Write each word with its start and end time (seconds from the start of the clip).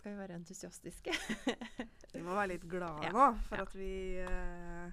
skal 0.00 0.14
vi 0.16 0.18
være 0.24 0.36
entusiastiske. 0.40 1.14
Vi 2.16 2.24
må 2.26 2.34
være 2.34 2.56
litt 2.56 2.64
glade 2.66 3.04
Ja, 3.06 3.12
nå 3.14 3.28
for 3.46 3.60
ja. 3.60 3.62
at 3.68 3.74
vi 3.78 3.90
eh, 4.18 4.90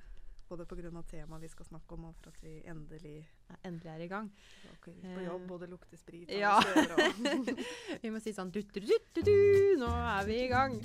Både 0.47 0.63
pga. 0.69 1.01
temaet 1.09 1.41
vi 1.43 1.47
skal 1.51 1.65
snakke 1.67 1.95
om, 1.97 2.05
og 2.07 2.13
for 2.21 2.29
at 2.29 2.37
vi 2.43 2.61
endelig 2.71 3.15
Ja, 3.49 3.55
Endelig 3.67 3.89
er 3.91 4.03
i 4.05 4.07
gang. 4.11 4.29
Dere 4.63 5.15
på 5.15 5.23
jobb, 5.25 5.47
Eh, 5.47 5.51
og 5.55 5.59
det 5.63 5.69
lukter 5.73 5.97
sprit. 5.99 6.29
ja. 6.31 6.53
Og 6.59 6.93
og 6.93 7.49
Vi 8.03 8.11
må 8.13 8.21
si 8.23 8.31
sånn 8.37 8.51
du, 8.51 8.61
du, 8.61 8.79
du, 8.79 9.21
du, 9.21 9.33
Nå 9.81 9.89
er 9.89 10.25
vi 10.29 10.37
i 10.45 10.47
gang. 10.51 10.77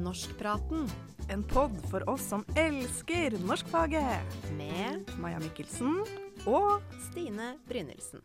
Norskpraten 0.00 0.86
En 1.30 1.42
pod 1.46 1.74
for 1.90 2.02
oss 2.10 2.24
som 2.30 2.44
elsker 2.58 3.36
norskfaget. 3.46 4.38
med 4.58 5.10
Maja 5.18 5.38
Mikkelsen 5.42 6.00
og 6.46 6.82
Stine 7.10 7.56
Brynildsen. 7.68 8.22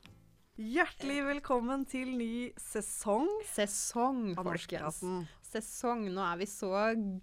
Hjertelig 0.56 1.18
velkommen 1.26 1.82
til 1.90 2.14
ny 2.16 2.48
sesong 2.60 3.28
Sesong, 3.50 4.30
folkens. 4.38 5.02
Sesong. 5.44 6.06
Nå 6.16 6.24
er 6.24 6.40
vi 6.40 6.48
så 6.48 6.70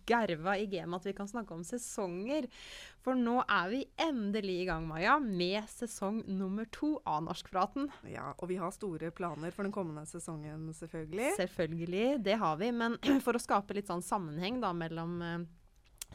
gerva 0.08 0.54
i 0.60 0.66
gamet 0.70 1.00
at 1.00 1.08
vi 1.08 1.14
kan 1.16 1.28
snakke 1.30 1.56
om 1.56 1.62
sesonger. 1.64 2.48
For 3.04 3.16
nå 3.16 3.38
er 3.42 3.70
vi 3.72 3.80
endelig 4.00 4.58
i 4.62 4.66
gang, 4.68 4.84
Maja, 4.88 5.16
med 5.22 5.64
sesong 5.72 6.22
nummer 6.28 6.68
to 6.72 6.94
av 7.08 7.24
Norskpraten. 7.26 7.88
Ja, 8.08 8.34
og 8.36 8.52
vi 8.52 8.60
har 8.60 8.72
store 8.76 9.10
planer 9.16 9.52
for 9.52 9.64
den 9.68 9.74
kommende 9.74 10.04
sesongen, 10.08 10.68
selvfølgelig. 10.76 11.32
Selvfølgelig, 11.40 12.06
det 12.28 12.36
har 12.40 12.60
vi. 12.60 12.68
Men 12.72 13.00
for 13.24 13.36
å 13.36 13.42
skape 13.42 13.76
litt 13.76 13.88
sånn 13.88 14.04
sammenheng 14.04 14.60
da 14.64 14.74
mellom 14.76 15.18
eh, 15.24 15.50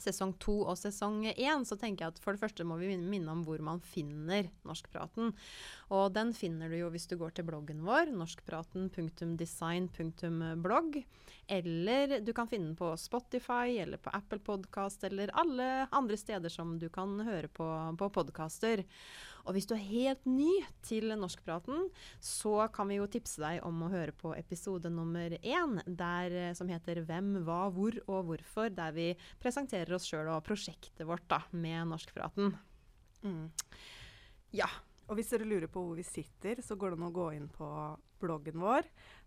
sesong 0.04 0.34
to 0.42 0.56
og 0.64 0.78
sesong 0.80 1.26
én, 1.34 1.66
så 1.68 1.76
tenker 1.80 2.06
jeg 2.06 2.12
at 2.16 2.24
for 2.24 2.32
det 2.34 2.44
første 2.44 2.64
må 2.68 2.76
vi 2.82 2.88
minne 2.98 3.32
om 3.34 3.42
hvor 3.48 3.60
man 3.64 3.80
finner 3.84 4.44
Norskpraten. 4.68 5.26
Og 5.94 6.06
den 6.16 6.30
finner 6.38 6.68
du 6.70 6.76
jo 6.80 6.90
hvis 6.94 7.10
du 7.10 7.16
går 7.20 7.32
til 7.38 7.46
bloggen 7.48 7.80
vår, 7.88 8.06
norskpraten.design.blogg. 8.18 10.92
Eller 11.48 12.20
du 12.20 12.34
kan 12.36 12.50
finne 12.52 12.70
den 12.70 12.76
på 12.76 12.90
Spotify 13.00 13.78
eller 13.80 14.02
på 14.04 14.12
Apple 14.16 14.42
Podcast 14.44 15.03
eller 15.08 15.31
alle 15.31 15.88
andre 15.95 16.17
steder 16.20 16.52
som 16.52 16.76
du 16.80 16.89
kan 16.92 17.14
høre 17.23 17.48
på, 17.48 17.67
på 18.00 18.09
podkaster. 18.12 18.84
Og 19.48 19.56
hvis 19.56 19.67
du 19.70 19.78
er 19.78 19.86
helt 19.88 20.26
ny 20.28 20.50
til 20.84 21.08
Norskpraten, 21.16 21.88
så 22.20 22.66
kan 22.76 22.92
vi 22.92 22.98
jo 23.00 23.08
tipse 23.12 23.39
deg 23.39 23.62
om 23.67 23.86
å 23.86 23.92
høre 23.94 24.12
på 24.12 24.34
episode 24.36 24.92
nummer 24.92 25.38
én, 25.39 25.80
der, 25.88 26.36
eh, 26.36 26.54
som 26.54 26.67
heter 26.67 27.00
'Hvem, 27.06 27.45
hva, 27.48 27.72
hvor 27.72 27.95
og 28.08 28.26
hvorfor', 28.28 28.76
der 28.76 28.92
vi 28.92 29.16
presenterer 29.39 29.95
oss 29.95 30.09
sjøl 30.09 30.28
og 30.28 30.44
prosjektet 30.44 31.08
vårt 31.08 31.28
da, 31.30 31.39
med 31.52 31.88
Norskpraten. 31.88 32.58
Mm. 33.23 33.52
Ja. 34.52 34.67
Og 35.08 35.16
hvis 35.16 35.30
dere 35.32 35.48
lurer 35.48 35.72
på 35.72 35.80
hvor 35.80 35.95
vi 35.95 36.04
sitter, 36.04 36.59
så 36.59 36.76
går 36.76 36.92
det 36.92 37.00
an 37.00 37.08
å 37.08 37.16
gå 37.16 37.30
inn 37.38 37.48
på 37.48 37.67
bloggen 38.20 38.59
vår. 38.59 38.84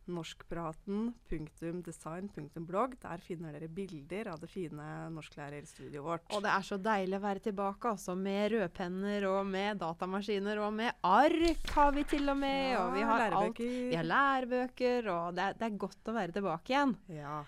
Norskpraten.design.blogg. 0.08 2.94
Der 3.02 3.18
finner 3.24 3.52
dere 3.54 3.68
bilder 3.72 4.28
av 4.32 4.38
det 4.42 4.48
fine 4.50 4.86
norsklærerstudioet 5.14 6.04
vårt. 6.04 6.24
Og 6.34 6.42
det 6.44 6.50
er 6.54 6.62
så 6.66 6.76
deilig 6.82 7.16
å 7.18 7.22
være 7.24 7.40
tilbake, 7.48 7.84
altså. 7.92 8.12
Med 8.18 8.42
rødpenner 8.54 9.22
og 9.30 9.40
med 9.46 9.78
datamaskiner 9.82 10.56
og 10.64 10.72
med 10.78 10.90
ark 11.06 11.64
har 11.76 11.90
vi 11.96 12.02
til 12.10 12.24
og 12.32 12.38
med. 12.40 12.76
og 12.80 12.88
vi 12.94 13.02
har 13.06 13.20
alt. 13.30 13.58
Vi 13.58 13.94
har 13.96 14.04
lærebøker, 14.04 15.08
og 15.12 15.34
det 15.36 15.42
er, 15.44 15.52
det 15.60 15.66
er 15.70 15.78
godt 15.86 16.04
å 16.10 16.12
være 16.16 16.32
tilbake 16.36 16.68
igjen. 16.74 16.92
Ja. 17.08 17.44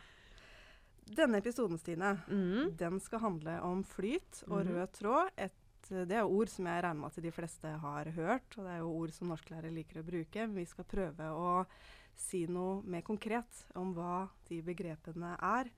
Denne 1.13 1.37
episoden, 1.43 1.79
Stine, 1.79 2.17
Mm. 2.29 2.77
den 2.77 3.01
skal 3.01 3.19
handle 3.21 3.61
om 3.63 3.83
flyt 3.85 4.43
og 4.49 4.65
Mhm. 4.65 4.73
rød 4.73 4.89
tråd. 4.93 5.29
Et, 5.37 5.53
det 5.91 6.13
er 6.13 6.23
ord 6.25 6.49
som 6.49 6.65
jeg 6.67 6.83
regner 6.85 7.01
med 7.01 7.11
at 7.17 7.23
de 7.23 7.31
fleste 7.31 7.69
har 7.81 8.05
hørt, 8.05 8.57
og 8.57 8.65
det 8.65 8.71
er 8.73 8.79
jo 8.79 8.89
ord 9.01 9.11
som 9.11 9.29
norsklærere 9.29 9.71
liker 9.75 10.01
å 10.01 10.05
bruke. 10.07 10.47
Men 10.47 10.55
vi 10.55 10.65
skal 10.65 10.85
prøve 10.85 11.19
å 11.19 11.67
si 12.17 12.47
noe 12.47 12.83
mer 12.85 13.03
konkret 13.03 13.67
om 13.75 13.95
hva 13.95 14.29
de 14.49 14.63
begrepene 14.63 15.37
er. 15.41 15.71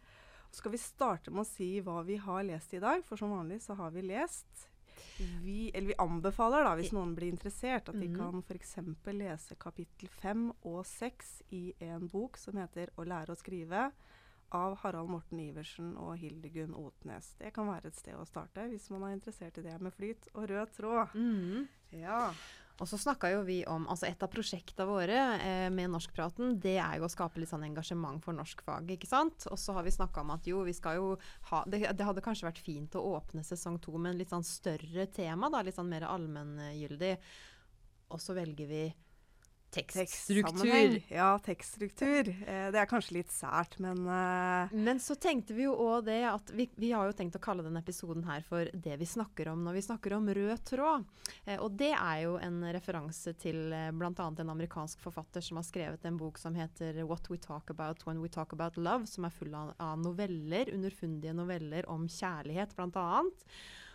Så 0.51 0.61
skal 0.63 0.73
vi 0.73 0.79
starte 0.79 1.31
med 1.31 1.41
å 1.43 1.49
si 1.49 1.81
hva 1.81 2.05
vi 2.07 2.17
har 2.17 2.45
lest 2.45 2.75
i 2.75 2.79
dag, 2.81 3.03
for 3.05 3.17
som 3.17 3.31
vanlig 3.31 3.61
så 3.63 3.75
har 3.77 3.91
vi 3.91 4.03
lest. 4.03 4.69
Vi, 5.19 5.71
eller 5.75 5.89
vi 5.89 5.95
anbefaler, 5.99 6.63
da, 6.65 6.75
hvis 6.77 6.93
noen 6.95 7.15
blir 7.17 7.31
interessert, 7.33 7.89
at 7.89 7.95
de 7.99 8.07
Mhm. 8.09 8.17
kan 8.17 8.43
f.eks. 8.43 8.77
lese 9.13 9.55
kapittel 9.59 10.09
fem 10.09 10.53
og 10.65 10.85
seks 10.87 11.43
i 11.51 11.73
en 11.81 12.09
bok 12.09 12.37
som 12.37 12.55
heter 12.55 12.89
'Å 12.97 13.05
lære 13.07 13.31
å 13.35 13.37
skrive' 13.37 13.93
av 14.53 14.77
Harald 14.79 15.09
Morten 15.11 15.39
Iversen 15.41 15.97
og 15.97 16.17
Hildegunn 16.19 16.75
Otnes. 16.75 17.35
Det 17.39 17.53
kan 17.53 17.67
være 17.67 17.87
et 17.87 17.97
sted 17.97 18.15
å 18.15 18.25
starte 18.27 18.69
hvis 18.71 18.89
man 18.91 19.03
er 19.03 19.17
interessert 19.17 19.59
i 19.59 19.63
det 19.63 19.81
med 19.81 19.93
flyt 19.93 20.29
og 20.35 20.49
rød 20.49 20.71
tråd. 20.73 21.09
Mm. 21.15 21.69
Ja. 21.93 22.33
Og 22.83 22.89
så 22.91 22.99
snakka 22.99 23.31
jo 23.31 23.43
vi 23.47 23.61
om 23.71 23.85
altså 23.91 24.09
Et 24.09 24.23
av 24.27 24.31
prosjektene 24.31 24.87
våre 24.89 25.19
eh, 25.39 25.69
med 25.71 25.93
Norskpraten, 25.93 26.57
det 26.63 26.75
er 26.83 26.99
jo 26.99 27.07
å 27.07 27.13
skape 27.13 27.39
litt 27.39 27.53
sånn 27.53 27.67
engasjement 27.69 28.19
for 28.25 28.35
norskfaget, 28.35 28.97
ikke 28.97 29.11
sant. 29.11 29.47
Og 29.53 29.61
så 29.63 29.77
har 29.77 29.87
vi 29.87 29.95
snakka 29.95 30.25
om 30.25 30.33
at 30.35 30.49
jo, 30.51 30.65
vi 30.67 30.75
skal 30.75 30.99
jo 30.99 31.13
ha 31.51 31.63
det, 31.71 31.85
det 31.95 32.09
hadde 32.09 32.25
kanskje 32.25 32.49
vært 32.49 32.63
fint 32.65 32.99
å 32.99 33.05
åpne 33.15 33.47
sesong 33.47 33.79
to 33.85 33.95
med 33.95 34.15
en 34.15 34.23
litt 34.23 34.35
sånn 34.35 34.47
større 34.47 35.07
tema, 35.15 35.53
da. 35.55 35.63
Litt 35.63 35.79
sånn 35.79 35.93
mer 35.93 36.09
allmenngyldig. 36.11 37.15
Og 38.11 38.23
så 38.23 38.35
velger 38.37 38.71
vi 38.71 38.85
tekststruktur. 39.75 40.97
Ja, 41.13 41.31
tekststruktur. 41.45 42.29
Eh, 42.47 42.69
det 42.73 42.81
er 42.81 42.89
kanskje 42.91 43.19
litt 43.19 43.33
sært, 43.35 43.77
men 43.83 44.05
eh, 44.07 44.75
Men 44.75 45.01
så 45.03 45.17
tenkte 45.21 45.57
vi 45.57 45.67
jo 45.67 45.75
òg 45.75 46.07
det 46.09 46.21
at 46.29 46.53
vi, 46.55 46.69
vi 46.81 46.93
har 46.95 47.09
jo 47.11 47.17
tenkt 47.17 47.39
å 47.39 47.43
kalle 47.43 47.65
denne 47.67 47.83
episoden 47.83 48.25
her 48.29 48.45
for 48.47 48.71
'Det 48.73 48.99
vi 49.01 49.09
snakker 49.09 49.51
om 49.53 49.65
når 49.67 49.79
vi 49.79 49.85
snakker 49.89 50.17
om 50.17 50.29
rød 50.29 50.65
tråd'. 50.71 51.05
Eh, 51.45 51.59
og 51.59 51.77
det 51.77 51.93
er 51.93 52.19
jo 52.25 52.37
en 52.39 52.63
referanse 52.75 53.35
til 53.41 53.73
eh, 53.73 53.91
bl.a. 53.91 54.13
en 54.15 54.55
amerikansk 54.57 55.01
forfatter 55.01 55.45
som 55.45 55.61
har 55.61 55.67
skrevet 55.69 56.05
en 56.05 56.19
bok 56.19 56.39
som 56.39 56.55
heter 56.55 57.05
'What 57.05 57.31
We 57.31 57.39
Talk 57.39 57.71
About 57.71 58.07
When 58.07 58.23
We 58.23 58.29
Talk 58.29 58.53
About 58.53 58.77
Love', 58.77 59.07
som 59.07 59.25
er 59.25 59.31
full 59.31 59.55
av, 59.55 59.75
av 59.79 59.99
noveller, 59.99 60.73
underfundige 60.75 61.35
noveller 61.35 61.89
om 61.89 62.09
kjærlighet, 62.09 62.77
bl.a. 62.77 63.25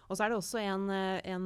Og 0.10 0.18
så 0.18 0.26
er 0.26 0.32
det 0.34 0.38
også 0.40 0.58
en, 0.64 0.88
eh, 0.90 1.20
en, 1.30 1.44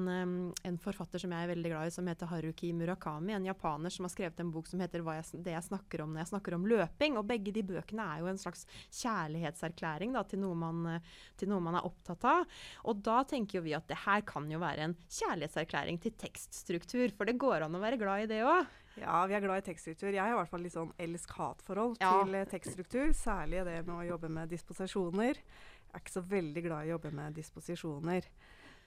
en 0.63 0.78
forfatter 0.79 1.19
som 1.19 1.34
jeg 1.35 1.44
er 1.44 1.50
veldig 1.51 1.72
glad 1.74 1.90
i, 1.90 1.91
som 1.91 2.07
heter 2.07 2.29
Haruki 2.31 2.69
Murakami. 2.74 3.34
En 3.35 3.44
japaner 3.50 3.91
som 3.91 4.06
har 4.07 4.13
skrevet 4.13 4.40
en 4.40 4.51
bok 4.56 4.69
som 4.72 4.79
heter 4.79 5.03
Hva 5.03 5.18
jeg, 5.19 5.44
'Det 5.44 5.51
jeg 5.51 5.63
snakker 5.68 6.03
om 6.06 6.13
når 6.13 6.24
jeg 6.24 6.31
snakker 6.31 6.56
om 6.56 6.63
løping'. 6.72 7.18
Og 7.19 7.28
begge 7.28 7.51
de 7.51 7.62
bøkene 7.62 8.06
er 8.07 8.19
jo 8.24 8.28
en 8.31 8.40
slags 8.40 8.66
kjærlighetserklæring 9.28 10.13
da, 10.16 10.24
til, 10.24 10.40
noe 10.44 10.56
man, 10.56 10.85
eh, 10.96 11.00
til 11.38 11.50
noe 11.51 11.59
man 11.63 11.75
er 11.75 11.88
opptatt 11.88 12.24
av. 12.24 12.46
Og 12.85 13.01
da 13.03 13.24
tenker 13.28 13.59
jo 13.59 13.66
vi 13.68 13.75
at 13.75 13.88
det 13.91 13.97
her 14.06 14.22
kan 14.22 14.50
jo 14.51 14.59
være 14.63 14.88
en 14.88 14.95
kjærlighetserklæring 15.09 16.00
til 16.00 16.16
tekststruktur. 16.24 17.12
For 17.18 17.25
det 17.25 17.38
går 17.41 17.66
an 17.68 17.75
å 17.75 17.84
være 17.84 18.00
glad 18.00 18.24
i 18.24 18.31
det 18.31 18.41
òg. 18.47 18.66
ja, 18.95 19.25
vi 19.25 19.34
er 19.34 19.41
glad 19.41 19.57
i 19.63 19.74
tekststruktur. 19.74 20.13
Jeg 20.13 20.22
har 20.22 20.31
i 20.31 20.38
hvert 20.38 20.50
fall 20.51 20.62
litt 20.62 20.74
sånn 20.75 20.94
elsk-hat-forhold 21.01 21.97
Ja. 22.00 22.24
til 22.24 22.35
eh, 22.35 22.45
tekststruktur. 22.45 23.12
Særlig 23.13 23.66
det 23.66 23.85
med 23.88 23.95
å 23.95 24.07
jobbe 24.07 24.30
med 24.30 24.50
disposisjoner. 24.50 25.34
Jeg 25.35 25.94
er 25.94 26.00
ikke 26.00 26.22
så 26.22 26.25
veldig 26.30 26.63
glad 26.63 26.85
i 26.85 26.90
å 26.90 26.97
jobbe 26.97 27.12
med 27.13 27.34
disposisjoner. 27.35 28.24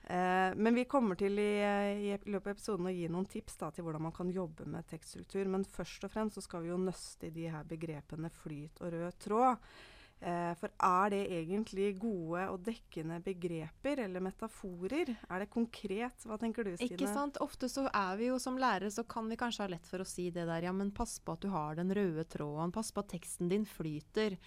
Eh, 0.07 0.55
men 0.55 0.75
vi 0.75 0.85
kommer 0.85 1.19
til 1.19 1.39
i, 1.43 1.59
eh, 1.67 2.13
i 2.15 2.31
løpet 2.31 2.47
av 2.47 2.55
episoden 2.55 2.87
å 2.87 2.95
gi 2.95 3.09
noen 3.11 3.27
tips 3.27 3.59
da, 3.59 3.73
til 3.75 3.87
hvordan 3.87 4.05
man 4.07 4.15
kan 4.15 4.31
jobbe 4.31 4.69
med 4.71 4.87
tekststruktur. 4.87 5.51
Men 5.51 5.67
først 5.67 6.07
og 6.07 6.13
fremst 6.13 6.39
så 6.39 6.45
skal 6.45 6.63
vi 6.63 6.71
jo 6.71 6.79
nøste 6.79 7.27
i 7.27 7.35
de 7.35 7.49
her 7.51 7.67
begrepene 7.67 8.31
flyt 8.31 8.83
og 8.85 8.95
rød 8.95 9.21
tråd. 9.27 9.69
Eh, 10.17 10.53
for 10.57 10.73
er 10.81 11.11
det 11.13 11.19
egentlig 11.29 11.91
gode 12.01 12.47
og 12.49 12.63
dekkende 12.65 13.19
begreper 13.25 14.01
eller 14.07 14.23
metaforer? 14.25 15.11
Er 15.29 15.43
det 15.43 15.51
konkret? 15.53 16.25
Hva 16.25 16.39
tenker 16.41 16.65
du, 16.65 16.73
Stine? 16.73 16.95
Ikke 16.95 17.11
sant? 17.11 17.37
Ofte 17.45 17.69
så 17.69 17.85
er 17.91 18.17
vi 18.17 18.31
jo 18.31 18.39
som 18.41 18.57
lærere, 18.57 18.89
så 18.95 19.05
kan 19.05 19.29
vi 19.29 19.37
kanskje 19.37 19.67
ha 19.67 19.73
lett 19.75 19.91
for 19.91 20.01
å 20.01 20.09
si 20.09 20.31
det 20.31 20.47
der, 20.49 20.71
ja, 20.71 20.73
men 20.73 20.95
pass 20.97 21.19
på 21.21 21.37
at 21.37 21.45
du 21.45 21.51
har 21.53 21.77
den 21.77 21.93
røde 21.93 22.25
tråden, 22.33 22.73
pass 22.73 22.95
på 22.95 23.05
at 23.05 23.13
teksten 23.13 23.53
din 23.53 23.69
flyter. 23.69 24.39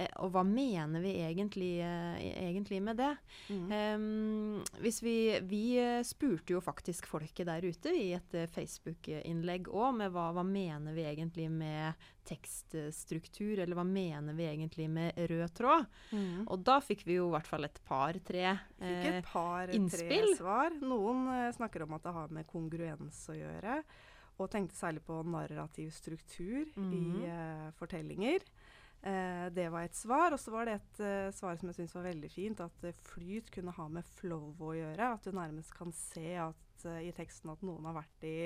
Eh, 0.00 0.10
og 0.24 0.32
hva 0.34 0.44
mener 0.46 1.04
vi 1.04 1.14
egentlig, 1.20 1.72
eh, 1.84 2.22
egentlig 2.48 2.80
med 2.84 3.00
det? 3.00 3.12
Mm. 3.50 3.66
Em, 3.76 4.62
hvis 4.80 5.02
vi, 5.04 5.16
vi 5.46 5.64
eh, 5.80 6.00
spurte 6.06 6.56
jo 6.56 6.62
faktisk 6.64 7.08
folket 7.10 7.50
der 7.50 7.66
ute 7.66 7.92
i 7.96 8.10
et 8.16 8.38
Facebook-innlegg 8.54 9.68
òg, 9.68 10.00
med 10.00 10.14
hva, 10.14 10.30
hva 10.36 10.46
mener 10.46 10.96
vi 10.96 11.06
egentlig 11.10 11.50
med 11.52 12.08
tekststruktur, 12.30 13.58
eller 13.58 13.78
hva 13.78 13.84
mener 13.86 14.36
vi 14.36 14.46
egentlig 14.48 14.86
med 14.92 15.18
rød 15.30 15.54
tråd? 15.56 15.88
Mm. 16.12 16.46
Og 16.46 16.62
da 16.66 16.78
fikk 16.84 17.04
vi 17.08 17.18
jo 17.18 17.28
i 17.30 17.34
hvert 17.34 17.50
fall 17.50 17.66
et 17.66 17.80
par-tre 17.86 18.46
eh, 18.52 19.08
et 19.10 19.26
par-tre 19.26 19.76
innspill. 19.78 20.34
svar. 20.38 20.76
Noen 20.82 21.26
eh, 21.34 21.50
snakker 21.56 21.86
om 21.86 21.96
at 21.96 22.06
det 22.06 22.16
har 22.16 22.34
med 22.34 22.48
kongruens 22.50 23.24
å 23.32 23.38
gjøre. 23.38 23.80
Og 24.40 24.48
tenkte 24.48 24.78
særlig 24.78 25.02
på 25.04 25.18
narrativ 25.28 25.90
struktur 25.92 26.68
mm. 26.76 26.92
i 26.96 27.26
eh, 27.28 27.66
fortellinger. 27.76 28.46
Eh, 29.02 29.46
det 29.56 29.70
var 29.72 29.86
et 29.86 29.96
svar. 29.96 30.34
Og 30.34 30.40
så 30.40 30.52
var 30.54 30.68
det 30.68 30.76
et 30.78 31.00
eh, 31.04 31.30
svar 31.36 31.56
som 31.56 31.70
jeg 31.70 31.80
syns 31.80 31.96
var 31.96 32.08
veldig 32.10 32.30
fint. 32.32 32.60
At 32.64 32.84
eh, 32.86 32.98
flyt 33.12 33.50
kunne 33.54 33.74
ha 33.76 33.88
med 33.88 34.08
flow 34.18 34.52
å 34.60 34.74
gjøre. 34.76 35.14
At 35.14 35.26
du 35.26 35.36
nærmest 35.36 35.74
kan 35.76 35.94
se 35.96 36.34
at, 36.42 36.86
eh, 36.86 37.06
i 37.08 37.14
teksten 37.16 37.52
at 37.54 37.64
noen 37.66 37.88
har 37.88 38.00
vært 38.02 38.28
i 38.28 38.36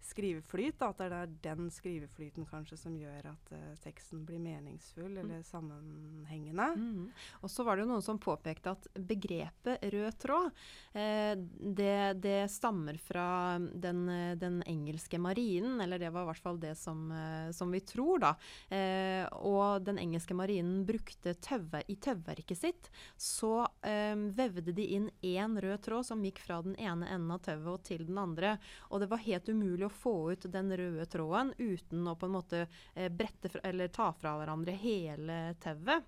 skriveflyt. 0.00 0.78
Da, 0.78 0.90
at 0.92 0.98
det 1.02 1.20
er 1.20 1.36
den 1.44 1.70
skriveflyten 1.74 2.46
kanskje 2.48 2.78
som 2.80 2.96
gjør 2.96 3.32
at 3.34 3.52
uh, 3.52 3.74
teksten 3.84 4.24
blir 4.28 4.40
meningsfull 4.40 5.18
Mm. 5.18 5.24
eller 5.24 5.42
sammenhengende. 5.42 6.66
Mm. 6.76 7.10
Og 7.42 7.50
så 7.50 7.64
var 7.64 7.76
det 7.76 7.84
jo 7.84 7.90
noen 7.90 8.04
som 8.04 8.18
påpekte 8.20 8.72
at 8.74 8.88
begrepet 8.94 9.82
rød 9.92 10.18
tråd, 10.20 10.50
eh, 10.92 11.34
det, 11.78 12.20
det 12.22 12.50
stammer 12.50 12.98
fra 12.98 13.58
den, 13.58 14.06
den 14.38 14.62
engelske 14.66 15.18
marinen, 15.18 15.80
eller 15.80 15.98
det 15.98 16.10
var 16.14 16.26
i 16.26 16.30
hvert 16.30 16.42
fall 16.42 16.60
det 16.60 16.74
som, 16.78 17.10
eh, 17.12 17.50
som 17.56 17.70
vi 17.72 17.80
tror, 17.80 18.22
da. 18.22 18.34
Eh, 18.74 19.26
og 19.38 19.84
den 19.86 19.98
engelske 19.98 20.36
marinen 20.36 20.84
brukte 20.88 21.34
tøve, 21.34 21.82
i 21.88 21.96
tøvverket 21.96 22.58
sitt, 22.58 22.90
så 23.16 23.66
eh, 23.82 24.14
vevde 24.14 24.74
de 24.76 24.86
inn 24.98 25.10
én 25.22 25.58
rød 25.60 25.82
tråd 25.86 26.06
som 26.06 26.24
gikk 26.24 26.42
fra 26.44 26.60
den 26.62 26.76
ene 26.78 27.08
enden 27.08 27.34
av 27.34 27.42
tauet 27.46 27.68
og 27.74 27.82
til 27.86 28.06
den 28.06 28.18
andre. 28.18 28.56
Og 28.90 29.02
det 29.02 29.10
var 29.10 29.24
helt 29.24 29.48
umulig 29.48 29.86
å 29.87 29.87
få 29.92 30.32
ut 30.32 30.46
den 30.52 30.70
røde 30.76 31.06
tråden 31.10 31.54
uten 31.58 32.06
å 32.08 32.16
på 32.18 32.28
en 32.28 32.36
måte 32.36 32.62
eh, 32.94 33.10
brette 33.10 33.50
fra, 33.52 33.62
eller 33.68 33.92
ta 33.94 34.10
fra 34.16 34.36
hverandre 34.40 34.76
hele 34.78 35.40
tauet. 35.62 36.06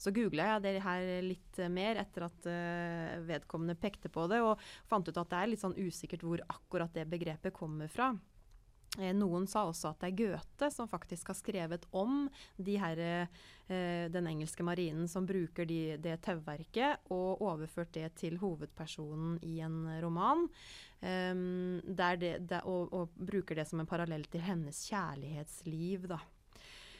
Så 0.00 0.10
googla 0.14 0.48
jeg 0.54 0.64
det 0.64 0.82
her 0.82 1.06
litt 1.22 1.60
mer 1.70 2.00
etter 2.02 2.26
at 2.26 2.48
eh, 2.50 3.20
vedkommende 3.28 3.78
pekte 3.78 4.10
på 4.12 4.26
det, 4.30 4.40
og 4.42 4.58
fant 4.90 5.06
ut 5.06 5.16
at 5.16 5.30
det 5.30 5.40
er 5.40 5.52
litt 5.52 5.62
sånn 5.62 5.78
usikkert 5.78 6.24
hvor 6.26 6.42
akkurat 6.48 6.94
det 6.96 7.06
begrepet 7.10 7.54
kommer 7.56 7.90
fra. 7.92 8.12
Eh, 8.98 9.12
noen 9.14 9.46
sa 9.46 9.62
også 9.68 9.92
at 9.92 10.00
det 10.02 10.08
er 10.08 10.18
Goethe 10.18 10.70
som 10.74 10.88
faktisk 10.90 11.30
har 11.30 11.38
skrevet 11.38 11.84
om 11.94 12.24
de 12.58 12.74
her, 12.82 12.98
eh, 13.70 14.08
den 14.10 14.26
engelske 14.26 14.66
marinen 14.66 15.06
som 15.08 15.28
bruker 15.28 15.68
de, 15.68 15.96
det 16.02 16.16
tauverket, 16.26 17.06
og 17.14 17.44
overført 17.46 17.92
det 17.94 18.08
til 18.18 18.40
hovedpersonen 18.42 19.38
i 19.46 19.60
en 19.62 19.84
roman. 20.02 20.48
Um, 21.00 21.80
der 21.86 22.18
det, 22.20 22.32
det, 22.50 22.58
og, 22.68 22.90
og 22.92 23.14
bruker 23.16 23.56
det 23.56 23.64
som 23.70 23.80
en 23.80 23.88
parallell 23.88 24.26
til 24.28 24.42
hennes 24.44 24.82
kjærlighetsliv, 24.90 26.04
da. 26.10 26.18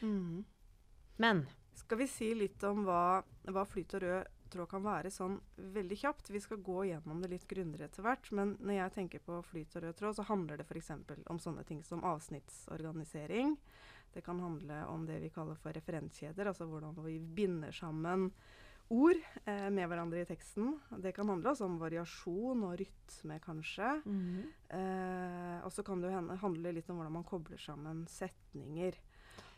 Mm. 0.00 0.44
Men 1.20 1.42
Skal 1.76 2.00
vi 2.00 2.06
si 2.08 2.30
litt 2.34 2.62
om 2.64 2.86
hva, 2.86 3.20
hva 3.50 3.64
flyt 3.68 3.98
og 3.98 4.06
rød 4.06 4.39
tråd 4.52 4.70
kan 4.70 4.84
være 4.84 5.12
sånn 5.14 5.38
veldig 5.74 5.98
kjapt? 6.02 6.30
Vi 6.34 6.42
skal 6.42 6.62
gå 6.64 6.84
gjennom 6.90 7.22
det 7.22 7.30
litt 7.32 7.46
grundigere 7.50 7.90
etter 7.90 8.06
hvert. 8.06 8.30
Men 8.36 8.56
når 8.60 8.76
jeg 8.76 8.94
tenker 8.96 9.24
på 9.24 9.40
flyt 9.50 9.76
og 9.76 9.86
rød 9.86 9.98
tråd, 10.00 10.18
så 10.18 10.26
handler 10.30 10.60
det 10.60 10.66
f.eks. 10.68 10.92
om 11.30 11.40
sånne 11.42 11.64
ting 11.68 11.84
som 11.86 12.04
avsnittsorganisering. 12.06 13.56
Det 14.10 14.24
kan 14.26 14.40
handle 14.42 14.82
om 14.90 15.06
det 15.06 15.20
vi 15.22 15.30
kaller 15.30 15.58
for 15.58 15.74
referenskjeder, 15.76 16.50
altså 16.50 16.66
hvordan 16.66 16.96
vi 17.04 17.20
binder 17.20 17.70
sammen 17.74 18.32
ord 18.90 19.18
eh, 19.46 19.68
med 19.70 19.86
hverandre 19.86 20.24
i 20.24 20.26
teksten. 20.26 20.72
Det 20.98 21.12
kan 21.14 21.30
handle 21.30 21.52
også 21.52 21.68
om 21.68 21.78
variasjon 21.78 22.64
og 22.66 22.74
rytme, 22.80 23.38
kanskje. 23.44 23.92
Eh, 24.74 25.58
og 25.62 25.70
så 25.74 25.84
kan 25.86 26.02
det 26.02 26.10
jo 26.10 26.38
handle 26.42 26.74
litt 26.74 26.90
om 26.90 26.98
hvordan 26.98 27.14
man 27.20 27.28
kobler 27.28 27.60
sammen 27.62 28.02
setninger. 28.10 28.98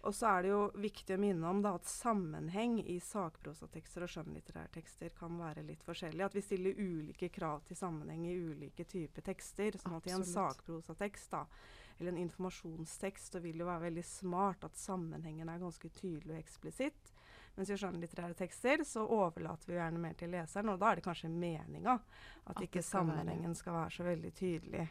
Og 0.03 0.15
så 0.15 0.27
er 0.27 0.43
det 0.43 0.51
jo 0.51 0.63
viktig 0.83 1.15
å 1.15 1.21
minne 1.23 1.47
om 1.47 1.61
da, 1.63 1.77
at 1.79 1.87
sammenheng 1.87 2.81
i 2.91 2.97
sakprosatekster 3.03 4.03
og 4.03 4.11
skjønnlitterære 4.11 4.73
tekster 4.75 5.13
kan 5.15 5.37
være 5.39 5.63
litt 5.67 5.85
forskjellig. 5.87 6.25
At 6.27 6.35
vi 6.35 6.43
stiller 6.43 6.81
ulike 6.81 7.29
krav 7.31 7.63
til 7.69 7.79
sammenheng 7.79 8.25
i 8.27 8.35
ulike 8.35 8.87
typer 8.91 9.23
tekster. 9.31 9.79
sånn 9.79 9.95
at 10.01 10.09
i 10.11 10.17
en 10.17 10.27
sakprosatekst 10.27 11.37
da, 11.37 11.45
eller 12.01 12.17
en 12.17 12.25
informasjonstekst 12.25 13.37
så 13.37 13.43
vil 13.45 13.55
det 13.55 13.63
jo 13.63 13.71
være 13.71 13.87
veldig 13.87 14.07
smart 14.09 14.67
at 14.67 14.81
sammenhengen 14.81 15.49
er 15.53 15.63
ganske 15.63 15.93
tydelig 16.01 16.35
og 16.35 16.43
eksplisitt. 16.43 17.15
Mens 17.57 17.69
i 17.69 17.77
skjønnlitterære 17.77 18.35
tekster 18.39 18.81
så 18.89 19.03
overlater 19.05 19.69
vi 19.69 19.77
gjerne 19.77 20.01
mer 20.01 20.15
til 20.17 20.31
leseren, 20.33 20.71
og 20.73 20.79
da 20.81 20.89
er 20.89 20.97
det 21.01 21.05
kanskje 21.05 21.29
meninga 21.29 21.99
at, 21.99 22.57
At 22.57 22.63
ikke 22.65 22.81
sammenhengen 22.83 23.55
skal 23.55 23.77
være 23.77 23.91
så 23.95 24.07
veldig 24.07 24.31
tydelig. 24.35 24.87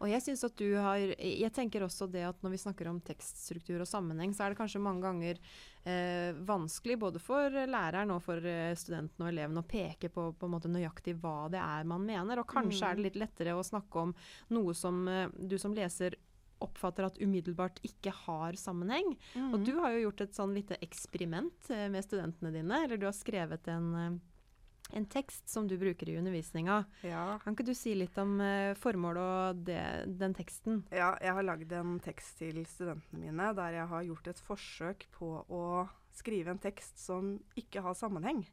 Og 0.00 0.08
jeg 0.10 0.22
synes 0.24 0.44
at 0.48 0.56
du 0.56 0.74
har 0.74 0.96
Jeg 0.96 1.52
tenker 1.54 1.84
også 1.84 2.08
det 2.10 2.24
at 2.26 2.40
når 2.42 2.50
vi 2.50 2.62
snakker 2.64 2.88
om 2.88 3.00
tekststruktur 3.04 3.84
og 3.84 3.86
sammenheng, 3.86 4.32
så 4.34 4.44
er 4.46 4.54
det 4.54 4.58
kanskje 4.58 4.80
mange 4.82 5.04
ganger 5.04 5.38
eh, 5.84 6.32
vanskelig 6.48 6.98
både 6.98 7.20
for 7.22 7.50
læreren 7.50 8.10
og 8.10 8.22
for 8.24 8.40
eh, 8.42 8.74
studenten 8.74 9.22
og 9.22 9.28
eleven 9.30 9.60
å 9.60 9.66
peke 9.68 10.08
på, 10.10 10.32
på 10.34 10.48
en 10.48 10.54
måte 10.56 10.72
nøyaktig 10.72 11.14
hva 11.20 11.50
det 11.52 11.60
er 11.62 11.84
man 11.84 12.02
mener. 12.08 12.40
Og 12.40 12.48
kanskje 12.48 12.82
Mm. 12.82 12.90
er 12.90 12.96
det 12.96 13.04
litt 13.04 13.20
lettere 13.22 13.54
å 13.54 13.62
snakke 13.64 14.02
om 14.02 14.14
noe 14.50 14.74
som 14.74 15.06
eh, 15.08 15.28
du 15.36 15.58
som 15.58 15.74
leser 15.76 16.16
oppfatter 16.64 17.08
at 17.08 17.18
umiddelbart 17.20 17.80
ikke 17.86 18.12
har 18.24 18.56
sammenheng. 18.60 19.16
Og 19.52 19.60
du 19.66 19.74
har 19.80 19.92
jo 19.94 20.06
gjort 20.06 20.24
et 20.24 20.38
sånn 20.38 20.54
lite 20.56 20.78
eksperiment 20.84 21.70
eh, 21.70 21.86
med 21.92 22.06
studentene 22.06 22.52
dine. 22.54 22.84
Eller 22.84 23.00
du 23.00 23.06
har 23.08 23.16
skrevet 23.16 23.68
en, 23.72 23.90
eh, 24.00 24.96
en 24.96 25.08
tekst 25.10 25.48
som 25.50 25.68
du 25.68 25.76
bruker 25.78 26.08
i 26.08 26.16
undervisninga. 26.20 26.84
ja. 27.02 27.24
Kan 27.44 27.56
ikke 27.56 27.66
du 27.68 27.74
si 27.76 27.94
litt 27.98 28.16
om 28.22 28.40
eh, 28.40 28.72
formålet 28.78 29.22
og 29.22 29.62
det, 29.68 29.82
den 30.18 30.34
teksten? 30.36 30.84
Ja, 30.94 31.14
jeg 31.20 31.36
har 31.36 31.46
lagd 31.46 31.72
en 31.76 31.98
tekst 32.04 32.38
til 32.40 32.62
studentene 32.70 33.26
mine 33.26 33.52
der 33.58 33.80
jeg 33.80 33.92
har 33.92 34.10
gjort 34.10 34.32
et 34.32 34.42
forsøk 34.46 35.08
på 35.16 35.32
å 35.48 35.64
skrive 36.16 36.54
en 36.54 36.62
tekst 36.62 37.00
som 37.02 37.34
ikke 37.60 37.82
har 37.84 37.96
sammenheng, 37.98 38.46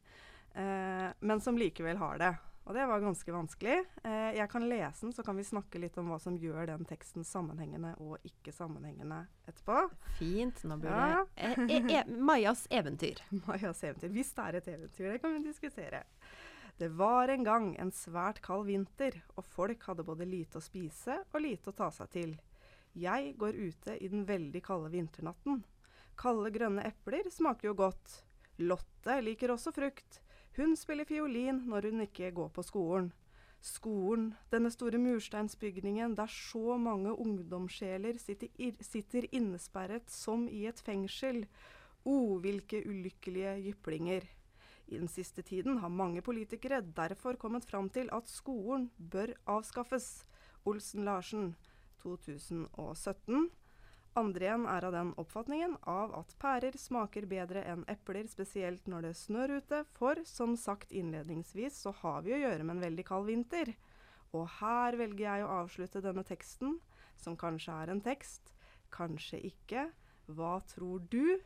eh, 0.55 1.09
men 1.19 1.39
som 1.41 1.55
likevel 1.59 2.01
har 2.01 2.19
det. 2.19 2.33
Og 2.63 2.73
det 2.77 2.85
var 2.87 3.01
ganske 3.03 3.33
vanskelig. 3.35 3.73
Eh, 4.07 4.29
jeg 4.37 4.47
kan 4.49 4.63
lese 4.69 5.03
den, 5.03 5.11
så 5.13 5.23
kan 5.27 5.35
vi 5.35 5.43
snakke 5.43 5.81
litt 5.83 5.97
om 5.99 6.07
hva 6.13 6.19
som 6.23 6.37
gjør 6.39 6.69
den 6.69 6.85
teksten 6.87 7.25
sammenhengende 7.27 7.91
og 7.99 8.23
ikke 8.23 8.53
sammenhengende 8.55 9.17
etterpå. 9.49 9.81
Fint. 10.19 10.63
Nå 10.63 10.77
blir 10.79 10.93
Ja. 10.95 11.25
det 11.35 11.57
e 11.59 11.81
e 11.81 11.99
e 11.99 12.03
Majas 12.29 12.63
eventyr. 12.71 13.19
Majas 13.47 13.83
eventyr. 13.83 14.09
Hvis 14.15 14.31
det 14.37 14.45
er 14.47 14.55
et 14.61 14.67
eventyr, 14.77 15.11
det 15.11 15.21
kan 15.21 15.33
vi 15.35 15.43
diskutere. 15.49 16.03
Det 16.79 16.87
var 16.97 17.27
en 17.29 17.43
gang 17.43 17.75
en 17.79 17.91
svært 17.91 18.39
kald 18.41 18.65
vinter, 18.65 19.19
og 19.35 19.43
folk 19.45 19.83
hadde 19.83 20.03
både 20.07 20.25
lite 20.25 20.57
å 20.57 20.63
spise 20.63 21.19
og 21.33 21.41
lite 21.43 21.69
å 21.69 21.75
ta 21.75 21.91
seg 21.91 22.09
til. 22.15 22.33
Jeg 22.95 23.35
går 23.37 23.53
ute 23.59 23.97
i 23.99 24.07
den 24.07 24.23
veldig 24.25 24.61
kalde 24.63 24.89
vinternatten. 24.89 25.63
Kalde, 26.15 26.49
grønne 26.53 26.85
epler 26.85 27.29
smaker 27.29 27.67
jo 27.71 27.73
godt. 27.73 28.23
Lotte 28.59 29.19
liker 29.21 29.51
også 29.53 29.73
frukt. 29.73 30.21
Hun 30.53 30.75
spiller 30.77 31.07
fiolin 31.09 31.63
når 31.65 31.89
hun 31.89 32.03
ikke 32.05 32.29
går 32.31 32.51
på 32.53 32.61
skolen. 32.65 33.07
Skolen, 33.63 34.33
denne 34.51 34.69
store 34.69 34.99
mursteinsbygningen 34.99 36.13
der 36.17 36.29
så 36.29 36.75
mange 36.77 37.13
ungdomssjeler 37.15 38.19
sitter, 38.19 38.51
sitter 38.83 39.25
innesperret 39.31 40.11
som 40.11 40.43
i 40.51 40.65
et 40.67 40.81
fengsel. 40.83 41.45
O, 42.05 42.37
hvilke 42.43 42.83
ulykkelige 42.85 43.55
jyplinger. 43.63 44.27
I 44.91 44.99
den 44.99 45.07
siste 45.07 45.41
tiden 45.41 45.79
har 45.79 45.89
mange 45.89 46.21
politikere 46.21 46.81
derfor 46.81 47.39
kommet 47.39 47.65
fram 47.65 47.89
til 47.89 48.11
at 48.13 48.27
skolen 48.29 48.91
bør 48.99 49.33
avskaffes. 49.47 50.25
Olsen 50.65 51.05
Larsen, 51.07 51.55
2017. 52.03 53.49
Andre 54.15 54.45
igjen 54.45 54.65
er 54.69 54.85
av 54.85 54.93
den 54.93 55.09
oppfatningen 55.17 55.71
av 55.89 56.11
at 56.19 56.35
pærer 56.41 56.75
smaker 56.77 57.25
bedre 57.25 57.63
enn 57.65 57.81
epler, 57.89 58.27
spesielt 58.29 58.85
når 58.85 59.07
det 59.07 59.13
snør 59.17 59.55
ute, 59.57 59.79
for 59.97 60.21
som 60.29 60.53
sagt 60.59 60.93
innledningsvis 60.93 61.79
så 61.81 61.95
har 62.03 62.21
vi 62.21 62.35
å 62.35 62.41
gjøre 62.43 62.61
med 62.61 62.77
en 62.77 62.85
veldig 62.85 63.05
kald 63.07 63.31
vinter. 63.31 63.73
Og 64.37 64.45
her 64.59 64.99
velger 65.01 65.25
jeg 65.25 65.45
å 65.45 65.51
avslutte 65.63 66.03
denne 66.05 66.25
teksten, 66.27 66.77
som 67.17 67.37
kanskje 67.37 67.73
er 67.73 67.93
en 67.93 68.03
tekst, 68.05 68.53
kanskje 68.93 69.41
ikke. 69.49 69.87
Hva 70.29 70.59
tror 70.69 71.01
du? 71.09 71.41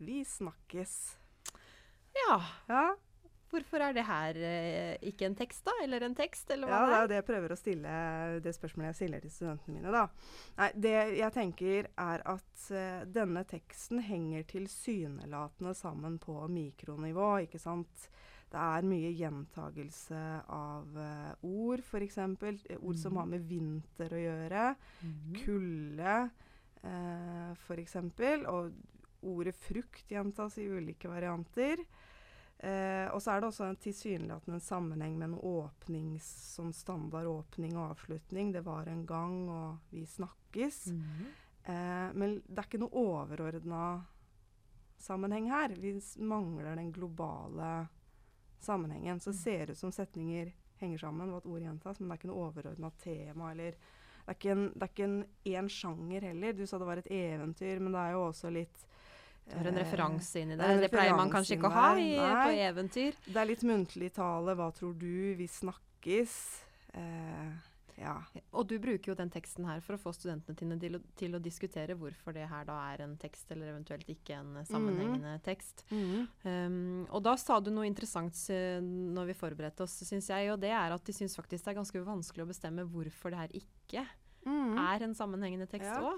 Vi 0.00 0.22
snakkes. 0.24 0.96
Ja, 2.16 2.40
Ja, 2.72 2.84
hvorfor 3.50 3.80
er 3.80 3.92
det 3.96 4.04
her 4.04 4.36
eh, 4.36 4.96
ikke 5.08 5.26
en 5.26 5.34
tekst, 5.38 5.64
da? 5.64 5.72
Eller 5.84 6.02
en 6.02 6.14
tekst, 6.18 6.50
eller 6.50 6.68
Ja, 6.68 6.78
hva 6.82 6.86
det 6.90 6.96
er 6.98 7.08
det 7.12 7.16
jeg 7.20 7.26
prøver 7.30 7.52
å 7.54 7.58
stille 7.60 7.96
det 8.42 8.54
spørsmålet 8.56 8.88
jeg 8.90 8.94
stiller 9.00 9.20
til 9.20 9.30
studentene 9.30 9.74
mine. 9.78 9.92
da. 9.92 10.06
Nei, 10.58 10.70
Det 10.74 10.94
jeg 11.18 11.32
tenker 11.32 11.88
er 11.96 12.22
at 12.26 12.70
eh, 12.70 13.04
denne 13.06 13.44
teksten 13.44 14.00
henger 14.02 14.42
tilsynelatende 14.50 15.74
sammen 15.74 16.18
på 16.18 16.38
mikronivå, 16.48 17.30
ikke 17.46 17.58
sant. 17.62 18.08
Det 18.50 18.58
er 18.62 18.82
mye 18.86 19.10
gjentagelse 19.18 20.20
av 20.54 20.96
eh, 20.96 21.32
ord, 21.42 21.80
f.eks. 21.82 22.18
Ord 22.78 22.96
som 22.96 23.12
Mhm. 23.12 23.18
har 23.18 23.26
med 23.26 23.48
vinter 23.48 24.08
å 24.14 24.20
gjøre. 24.22 24.76
Mm. 25.02 25.34
Kulde, 25.44 26.30
eh, 26.84 27.50
f.eks. 27.54 27.96
Og 28.46 28.72
ordet 29.26 29.54
frukt 29.56 30.08
gjentas 30.08 30.58
i 30.58 30.68
ulike 30.68 31.08
varianter. 31.10 31.76
Eh, 32.58 33.06
og 33.12 33.20
så 33.20 33.34
er 33.34 33.40
det 33.40 33.50
også 33.50 33.66
en 33.68 33.76
tilsynelatende 33.80 34.56
en 34.56 34.64
sammenheng 34.64 35.18
med 35.18 35.28
en 35.28 35.40
åpning, 35.44 36.14
som 36.24 36.72
standard 36.72 37.28
åpning 37.28 37.76
og 37.76 37.90
avslutning. 37.90 38.52
Det 38.54 38.64
var 38.64 38.88
en 38.88 39.04
gang, 39.06 39.42
og 39.50 39.92
vi 39.92 40.06
snakkes. 40.06 40.86
Mhm. 40.86 41.26
Eh, 41.66 42.12
men 42.14 42.40
det 42.46 42.58
er 42.58 42.68
ikke 42.68 42.80
noe 42.80 43.02
overordna 43.02 44.04
sammenheng 44.98 45.50
her. 45.50 45.74
Vi 45.76 46.00
mangler 46.16 46.76
den 46.76 46.92
globale 46.92 47.88
sammenhengen. 48.58 49.20
Så 49.20 49.30
det 49.30 49.38
ser 49.38 49.70
ut 49.70 49.78
som 49.78 49.92
setninger 49.92 50.52
henger 50.78 50.98
sammen, 50.98 51.30
og 51.30 51.42
at 51.42 51.46
ord 51.46 51.60
gjentas, 51.60 52.00
men 52.00 52.08
det 52.08 52.14
er 52.14 52.20
ikke 52.20 52.32
noe 52.32 52.48
overordna 52.48 52.90
tema. 53.02 53.50
eller 53.50 53.76
det 54.26 54.50
er 54.50 54.54
det 54.74 54.82
er 54.82 54.88
ikke 54.90 55.04
en 55.04 55.24
én 55.44 55.68
sjanger 55.68 56.20
heller. 56.20 56.52
Du 56.52 56.66
sa 56.66 56.78
det 56.78 56.86
var 56.86 56.98
et 56.98 57.10
eventyr, 57.10 57.78
men 57.78 57.92
det 57.92 58.00
er 58.00 58.12
jo 58.12 58.24
også 58.26 58.50
litt 58.50 58.86
Det 59.46 59.54
har 59.54 59.68
en 59.70 59.78
referanse 59.78 59.86
referanse 59.86 60.40
inni 60.42 60.56
det 60.56 60.64
er 60.66 60.74
der. 60.74 60.80
Det 60.82 60.90
pleier 60.90 61.16
man 61.16 61.30
kanskje 61.30 61.54
ikke 61.56 61.68
å 61.70 61.76
ha 61.76 61.88
i, 62.02 62.10
på 62.18 62.50
eventyr. 62.66 63.14
Det 63.26 63.36
er 63.42 63.46
litt 63.46 63.62
muntlig 63.62 64.12
tale. 64.16 64.56
Hva 64.58 64.72
tror 64.74 64.92
du? 64.98 65.34
Vi 65.38 65.46
snakkes. 65.46 66.36
Eh, 66.94 67.72
Ja. 67.96 68.18
Og 68.52 68.66
du 68.68 68.74
bruker 68.78 69.08
jo 69.08 69.14
den 69.16 69.30
teksten 69.32 69.64
her 69.64 69.80
for 69.80 69.96
å 69.96 69.98
få 69.98 70.12
studentene 70.12 70.52
dine 70.58 70.76
til, 70.78 70.98
til 71.16 71.32
å 71.32 71.40
diskutere 71.40 71.94
hvorfor 71.96 72.34
det 72.36 72.44
her 72.50 72.66
da 72.68 72.74
er 72.92 73.00
en 73.06 73.14
tekst, 73.16 73.48
eller 73.50 73.70
eventuelt 73.72 74.04
ikke 74.12 74.34
en 74.36 74.50
sammenhengende 74.66 74.66
sammenhengende 74.68 75.40
tekst. 75.46 75.80
Um, 76.44 77.06
og 77.08 77.22
da 77.24 77.36
sa 77.40 77.56
du 77.58 77.70
noe 77.72 77.86
interessant 77.88 78.36
eh, 78.52 78.82
når 78.84 79.30
vi 79.30 79.38
forberedte 79.40 79.86
oss, 79.86 79.96
syns 80.04 80.28
jeg, 80.28 80.52
og 80.52 80.60
det 80.60 80.74
er 80.76 80.92
at 80.92 81.08
de 81.08 81.12
syns 81.16 81.38
faktisk 81.40 81.64
det 81.64 81.72
er 81.72 81.80
ganske 81.80 82.04
vanskelig 82.04 82.44
å 82.44 82.50
bestemme 82.52 82.84
hvorfor 82.84 83.32
det 83.32 83.38
her 83.46 83.60
ikke 83.62 84.06
Mm. 84.46 84.76
er 84.78 85.02
en 85.02 85.14
sammenhengende 85.14 85.66
tekst 85.66 85.88
Ja. 85.90 86.12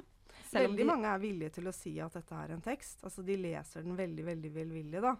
Veldig 0.52 0.86
mange 0.88 1.10
er 1.10 1.20
villige 1.22 1.52
til 1.58 1.68
å 1.68 1.74
si 1.76 1.92
at 2.00 2.14
dette 2.16 2.38
er 2.38 2.54
en 2.54 2.64
tekst. 2.64 3.02
Altså 3.04 3.24
de 3.26 3.36
leser 3.40 3.84
den 3.84 3.98
veldig, 3.98 4.24
veldig 4.30 4.52
velvillig, 4.54 5.02
da. 5.04 5.14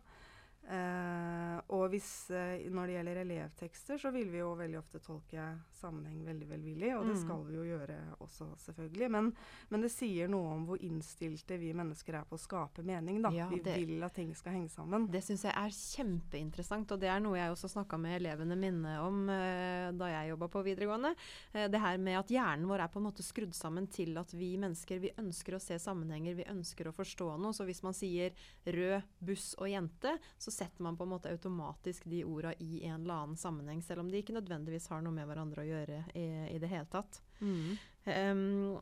Eh, 0.68 1.60
og 1.72 1.86
hvis, 1.92 2.28
eh, 2.30 2.66
når 2.68 2.86
det 2.90 2.94
gjelder 2.98 3.20
elevtekster, 3.22 3.98
så 4.02 4.10
vil 4.12 4.28
vi 4.28 4.40
jo 4.42 4.50
veldig 4.58 4.76
ofte 4.78 5.00
tolke 5.00 5.44
sammenheng 5.78 6.20
veldig 6.26 6.48
velvillig, 6.50 6.90
og 6.98 7.06
det 7.08 7.14
Mm. 7.16 7.22
skal 7.24 7.44
vi 7.46 7.54
jo 7.54 7.64
gjøre 7.64 7.96
også, 8.20 8.48
selvfølgelig. 8.58 9.10
Men, 9.10 9.32
men 9.70 9.80
det 9.80 9.90
sier 9.90 10.28
noe 10.28 10.52
om 10.54 10.66
hvor 10.66 10.78
innstilte 10.84 11.58
vi 11.58 11.72
mennesker 11.72 12.14
er 12.20 12.24
på 12.28 12.36
å 12.36 12.42
skape 12.42 12.84
mening, 12.84 13.22
da. 13.22 13.30
Ja, 13.30 13.48
vi 13.48 13.60
det- 13.60 13.76
vil 13.86 14.02
at 14.04 14.12
ting 14.14 14.34
skal 14.34 14.52
henge 14.52 14.68
sammen. 14.70 15.10
Det 15.10 15.22
syns 15.24 15.42
jeg 15.44 15.54
er 15.56 15.70
kjempeinteressant, 15.70 16.92
og 16.92 17.00
det 17.00 17.08
er 17.08 17.20
noe 17.20 17.36
jeg 17.38 17.50
også 17.50 17.68
snakka 17.72 17.98
med 17.98 18.20
elevene 18.20 18.56
mine 18.58 18.98
om 19.00 19.28
eh, 19.30 19.90
da 19.92 20.06
jeg 20.06 20.30
jobba 20.36 20.48
på 20.48 20.64
videregående. 20.64 21.14
Det 21.52 21.80
her 21.80 21.96
med 21.98 22.18
at 22.18 22.28
hjernen 22.28 22.66
vår 22.68 22.80
er 22.84 22.88
på 22.88 22.98
en 23.00 23.06
måte 23.10 23.22
skrudd 23.24 23.54
sammen 23.54 23.86
til 23.90 24.16
at 24.18 24.30
vi 24.32 24.56
mennesker 24.58 25.00
vi 25.00 25.10
ønsker 25.16 25.54
å 25.56 25.60
se 25.60 25.78
sammenhenger, 25.78 26.36
vi 26.36 26.44
ønsker 26.44 26.86
å 26.88 26.92
forstå 26.94 27.38
noe. 27.40 27.52
Så 27.52 27.64
hvis 27.64 27.82
man 27.82 27.92
sier 27.94 28.32
rød 28.66 29.02
buss 29.24 29.54
og 29.58 29.68
jente, 29.68 30.18
så 30.38 30.50
setter 30.58 30.82
man 30.82 30.96
på 30.98 31.06
en 31.06 31.12
måte 31.14 31.30
automatisk 31.32 32.06
de 32.10 32.24
orda 32.26 32.52
i 32.58 32.82
en 32.84 33.00
eller 33.00 33.14
annen 33.14 33.38
sammenheng, 33.38 33.82
selv 33.82 34.02
om 34.02 34.10
de 34.10 34.22
ikke 34.22 34.36
nødvendigvis 34.36 34.88
har 34.92 35.04
noe 35.04 35.14
med 35.14 35.28
hverandre 35.30 35.64
å 35.64 35.68
gjøre 35.68 36.00
i, 36.18 36.26
i 36.54 36.58
det 36.62 36.70
hele 36.72 36.88
tatt. 36.90 37.20
Mm. 37.40 37.76
Um, 38.08 38.80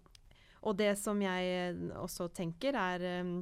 og 0.67 0.79
det 0.79 0.95
som 0.99 1.21
jeg 1.23 1.77
også 2.01 2.31
tenker 2.35 2.79
er 2.81 3.05
um, 3.21 3.39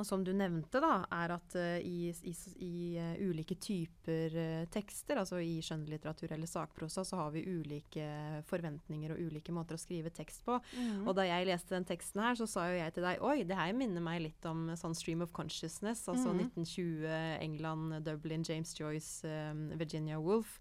og 0.00 0.06
som 0.06 0.22
du 0.24 0.32
nevnte, 0.36 0.80
da, 0.80 1.02
er 1.12 1.34
at 1.34 1.56
uh, 1.58 1.76
i, 1.84 2.08
i, 2.08 2.32
i 2.64 2.74
uh, 2.96 3.20
ulike 3.20 3.56
typer 3.60 4.36
uh, 4.36 4.64
tekster, 4.72 5.20
altså 5.20 5.40
i 5.44 5.58
skjønnlitteratur 5.64 6.32
eller 6.32 6.48
sakprosa, 6.48 7.04
så 7.04 7.20
har 7.20 7.34
vi 7.34 7.44
ulike 7.44 8.06
forventninger 8.48 9.12
og 9.14 9.20
ulike 9.28 9.54
måter 9.54 9.76
å 9.76 9.82
skrive 9.82 10.12
tekst 10.14 10.44
på. 10.46 10.56
Mm. 10.76 11.04
Og 11.04 11.12
da 11.18 11.26
jeg 11.28 11.48
leste 11.50 11.76
den 11.76 11.88
teksten 11.88 12.24
her, 12.24 12.38
så 12.40 12.48
sa 12.48 12.70
jo 12.70 12.78
jeg 12.80 12.96
til 12.96 13.06
deg 13.06 13.26
Oi, 13.26 13.42
det 13.44 13.58
her 13.58 13.76
minner 13.76 14.04
meg 14.04 14.24
litt 14.24 14.48
om 14.48 14.70
sånn 14.78 14.96
Stream 14.96 15.24
of 15.26 15.34
Consciousness, 15.36 16.06
altså 16.08 16.32
mm. 16.32 16.46
1920 16.48 17.44
England, 17.44 18.00
Dublin, 18.06 18.46
James 18.46 18.72
Joyce, 18.78 19.28
um, 19.28 19.68
Virginia 19.80 20.20
Woolf. 20.20 20.58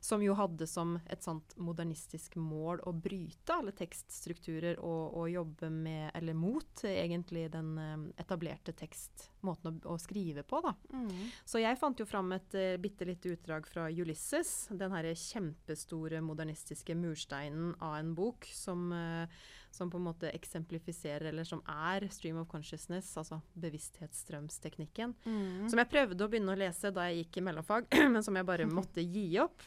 Som 0.00 0.22
jo 0.22 0.34
hadde 0.38 0.66
som 0.66 0.94
et 1.10 1.24
sånt 1.24 1.56
modernistisk 1.58 2.36
mål 2.38 2.84
å 2.86 2.92
bryte 2.94 3.56
alle 3.56 3.72
tekststrukturer 3.74 4.78
og, 4.78 5.16
og 5.18 5.30
jobbe 5.32 5.70
med, 5.74 6.10
eller 6.14 6.36
mot, 6.38 6.84
egentlig 6.86 7.48
den 7.50 7.72
um, 7.78 8.04
etablerte 8.16 8.74
tekstmåten 8.78 9.80
å, 9.82 9.94
å 9.94 9.98
skrive 9.98 10.44
på, 10.46 10.60
da. 10.62 10.74
Mm. 10.94 11.24
Så 11.42 11.62
jeg 11.62 11.80
fant 11.80 11.98
jo 11.98 12.06
fram 12.06 12.30
et 12.36 12.54
uh, 12.54 12.76
bitte 12.78 13.08
lite 13.08 13.32
utdrag 13.34 13.66
fra 13.66 13.88
Ulysses. 13.90 14.68
Den 14.70 14.94
herre 14.94 15.16
kjempestore 15.18 16.22
modernistiske 16.22 16.94
mursteinen 16.98 17.72
av 17.82 17.96
en 17.98 18.12
bok 18.14 18.46
som, 18.54 18.92
uh, 18.94 19.40
som 19.74 19.90
på 19.90 19.98
en 19.98 20.06
måte 20.06 20.30
eksemplifiserer, 20.30 21.32
eller 21.32 21.48
som 21.48 21.64
er 21.66 22.06
stream 22.14 22.38
of 22.38 22.46
consciousness, 22.50 23.10
altså 23.18 23.40
bevissthetsstrømsteknikken. 23.58 25.16
Mm. 25.26 25.66
Som 25.66 25.82
jeg 25.82 25.90
prøvde 25.90 26.22
å 26.22 26.30
begynne 26.30 26.54
å 26.54 26.62
lese 26.62 26.94
da 26.94 27.08
jeg 27.10 27.24
gikk 27.24 27.40
i 27.42 27.44
mellomfag, 27.50 27.90
men 28.14 28.22
som 28.22 28.38
jeg 28.38 28.46
bare 28.46 28.70
måtte 28.78 29.02
gi 29.02 29.26
opp. 29.42 29.66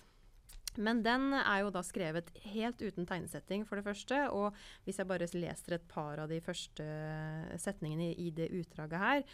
Men 0.78 1.02
den 1.04 1.34
er 1.36 1.64
jo 1.64 1.72
da 1.74 1.82
skrevet 1.84 2.30
helt 2.54 2.80
uten 2.82 3.08
tegnesetting, 3.10 3.66
for 3.68 3.80
det 3.80 3.88
første. 3.88 4.22
Og 4.32 4.56
hvis 4.86 5.02
jeg 5.02 5.10
bare 5.10 5.28
leser 5.36 5.76
et 5.76 5.90
par 5.92 6.22
av 6.24 6.32
de 6.32 6.40
første 6.44 6.86
setningene 7.60 8.14
i, 8.14 8.30
det 8.32 8.52
utdraget 8.56 9.02
her, 9.02 9.26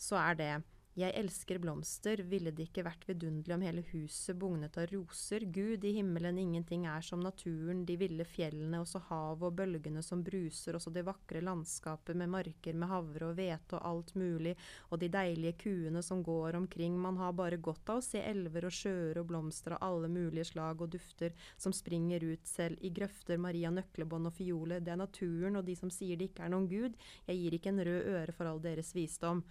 så 0.00 0.16
er 0.22 0.40
det 0.40 0.52
jeg 0.96 1.12
elsker 1.20 1.58
blomster, 1.60 2.22
ville 2.24 2.48
det 2.56 2.70
ikke 2.70 2.86
vært 2.86 3.02
vidunderlig 3.04 3.52
om 3.52 3.64
hele 3.66 3.82
huset 3.90 4.38
bugnet 4.40 4.78
av 4.80 4.86
roser. 4.88 5.44
Gud, 5.52 5.82
i 5.84 5.90
himmelen 5.98 6.38
ingenting 6.40 6.86
er 6.88 7.04
som 7.04 7.20
naturen, 7.20 7.82
de 7.84 7.98
ville 8.00 8.24
fjellene, 8.24 8.80
også 8.80 9.02
havet 9.10 9.44
og 9.44 9.58
bølgene 9.58 10.00
som 10.00 10.22
bruser, 10.24 10.78
også 10.78 10.92
det 10.94 11.04
vakre 11.04 11.42
landskapet 11.44 12.16
med 12.16 12.30
marker 12.32 12.78
med 12.80 12.88
havre 12.88 13.28
og 13.28 13.36
hvete 13.36 13.76
og 13.76 13.84
alt 13.90 14.14
mulig, 14.16 14.54
og 14.88 15.02
de 15.02 15.10
deilige 15.12 15.58
kuene 15.66 16.00
som 16.02 16.22
går 16.24 16.56
omkring. 16.62 16.96
Man 16.96 17.20
har 17.20 17.36
bare 17.36 17.60
godt 17.60 17.92
av 17.92 18.00
å 18.00 18.06
se 18.06 18.22
elver 18.24 18.64
og 18.70 18.76
sjøer 18.78 19.20
og 19.20 19.28
blomster 19.28 19.76
av 19.76 19.84
alle 19.84 20.08
mulige 20.08 20.48
slag 20.48 20.80
og 20.80 20.94
dufter 20.96 21.34
som 21.60 21.74
springer 21.76 22.24
ut 22.24 22.48
selv 22.48 22.80
i 22.80 22.88
grøfter, 22.88 23.36
Maria 23.36 23.68
nøklebånd 23.68 24.30
og 24.30 24.38
fioler. 24.38 24.80
Det 24.80 24.94
er 24.94 25.02
naturen 25.02 25.60
og 25.60 25.68
de 25.68 25.76
som 25.76 25.92
sier 25.92 26.16
det 26.16 26.30
ikke 26.30 26.48
er 26.48 26.54
noen 26.56 26.70
gud. 26.72 26.96
Jeg 27.28 27.42
gir 27.42 27.58
ikke 27.58 27.74
en 27.74 27.84
rød 27.90 28.10
øre 28.14 28.32
for 28.32 28.48
all 28.48 28.64
deres 28.64 28.94
visdom. 28.96 29.44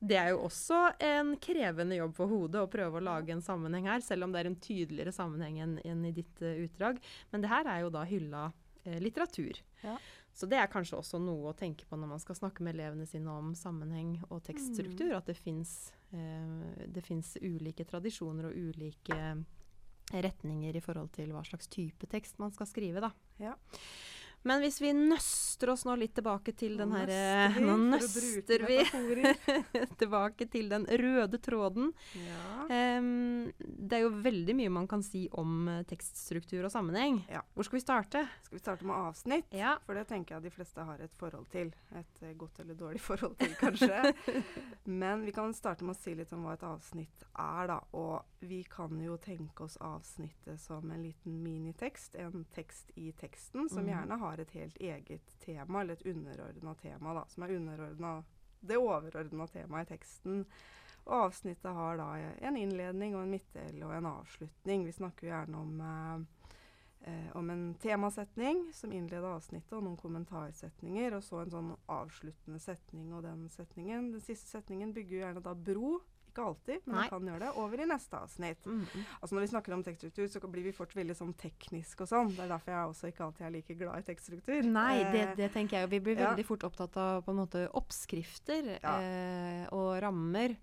Det 0.00 0.16
er 0.16 0.30
jo 0.32 0.46
også 0.46 0.78
en 1.04 1.34
krevende 1.44 1.98
jobb 1.98 2.14
for 2.16 2.30
hodet 2.32 2.62
å 2.62 2.70
prøve 2.72 2.96
å 2.96 3.04
lage 3.04 3.34
en 3.34 3.42
sammenheng 3.44 3.90
her, 3.90 4.00
selv 4.00 4.24
om 4.24 4.32
det 4.32 4.40
er 4.40 4.48
en 4.48 4.56
tydeligere 4.56 5.12
sammenheng 5.12 5.58
enn 5.60 6.06
i 6.08 6.14
ditt 6.16 6.40
uh, 6.40 6.54
utdrag. 6.64 7.02
Men 7.34 7.44
det 7.44 7.50
her 7.52 7.68
er 7.68 7.82
jo 7.84 7.90
da 7.92 8.06
hylla 8.08 8.46
eh, 8.86 8.96
litteratur. 9.02 9.60
Ja. 9.84 9.98
Så 10.32 10.48
det 10.48 10.56
er 10.56 10.70
kanskje 10.72 10.96
også 10.96 11.20
noe 11.20 11.50
å 11.50 11.56
tenke 11.58 11.84
på 11.84 11.98
når 12.00 12.14
man 12.14 12.22
skal 12.22 12.38
snakke 12.38 12.64
med 12.64 12.78
elevene 12.78 13.04
sine 13.08 13.28
om 13.28 13.50
sammenheng 13.58 14.14
og 14.30 14.40
tekststruktur, 14.46 15.12
at 15.18 15.28
det 15.28 15.36
fins 15.36 15.90
eh, 16.16 17.42
ulike 17.44 17.84
tradisjoner 17.84 18.48
og 18.48 18.56
ulike 18.56 19.18
retninger 20.10 20.78
i 20.78 20.82
forhold 20.82 21.12
til 21.14 21.34
hva 21.34 21.42
slags 21.46 21.68
type 21.70 22.08
tekst 22.10 22.40
man 22.40 22.54
skal 22.54 22.70
skrive, 22.70 23.04
da. 23.04 23.12
Ja. 23.42 23.52
Men 24.48 24.62
hvis 24.64 24.78
vi 24.80 24.92
nøster 24.96 25.74
oss 25.74 25.84
nå 25.84 25.94
litt 26.00 26.14
tilbake 26.16 26.54
til 26.56 26.78
den 26.80 26.94
Nå 26.94 27.02
nøster 27.02 27.60
Nå 27.60 27.74
nøster 27.92 28.64
vi 28.64 28.78
tilbake 30.00 30.46
til 30.48 30.70
den 30.72 30.86
røde 30.88 31.40
tråden. 31.44 31.90
Ja. 32.16 32.64
Em, 32.72 33.50
det 33.80 33.96
er 33.96 34.02
jo 34.04 34.10
veldig 34.22 34.54
mye 34.58 34.70
man 34.70 34.86
kan 34.90 35.02
si 35.02 35.22
om 35.40 35.68
eh, 35.72 35.82
tekststruktur 35.88 36.64
og 36.66 36.70
sammenheng. 36.72 37.22
Ja. 37.32 37.40
Hvor 37.54 37.64
skal 37.64 37.78
vi 37.78 37.82
starte? 37.84 38.22
Skal 38.44 38.58
vi 38.58 38.62
starte 38.62 38.84
med 38.86 38.96
avsnitt? 38.96 39.46
Ja. 39.56 39.76
For 39.86 39.94
det 39.96 40.06
tenker 40.10 40.34
jeg 40.36 40.42
de 40.42 40.50
fleste 40.52 40.84
har 40.84 41.00
et 41.00 41.14
forhold 41.16 41.46
til. 41.50 41.72
Et 41.96 42.22
eh, 42.22 42.34
godt 42.36 42.60
eller 42.60 42.74
dårlig 42.74 43.00
forhold 43.08 43.36
til, 43.40 43.54
kanskje. 43.60 44.12
Men 44.84 45.24
vi 45.24 45.32
kan 45.32 45.54
starte 45.56 45.84
med 45.84 45.96
å 45.96 46.00
si 46.00 46.14
litt 46.18 46.32
om 46.36 46.44
hva 46.44 46.54
et 46.58 46.64
avsnitt 46.66 47.24
er, 47.32 47.70
da. 47.72 47.78
Og 47.96 48.44
vi 48.44 48.62
kan 48.68 48.98
jo 49.00 49.16
tenke 49.22 49.64
oss 49.64 49.78
avsnittet 49.80 50.60
som 50.60 50.90
en 50.92 51.02
liten 51.04 51.40
minitekst. 51.44 52.14
En 52.20 52.44
tekst 52.54 52.90
i 52.96 53.12
teksten, 53.12 53.68
som 53.68 53.84
Mhm. 53.84 53.88
gjerne 53.94 54.18
har 54.18 54.40
et 54.40 54.50
helt 54.50 54.76
eget 54.80 55.38
tema, 55.40 55.80
eller 55.80 55.92
et 55.94 56.06
underordna 56.06 56.74
tema, 56.74 57.14
da. 57.14 57.24
Som 57.28 57.42
er 57.44 57.56
underordna 57.56 58.22
det 58.60 58.76
overordna 58.76 59.46
temaet 59.48 59.86
i 59.90 59.94
teksten. 59.94 60.44
Og 61.06 61.14
avsnittet 61.26 61.72
har 61.74 61.96
da 61.98 62.10
en 62.48 62.58
innledning 62.60 63.16
og 63.16 63.24
en 63.24 63.32
midtdel 63.32 63.80
og 63.86 63.94
en 63.96 64.10
avslutning. 64.10 64.84
Vi 64.86 64.92
snakker 64.94 65.26
jo 65.26 65.32
gjerne 65.32 65.62
om 65.64 65.80
eh, 65.86 67.30
om 67.32 67.50
en 67.50 67.74
temasetning 67.74 68.70
som 68.74 68.92
innleder 68.92 69.28
avsnittet, 69.32 69.72
og 69.72 69.84
noen 69.84 69.96
kommentarsetninger, 70.00 71.14
og 71.16 71.24
så 71.24 71.42
en 71.42 71.54
sånn 71.54 71.70
avsluttende 71.88 72.60
setning. 72.60 73.12
Og 73.16 73.24
den 73.24 73.46
setningen, 73.52 74.10
den 74.14 74.24
siste 74.24 74.50
setningen 74.52 74.92
bygger 74.96 75.16
jo 75.16 75.22
gjerne 75.24 75.44
da 75.44 75.54
bro, 75.54 75.94
ikke 76.30 76.46
alltid, 76.46 76.80
men 76.86 76.96
Nei. 76.96 77.04
vi 77.04 77.12
kan 77.14 77.30
gjøre 77.30 77.42
det, 77.44 77.50
over 77.62 77.82
i 77.84 77.88
neste 77.90 78.20
avsnitt. 78.20 78.66
Mm. 78.66 78.84
Altså 79.20 79.34
Når 79.36 79.44
vi 79.46 79.50
snakker 79.52 79.76
om 79.76 79.82
tekststruktur, 79.86 80.26
så 80.32 80.40
blir 80.50 80.66
vi 80.70 80.72
fort 80.76 80.94
veldig 80.96 81.16
sånn 81.18 81.34
teknisk 81.38 82.04
og 82.06 82.10
sånn. 82.10 82.32
Det 82.36 82.44
er 82.46 82.52
derfor 82.54 82.74
jeg 82.74 82.92
også 82.94 83.10
ikke 83.12 83.26
alltid 83.28 83.46
er 83.46 83.54
like 83.58 83.76
glad 83.80 83.98
i 83.98 84.06
tekststruktur. 84.10 84.62
Nei, 84.70 84.94
det, 85.12 85.20
Eh, 85.30 85.34
det 85.36 85.50
tenker 85.52 85.80
jeg. 85.80 85.90
Vi 85.90 86.00
blir 86.00 86.16
ja. 86.18 86.30
veldig 86.30 86.46
fort 86.48 86.64
opptatt 86.64 86.96
av 86.96 87.22
på 87.26 87.34
en 87.34 87.40
måte 87.42 87.66
oppskrifter 87.76 88.78
Ja. 88.82 88.96
eh, 89.00 89.66
og 89.74 90.00
rammer. 90.02 90.56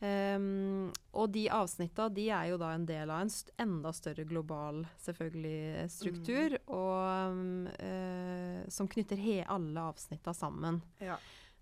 Um, 0.00 0.92
og 1.18 1.32
de 1.34 1.48
avsnitta 1.50 2.04
de 2.14 2.28
er 2.30 2.52
jo 2.52 2.58
da 2.60 2.68
en 2.70 2.84
del 2.86 3.10
av 3.10 3.24
en 3.24 3.30
st 3.34 3.50
enda 3.58 3.90
større 3.90 4.22
global 4.30 4.84
selvfølgelig 5.02 5.88
struktur, 5.90 6.54
og 6.70 7.32
um, 7.32 7.66
eh, 7.82 8.62
som 8.70 8.86
knytter 8.86 9.18
alle 9.48 9.80
avsnitta 9.90 10.32
sammen. 10.34 10.80
ja. 11.02 11.18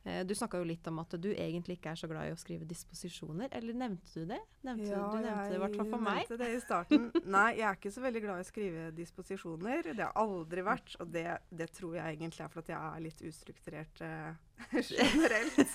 Eh, 0.07 0.21
du 0.23 0.35
snakka 0.39 0.61
jo 0.61 0.67
litt 0.69 0.87
om 0.87 1.01
at 1.03 1.17
du 1.19 1.29
egentlig 1.35 1.81
ikke 1.81 1.91
er 1.91 1.99
så 1.99 2.07
glad 2.07 2.29
i 2.29 2.35
å 2.35 2.39
skrive 2.39 2.67
disposisjoner. 2.69 3.49
Eller 3.59 3.75
nevnte 3.75 4.13
du 4.23 4.29
det? 4.31 4.39
Nevnte, 4.63 4.87
Ja, 4.93 5.01
du 5.11 5.19
nevnte 5.25 5.47
det 5.51 5.57
i 5.57 5.63
hvert 5.65 5.79
fall 5.81 5.89
for 5.91 6.05
meg. 6.07 6.21
nevnte 6.21 6.39
det 6.45 6.51
i 6.55 6.61
starten. 6.63 7.09
Nei, 7.37 7.47
jeg 7.59 7.67
er 7.67 7.79
ikke 7.81 7.95
så 7.97 8.05
veldig 8.05 8.23
glad 8.23 8.39
i 8.39 8.45
å 8.45 8.49
skrive 8.51 8.85
disposisjoner. 8.95 9.89
Det 9.91 10.05
har 10.07 10.15
aldri 10.23 10.63
vært. 10.67 10.95
Og 11.03 11.11
det, 11.11 11.27
det 11.51 11.71
tror 11.75 11.97
jeg 11.99 12.17
egentlig 12.21 12.45
er 12.47 12.53
fordi 12.55 12.75
jeg 12.77 12.93
er 12.93 13.03
litt 13.09 13.25
ustrukturert 13.31 14.05
eh, 14.07 14.45
generelt. 14.93 15.75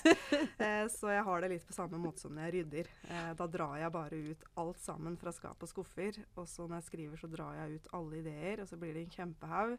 Eh, 0.62 0.86
så 0.96 1.12
jeg 1.12 1.26
har 1.28 1.44
det 1.44 1.50
litt 1.52 1.66
på 1.68 1.76
samme 1.76 2.00
måte 2.00 2.24
som 2.24 2.32
når 2.32 2.48
jeg 2.48 2.54
rydder. 2.56 2.88
Eh, 3.12 3.28
da 3.38 3.48
drar 3.58 3.76
jeg 3.82 3.94
bare 3.98 4.22
ut 4.32 4.48
alt 4.64 4.80
sammen 4.80 5.18
fra 5.20 5.34
skap 5.36 5.60
og 5.60 5.70
skuffer. 5.70 6.22
Og 6.40 6.48
så 6.48 6.64
når 6.64 6.80
jeg 6.80 6.88
skriver, 6.88 7.20
så 7.20 7.30
drar 7.30 7.60
jeg 7.60 7.76
ut 7.82 7.92
alle 8.00 8.22
ideer, 8.24 8.64
og 8.64 8.72
så 8.72 8.80
blir 8.80 8.96
det 8.96 9.04
en 9.04 9.14
kjempehaug. 9.18 9.76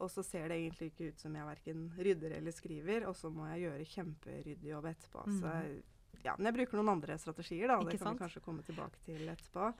Og 0.00 0.10
så 0.12 0.24
ser 0.24 0.48
det 0.48 0.58
egentlig 0.58 0.90
ikke 0.90 1.10
ut 1.12 1.22
som 1.22 1.34
jeg 1.36 1.48
verken 1.48 1.86
rydder 2.00 2.36
eller 2.38 2.54
skriver, 2.56 3.06
og 3.08 3.16
så 3.18 3.30
må 3.32 3.46
jeg 3.52 3.66
gjøre 3.66 3.88
kjemperyddig 3.94 4.70
jobb 4.72 4.88
etterpå. 4.92 5.24
Mm. 5.28 5.40
Så 5.40 5.54
ja, 6.24 6.34
men 6.36 6.50
jeg 6.50 6.56
bruker 6.58 6.80
noen 6.80 6.94
andre 6.96 7.16
strategier, 7.20 7.68
da. 7.70 7.78
Ikke 7.80 7.94
Det 7.94 8.00
kan 8.00 8.10
sant? 8.10 8.18
vi 8.18 8.24
kanskje 8.24 8.44
komme 8.44 8.64
tilbake 8.66 9.04
til 9.06 9.28
etterpå. 9.32 9.70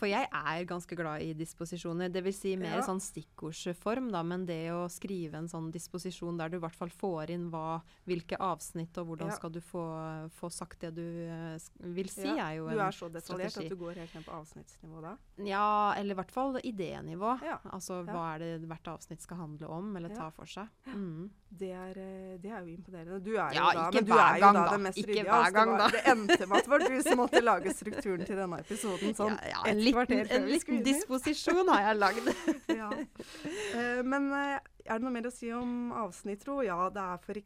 For 0.00 0.08
jeg 0.08 0.28
er 0.32 0.64
ganske 0.64 0.96
glad 0.96 1.20
i 1.20 1.34
disposisjoner. 1.36 2.08
Dvs. 2.08 2.38
Si 2.40 2.54
mer 2.56 2.78
Ja. 2.78 2.82
sånn 2.86 3.00
stikkordsform, 3.04 4.10
da, 4.14 4.22
men 4.24 4.46
det 4.48 4.70
å 4.72 4.86
skrive 4.88 5.34
en 5.36 5.48
sånn 5.50 5.70
disposisjon 5.74 6.38
der 6.38 6.48
du 6.48 6.56
i 6.56 6.60
hvert 6.62 6.74
fall 6.78 6.88
får 6.88 7.30
inn 7.34 7.50
hva, 7.52 7.82
hvilke 8.08 8.38
avsnitt 8.40 8.96
og 8.96 9.08
hvordan 9.10 9.28
Ja. 9.28 9.36
skal 9.36 9.50
du 9.52 9.60
få, 9.60 9.84
få 10.30 10.50
sagt 10.50 10.80
det 10.80 10.94
du 10.94 11.04
eh, 11.28 11.58
vil 11.84 12.08
si, 12.08 12.22
Ja, 12.30 12.48
er 12.50 12.56
jo 12.56 12.68
en 12.68 12.76
strategi. 12.76 12.80
Du 12.80 12.80
er 12.80 12.96
så 12.96 13.10
detaljert 13.12 13.50
strategi. 13.52 13.66
at 13.66 13.70
du 13.70 13.76
går 13.84 13.94
helt 14.00 14.14
ned 14.14 14.24
på 14.24 14.32
avsnittsnivå 14.40 15.02
da? 15.02 15.16
Ja, 15.44 15.92
eller 15.96 16.14
i 16.14 16.18
hvert 16.22 16.30
fall 16.32 16.54
idénivå. 16.64 17.34
Altså 17.72 18.00
hva 18.06 18.34
er 18.34 18.38
det 18.38 18.68
hvert 18.68 18.88
avsnitt 18.96 19.20
skal 19.20 19.36
handle 19.36 19.68
om, 19.68 19.96
eller 19.96 20.08
ta 20.14 20.30
for 20.30 20.46
seg. 20.46 20.68
Mm. 20.86 21.28
Det 21.52 21.72
er, 21.74 21.90
eh, 21.98 22.36
det 22.38 22.50
er 22.50 22.60
jo 22.64 22.76
imponerende. 22.76 23.20
Du 23.24 23.32
er 23.36 23.52
jo 23.52 23.60
da, 23.74 23.90
men 23.90 24.04
du 24.04 24.12
er 24.14 24.34
jo 24.38 24.40
gang, 24.40 24.54
da, 24.54 24.64
da. 24.64 24.70
det 24.70 24.80
mest 24.80 24.98
Ikke 24.98 25.24
hver 25.26 25.40
oss. 25.42 25.50
gang, 25.52 25.70
det, 25.70 25.78
da. 25.78 25.88
det 25.90 26.02
endte 26.06 26.46
med 26.46 26.56
at 26.56 26.64
det 26.64 26.70
var 26.70 26.78
du 26.78 27.02
som 27.02 27.18
måtte 27.18 27.42
lage 27.42 27.74
strukturen 27.74 28.24
til 28.24 28.36
denne 28.36 28.58
episoden. 28.60 29.14
Sånn 29.20 29.36
ja, 29.42 29.50
ja, 29.66 29.74
liten, 29.90 30.24
en 30.36 30.48
liten 30.50 30.84
disposisjon 30.86 31.68
har 31.74 31.88
jeg 31.88 31.98
lagd. 31.98 32.30
ja. 32.80 32.90
uh, 32.94 34.00
men 34.06 34.30
uh, 34.32 34.56
er 34.86 34.96
det 34.96 35.04
noe 35.04 35.14
mer 35.14 35.28
å 35.28 35.34
si 35.34 35.52
om 35.54 35.92
avsnitt, 35.96 36.44
tro? 36.44 36.60
Ja, 36.66 36.86
det 36.94 37.04
er 37.04 37.42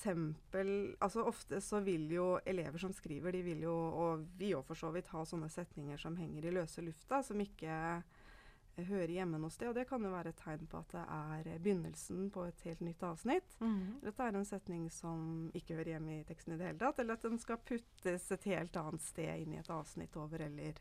eksempel 0.00 0.96
Altså 1.00 1.24
ofte 1.28 1.60
så 1.60 1.80
vil 1.80 2.10
jo 2.12 2.38
elever 2.46 2.78
som 2.78 2.92
skriver, 2.92 3.32
de 3.32 3.42
vil 3.42 3.62
jo, 3.66 3.74
og 3.74 4.26
vi 4.38 4.54
òg 4.56 4.64
for 4.66 4.78
så 4.78 4.90
vidt, 4.94 5.10
ha 5.12 5.24
sånne 5.24 5.50
setninger 5.52 6.00
som 6.00 6.16
henger 6.16 6.46
i 6.46 6.54
løse 6.54 6.82
lufta, 6.82 7.22
som 7.22 7.40
ikke 7.40 7.70
eh, 7.70 8.86
hører 8.86 9.12
hjemme 9.12 9.40
noe 9.40 9.52
sted. 9.52 9.68
Og 9.68 9.76
det 9.76 9.86
kan 9.90 10.02
jo 10.04 10.12
være 10.12 10.32
et 10.32 10.40
tegn 10.40 10.68
på 10.70 10.80
at 10.80 10.94
det 10.94 11.04
er 11.04 11.60
begynnelsen 11.60 12.30
på 12.32 12.46
et 12.48 12.64
helt 12.64 12.84
nytt 12.86 13.04
avsnitt. 13.04 13.58
Mm. 13.60 14.00
Eller 14.00 14.14
at 14.14 14.22
det 14.22 14.28
er 14.28 14.40
en 14.40 14.48
setning 14.48 14.86
som 14.94 15.50
ikke 15.54 15.76
hører 15.76 15.96
hjemme 15.96 16.16
i 16.16 16.24
teksten 16.28 16.56
i 16.56 16.60
det 16.60 16.70
hele 16.70 16.80
tatt. 16.80 17.02
Eller 17.02 17.18
at 17.18 17.26
den 17.28 17.40
skal 17.42 17.60
puttes 17.60 18.30
et 18.32 18.48
helt 18.48 18.80
annet 18.80 19.04
sted 19.04 19.44
inn 19.44 19.56
i 19.56 19.60
et 19.60 19.72
avsnitt 19.74 20.16
over 20.20 20.46
eller, 20.48 20.80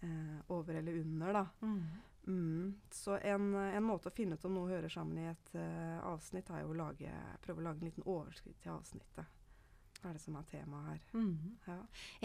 eh, 0.00 0.36
over 0.52 0.74
eller 0.74 1.00
under, 1.00 1.32
da. 1.32 1.46
Mm. 1.62 1.80
Mm. 2.26 2.74
Så 2.90 3.16
en, 3.16 3.54
en 3.54 3.86
måte 3.86 4.10
å 4.10 4.14
finne 4.14 4.34
ut 4.34 4.44
om 4.48 4.56
noe 4.56 4.72
hører 4.72 4.90
sammen 4.90 5.20
i 5.22 5.28
et 5.30 5.52
eh, 5.54 5.98
avsnitt, 6.02 6.50
er 6.50 6.64
jo 6.64 6.72
å 6.74 6.78
lage, 6.80 7.12
prøve 7.44 7.62
å 7.62 7.66
lage 7.68 7.84
en 7.84 7.90
liten 7.90 8.06
overskrift 8.06 8.64
til 8.64 8.74
avsnittet. 8.74 9.35
Hva 10.02 10.10
er 10.10 10.18
det 10.18 10.20
som 10.22 10.36
er 10.36 10.42
temaet 10.50 10.86
her? 10.90 10.98
Mm. 11.16 11.56
Ja. 11.66 11.76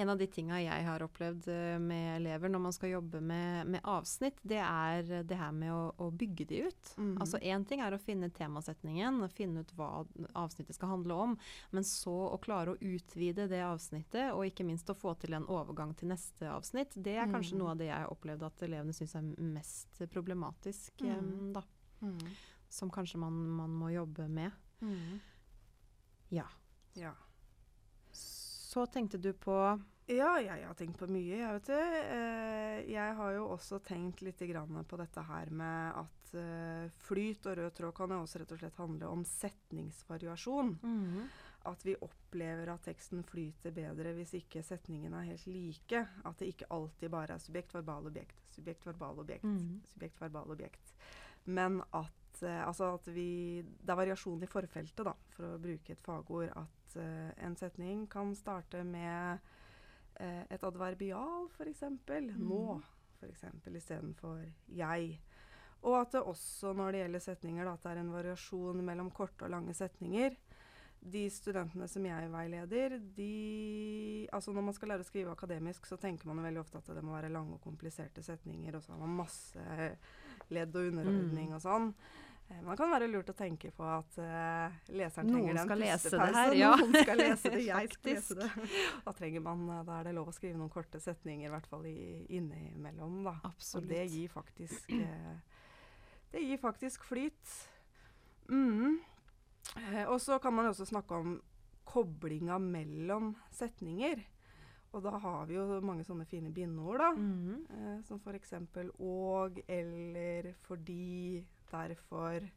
En 0.03 0.09
av 0.11 0.17
de 0.19 0.25
tinga 0.27 0.57
jeg 0.61 0.83
har 0.85 1.01
opplevd 1.05 1.47
eh, 1.49 1.77
med 1.79 2.17
elever 2.19 2.51
når 2.51 2.61
man 2.65 2.73
skal 2.75 2.91
jobbe 2.91 3.21
med, 3.23 3.67
med 3.73 3.81
avsnitt, 3.87 4.37
det 4.43 4.59
er 4.59 5.23
det 5.23 5.37
her 5.39 5.51
med 5.55 5.71
å, 5.73 5.85
å 5.97 6.09
bygge 6.11 6.45
de 6.49 6.59
ut. 6.67 6.91
Mhm. 6.97 7.15
Altså 7.23 7.39
Én 7.41 7.65
ting 7.65 7.79
er 7.81 7.95
å 7.95 7.99
finne 8.01 8.29
temasetningen, 8.29 9.21
finne 9.33 9.63
ut 9.63 9.71
hva 9.79 10.05
avsnittet 10.35 10.75
skal 10.75 10.89
handle 10.97 11.13
om. 11.13 11.37
Men 11.71 11.87
så 11.87 12.13
å 12.35 12.37
klare 12.43 12.75
å 12.75 12.77
utvide 12.81 13.47
det 13.49 13.63
avsnittet, 13.65 14.33
og 14.35 14.45
ikke 14.45 14.67
minst 14.67 14.91
å 14.91 14.97
få 14.97 15.15
til 15.23 15.33
en 15.39 15.47
overgang 15.47 15.95
til 15.97 16.11
neste 16.11 16.51
avsnitt, 16.51 16.93
det 16.95 17.15
er 17.17 17.31
kanskje 17.31 17.55
Mhm. 17.55 17.59
noe 17.63 17.71
av 17.71 17.77
det 17.77 17.87
jeg 17.89 17.97
har 18.03 18.11
opplevd 18.13 18.43
at 18.51 18.61
elevene 18.67 18.93
syns 18.93 19.15
er 19.15 19.21
mest 19.41 20.03
problematisk. 20.11 20.91
Mhm. 21.01 21.53
da, 21.53 21.63
Mm. 22.01 22.17
som 22.69 22.89
kanskje 22.89 23.17
man, 23.19 23.33
man 23.49 23.69
må 23.69 23.89
jobbe 23.93 24.27
med. 24.27 24.51
Ja. 26.31 26.45
ja. 26.95 27.11
Så 28.71 28.85
tenkte 28.87 29.17
du 29.19 29.33
på 29.35 29.55
Ja, 30.11 30.33
jeg 30.41 30.63
har 30.65 30.75
tenkt 30.79 30.97
på 30.99 31.07
mye, 31.11 31.37
jeg 31.39 31.53
vet 31.57 31.67
du. 31.69 31.75
Eh, 31.75 32.79
jeg 32.91 33.15
har 33.15 33.33
jo 33.35 33.45
også 33.53 33.77
tenkt 33.85 34.23
litt 34.25 34.39
grann 34.49 34.79
på 34.87 34.97
dette 34.99 35.23
her 35.27 35.51
med 35.55 35.99
at 36.01 36.33
eh, 36.39 36.87
flyt 37.05 37.45
og 37.51 37.57
rød 37.59 37.75
tråd 37.77 37.93
kan 37.95 38.11
jo 38.15 38.21
også 38.25 38.41
rett 38.41 38.51
og 38.55 38.59
slett 38.59 38.79
handle 38.81 39.11
om 39.11 39.23
setningsvariasjon. 39.27 40.73
At 41.69 41.83
vi 41.85 41.93
opplever 42.01 42.71
at 42.73 42.83
teksten 42.87 43.21
flyter 43.27 43.71
bedre 43.75 44.15
hvis 44.17 44.33
ikke 44.39 44.63
setningene 44.65 45.19
er 45.21 45.29
helt 45.31 45.47
like. 45.51 46.03
At 46.25 46.39
det 46.41 46.49
ikke 46.55 46.71
alltid 46.73 47.11
bare 47.13 47.35
er 47.37 47.43
subjekt, 47.43 47.75
verbal, 47.77 48.07
objekt, 48.09 48.39
subjekt, 48.55 48.87
verbal, 48.89 49.19
objekt, 49.21 49.45
Mhm. 49.45 49.81
subjekt, 49.93 50.19
verbal, 50.23 50.51
objekt. 50.51 50.95
Men 51.45 51.81
at, 51.93 52.41
eh, 52.43 52.65
altså 52.67 52.93
at 52.95 53.05
vi 53.13 53.61
Det 53.61 53.89
er 53.89 53.95
variasjon 53.95 54.43
i 54.43 54.47
forfeltet, 54.47 55.05
da, 55.05 55.13
for 55.29 55.43
å 55.55 55.59
bruke 55.61 55.91
et 55.91 56.01
fagord. 56.01 56.49
At 56.55 56.80
eh, 56.99 57.31
en 57.45 57.55
setning 57.55 58.07
kan 58.11 58.33
starte 58.35 58.83
med 58.83 59.39
uh, 60.19 60.43
et 60.49 60.63
adverbial, 60.63 61.47
f.eks. 61.55 61.83
Nå, 62.37 62.63
f.eks. 63.19 63.45
istedenfor 63.75 64.41
jeg. 64.67 65.19
Og 65.81 65.97
at 65.97 66.11
det 66.13 66.21
også 66.21 66.73
når 66.77 66.91
det 66.91 67.03
gjelder 67.03 67.23
setninger, 67.25 67.65
da, 67.65 67.73
at 67.73 67.83
det 67.85 67.91
er 67.91 68.01
en 68.03 68.13
variasjon 68.13 68.83
mellom 68.85 69.09
korte 69.11 69.47
og 69.47 69.53
lange 69.55 69.73
setninger. 69.73 70.35
De 71.01 71.23
studentene 71.33 71.87
som 71.89 72.05
jeg 72.05 72.27
veileder, 72.29 72.99
de 73.17 74.27
Altså 74.31 74.53
når 74.53 74.67
man 74.67 74.75
skal 74.77 74.91
lære 74.93 75.01
å 75.01 75.07
skrive 75.07 75.31
akademisk, 75.33 75.87
så 75.89 75.97
tenker 75.97 76.29
man 76.29 76.43
veldig 76.45 76.61
ofte 76.61 76.77
at 76.77 76.91
det 76.93 77.01
må 77.03 77.15
være 77.15 77.31
lange 77.33 77.57
og 77.57 77.63
kompliserte 77.65 78.21
setninger, 78.21 78.75
og 78.77 78.83
så 78.85 78.93
har 78.93 79.01
man 79.01 79.17
masse 79.23 79.87
ledd 80.53 80.75
og 80.75 80.91
underordning 80.91 81.49
Mm. 81.49 81.55
og 81.55 81.61
sånn. 81.61 81.93
Eh, 82.51 82.61
Man 82.65 82.77
kan 82.79 82.91
være 82.91 83.07
lurt 83.11 83.29
å 83.31 83.35
tenke 83.37 83.71
på 83.75 83.85
at 83.87 84.17
uh, 84.19 84.79
leseren 84.91 85.29
Noen 85.31 85.37
trenger 85.37 85.59
den 85.59 85.69
pustepausen. 85.71 86.37
her, 86.37 86.55
ja. 86.63 86.71
Noen 86.75 86.97
skal 87.05 87.21
lese 87.21 87.51
det, 87.53 87.61
jeg 87.67 87.91
skal 87.93 88.11
lese 88.11 88.37
det. 88.41 88.49
Da 89.05 89.43
man, 89.45 89.63
eh, 89.77 89.83
da 89.87 89.99
er 89.99 90.09
det 90.09 90.15
lov 90.17 90.31
å 90.31 90.35
skrive 90.35 90.59
noen 90.59 90.73
korte 90.73 90.99
setninger, 91.03 91.47
i 91.47 91.53
hvert 91.53 91.69
fall 91.71 91.85
i, 91.89 92.25
innimellom. 92.29 93.21
da. 93.27 93.37
Og 93.41 93.53
Absolutt. 93.53 93.89
det 93.93 94.03
gir 94.11 94.33
faktisk 94.33 94.91
uh, 94.97 95.37
Det 96.31 96.43
gir 96.43 96.59
faktisk 96.61 97.07
flyt. 97.07 97.55
Mm. 98.51 98.99
Og 100.09 100.17
så 100.19 100.39
kan 100.43 100.53
man 100.55 100.67
også 100.67 100.85
snakke 100.89 101.15
om 101.15 101.39
koblinga 101.87 102.57
mellom 102.59 103.33
setninger. 103.55 104.19
Og 104.91 105.03
da 105.05 105.13
har 105.23 105.45
vi 105.47 105.55
jo 105.55 105.79
mange 105.85 106.03
sånne 106.03 106.25
fine 106.27 106.51
bindeord, 106.51 106.99
da. 106.99 107.11
Mhm. 107.15 107.59
Eh, 107.71 107.99
som 108.07 108.19
f.eks. 108.19 108.53
og, 108.99 109.61
eller, 109.71 110.51
fordi, 110.67 111.45
derfor. 111.71 112.47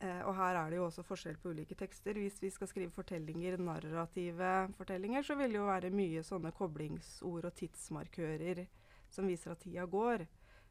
Eh, 0.00 0.22
og 0.24 0.34
her 0.36 0.56
er 0.56 0.70
det 0.70 0.76
jo 0.78 0.86
også 0.86 1.02
forskjell 1.04 1.36
på 1.42 1.50
ulike 1.52 1.74
tekster. 1.76 2.16
Hvis 2.16 2.38
vi 2.42 2.50
skal 2.50 2.68
skrive 2.70 2.90
fortellinger, 2.90 3.58
narrative 3.60 4.72
fortellinger, 4.78 5.22
så 5.22 5.34
vil 5.36 5.52
det 5.52 5.58
jo 5.60 5.66
være 5.68 5.90
mye 5.92 6.22
sånne 6.24 6.52
koblingsord 6.56 7.44
og 7.44 7.54
tidsmarkører 7.54 8.66
som 9.10 9.26
viser 9.28 9.50
at 9.52 9.58
tida 9.60 9.84
går. 9.86 10.26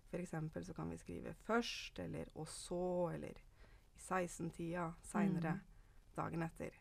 F.eks. 0.09 0.33
så 0.65 0.73
kan 0.73 0.89
vi 0.89 0.97
skrive 0.97 1.35
'først' 1.45 1.99
eller 1.99 2.25
'og 2.35 2.47
så' 2.47 3.13
eller 3.13 3.33
'i 3.37 3.99
16-tida', 3.99 4.91
seinere, 5.03 5.53
Mm. 5.53 5.59
dagen 6.17 6.41
etter. 6.43 6.71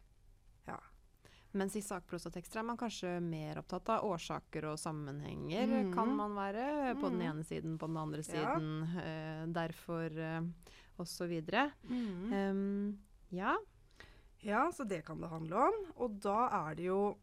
Ja. 1.52 1.58
Mens 1.58 1.76
i 1.76 1.80
sakprosatekster 1.82 2.60
er 2.60 2.62
man 2.68 2.76
kanskje 2.76 3.20
mer 3.24 3.58
opptatt 3.58 3.88
av 3.88 4.04
årsaker 4.04 4.64
og 4.72 4.78
sammenhenger, 4.78 5.66
mm. 5.66 5.94
kan 5.94 6.10
man 6.16 6.34
være. 6.36 6.94
På 7.00 7.08
den 7.08 7.18
Mhm. 7.18 7.30
ene 7.30 7.44
siden, 7.44 7.78
på 7.78 7.86
den 7.86 7.96
andre 7.96 8.18
Ja. 8.18 8.22
siden. 8.22 8.82
Eh, 8.98 9.46
derfor 9.46 10.18
eh, 10.18 10.42
videre. 11.28 11.70
Mm. 11.88 12.32
Um, 12.32 12.98
ja. 13.30 13.56
Ja, 14.40 14.70
så 14.72 14.84
det 14.86 15.04
kan 15.06 15.20
det 15.20 15.28
handle 15.30 15.56
om. 15.56 15.92
Og 15.96 16.20
da 16.20 16.68
er 16.70 16.74
det 16.74 16.84
jo 16.84 17.16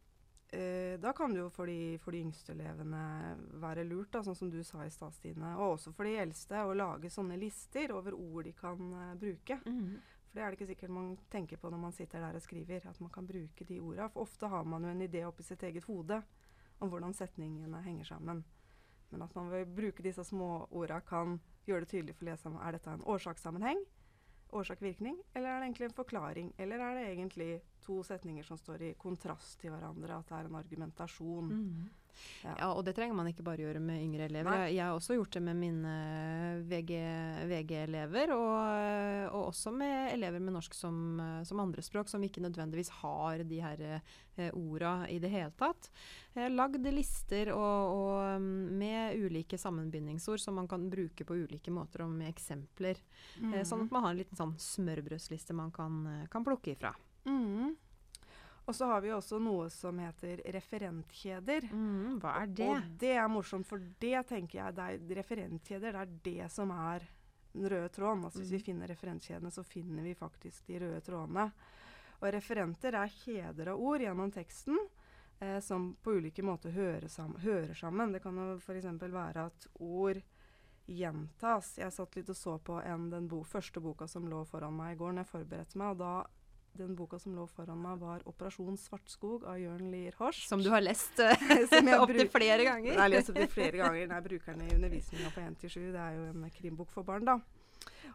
eh, 0.51 0.97
Da 0.97 1.11
kan 1.11 1.31
det 1.33 1.39
jo 1.39 1.49
for 1.49 1.65
de, 1.65 1.97
for 1.97 2.11
de 2.11 2.21
yngste 2.23 2.53
elevene 2.53 3.35
være 3.59 3.83
lurt, 3.83 4.11
da, 4.11 4.19
sånn 4.23 4.35
som 4.37 4.49
du 4.49 4.63
sa 4.63 4.83
i 4.85 4.89
stad, 4.89 5.11
Stine, 5.13 5.55
og 5.57 5.77
også 5.77 5.93
for 5.93 6.03
de 6.05 6.15
eldste, 6.17 6.53
å 6.63 6.73
lage 6.75 7.09
sånne 7.09 7.37
lister 7.37 7.91
over 7.91 8.13
ord 8.13 8.43
de 8.45 8.53
kan 8.53 8.93
eh, 8.93 9.15
bruke. 9.15 9.59
Mhm. 9.65 9.97
For 10.35 10.41
det 10.41 10.45
er 10.45 10.51
det 10.51 10.57
ikke 10.57 10.73
sikkert 10.73 10.91
man 10.91 11.11
tenker 11.31 11.59
på 11.61 11.69
når 11.71 11.79
man 11.79 11.93
sitter 11.95 12.19
der 12.19 12.35
og 12.35 12.41
skriver, 12.43 12.83
at 12.89 12.97
man 12.99 13.09
kan 13.09 13.27
bruke 13.27 13.63
de 13.63 13.77
orda. 13.79 14.09
For 14.11 14.25
ofte 14.25 14.49
har 14.51 14.65
man 14.67 14.83
jo 14.83 14.89
en 14.91 15.03
idé 15.05 15.21
oppi 15.23 15.45
sitt 15.47 15.61
eget 15.63 15.85
hode 15.87 16.17
om 16.83 16.89
hvordan 16.91 17.13
setningene 17.15 17.79
henger 17.85 18.03
sammen. 18.09 18.41
Men 19.13 19.23
at 19.23 19.35
man 19.35 19.47
ved 19.53 19.63
å 19.63 19.75
bruke 19.77 20.03
disse 20.03 20.25
små 20.27 20.67
orda 20.75 20.99
kan 21.07 21.37
gjøre 21.69 21.85
det 21.85 21.91
tydelig 21.93 22.17
for 22.17 22.27
leseren 22.27 22.59
er 22.59 22.75
dette 22.75 22.91
en 22.91 23.05
årsakssammenheng, 23.15 23.79
årsak-virkning, 24.51 25.21
eller 25.31 25.53
er 25.53 25.61
det 25.61 25.69
egentlig 25.69 25.87
en 25.87 25.97
forklaring? 26.01 26.51
Eller 26.59 26.83
er 26.83 26.99
det 26.99 27.07
egentlig 27.13 27.49
to 27.85 28.01
setninger 28.03 28.43
som 28.47 28.57
står 28.57 28.81
i 28.81 28.93
kontrast 28.97 29.59
til 29.61 29.71
hverandre, 29.75 30.17
at 30.19 30.27
det 30.31 30.39
er 30.41 30.49
en 30.49 30.59
argumentasjon? 30.63 31.53
Mm. 31.53 31.85
Ja. 32.45 32.53
Ja, 32.61 32.67
og 32.71 32.85
det 32.87 32.93
trenger 32.95 33.11
man 33.17 33.27
ikke 33.27 33.43
bare 33.43 33.59
gjøre 33.59 33.81
med 33.83 33.99
yngre 33.99 34.29
elever. 34.29 34.55
Jeg, 34.63 34.77
jeg 34.77 34.85
har 34.87 34.93
også 34.95 35.17
gjort 35.17 35.33
det 35.35 35.41
med 35.43 35.57
mine 35.59 35.95
VG 36.63 36.91
VG-elever, 37.49 38.31
og, 38.31 39.33
og 39.35 39.49
også 39.49 39.73
med 39.75 40.13
elever 40.13 40.39
med 40.39 40.55
norsk 40.55 40.73
som, 40.77 41.19
eh, 41.19 41.41
som 41.43 41.59
andrespråk, 41.59 42.07
som 42.07 42.23
ikke 42.23 42.39
nødvendigvis 42.45 42.89
har 43.01 43.43
de 43.43 43.59
her 43.59 43.83
eh, 43.89 44.47
orda 44.55 44.93
i 45.11 45.19
det 45.19 45.31
hele 45.33 45.51
tatt. 45.59 45.89
Eh, 46.35 46.47
lagd 46.53 46.87
lister 46.87 47.51
og, 47.51 47.97
og, 47.97 48.39
mm, 48.39 48.77
med 48.79 49.19
ulike 49.19 49.59
sammenbindingsord 49.59 50.39
som 50.39 50.55
man 50.61 50.69
kan 50.71 50.87
bruke 50.91 51.27
på 51.27 51.35
ulike 51.43 51.73
måter, 51.73 52.05
og 52.07 52.15
med 52.15 52.31
eksempler. 52.31 52.95
Eh, 53.43 53.63
sånn 53.67 53.83
Mhm. 53.83 53.89
at 53.89 53.91
man 53.91 54.03
har 54.07 54.15
en 54.15 54.21
liten 54.23 54.39
sånn 54.39 54.55
smørbrødsliste 54.55 55.53
man 55.53 55.71
kan, 55.75 55.99
eh, 56.07 56.27
kan 56.31 56.45
plukke 56.47 56.71
ifra. 56.77 56.95
Mhm. 57.25 57.75
Og 58.67 58.73
så 58.73 58.85
har 58.89 59.01
vi 59.01 59.09
også 59.13 59.37
noe 59.39 59.69
som 59.69 59.99
heter 60.01 60.39
referentkjeder. 60.55 61.67
Mm, 61.71 62.19
hva 62.19 62.31
er 62.41 62.47
det? 62.47 62.65
Og 62.67 62.81
det 62.97 63.11
er 63.15 63.27
morsomt, 63.29 63.67
for 63.69 63.77
det 64.01 64.23
tenker 64.27 64.57
jeg 64.57 64.75
det 64.75 64.85
er 64.87 65.15
referentkjeder. 65.19 65.91
Det 65.93 66.01
er 66.01 66.15
det 66.23 66.51
som 66.51 66.71
er 66.71 67.05
den 67.53 67.69
røde 67.69 67.89
tråden. 67.93 68.23
Altså 68.25 68.39
Hvis 68.39 68.49
vi 68.51 68.57
Mhm. 68.57 68.65
finner 68.65 68.87
referentkjedene, 68.87 69.51
så 69.51 69.63
finner 69.63 70.01
vi 70.03 70.13
faktisk 70.15 70.65
de 70.65 70.79
røde 70.79 71.01
trådene. 71.01 71.51
Og 72.21 72.33
referenter 72.33 72.95
er 72.95 73.07
kjeder 73.07 73.67
av 73.67 73.79
ord 73.79 73.99
gjennom 74.01 74.31
teksten. 74.33 74.77
eh, 75.41 75.59
som 75.59 75.97
på 76.01 76.11
ulike 76.15 76.41
måter 76.41 76.71
hører, 76.71 77.09
sam 77.09 77.33
hører 77.35 77.73
sammen. 77.75 78.11
Det 78.13 78.21
kan 78.23 78.33
jo 78.37 78.55
f.eks. 78.57 78.85
være 79.11 79.45
at 79.45 79.67
ord 79.81 80.21
gjentas. 80.87 81.77
Jeg 81.77 81.91
satt 81.91 82.15
litt 82.15 82.29
og 82.29 82.35
så 82.35 82.57
på 82.63 82.77
en, 82.85 83.09
den 83.09 83.27
bo 83.27 83.43
første 83.43 83.81
boka 83.81 84.07
som 84.07 84.27
lå 84.29 84.43
foran 84.47 84.75
meg 84.77 84.95
i 84.95 84.99
går 84.99 85.11
når 85.13 85.25
jeg 85.25 85.31
forberedte 85.33 85.75
meg. 85.81 85.87
og 85.91 85.97
da 85.97 86.25
den 86.77 86.95
boka 86.95 87.19
som 87.19 87.35
lå 87.35 87.45
foran 87.49 87.81
meg, 87.81 87.99
var 87.99 88.19
'Operasjon 88.25 88.77
Svartskog' 88.77 89.43
av 89.47 89.57
Jørn 89.59 89.91
Lier 89.91 90.15
Horst. 90.19 90.47
Som 90.49 90.61
du 90.63 90.69
har 90.69 90.81
lest 90.81 91.19
opptil 92.03 92.29
flere 92.29 92.63
ganger? 92.67 92.91
Jeg 92.93 92.99
har 92.99 93.09
lest 93.09 93.29
opptil 93.29 93.47
flere 93.51 93.77
ganger. 93.77 94.07
Nei, 94.07 94.15
jeg 94.19 94.27
bruker 94.29 94.53
den 94.53 94.67
i 94.67 94.75
undervisninga 94.75 95.29
på 95.35 95.41
1-7. 95.41 95.91
Det 95.91 96.01
er 96.01 96.17
jo 96.19 96.25
en 96.33 96.49
krimbok 96.51 96.91
for 96.91 97.03
barn, 97.07 97.25
da. 97.25 97.39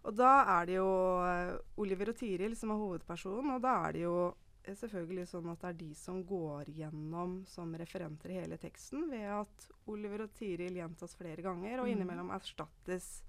Og 0.04 0.14
da 0.16 0.30
er 0.60 0.66
det 0.66 0.76
jo 0.78 0.86
uh, 1.20 1.58
Oliver 1.82 2.08
og 2.12 2.16
Tiril 2.16 2.54
som 2.56 2.70
er 2.72 2.78
hovedpersonen, 2.80 3.50
og 3.56 3.60
da 3.62 3.74
er 3.88 3.92
det 3.92 4.02
jo 4.06 4.14
selvfølgelig 4.70 5.26
sånn 5.28 5.48
at 5.50 5.60
det 5.62 5.68
er 5.70 5.78
de 5.80 5.94
som 5.96 6.20
går 6.24 6.68
gjennom 6.76 7.40
som 7.48 7.72
referenter 7.74 8.30
i 8.30 8.38
hele 8.42 8.56
teksten, 8.60 9.08
ved 9.10 9.24
at 9.40 9.66
Oliver 9.90 10.22
og 10.26 10.32
Tiril 10.36 10.76
gjentas 10.78 11.16
flere 11.16 11.42
ganger, 11.42 11.80
og 11.80 11.86
Mhm. 11.88 11.92
innimellom 11.96 12.30
erstattes 12.30 13.22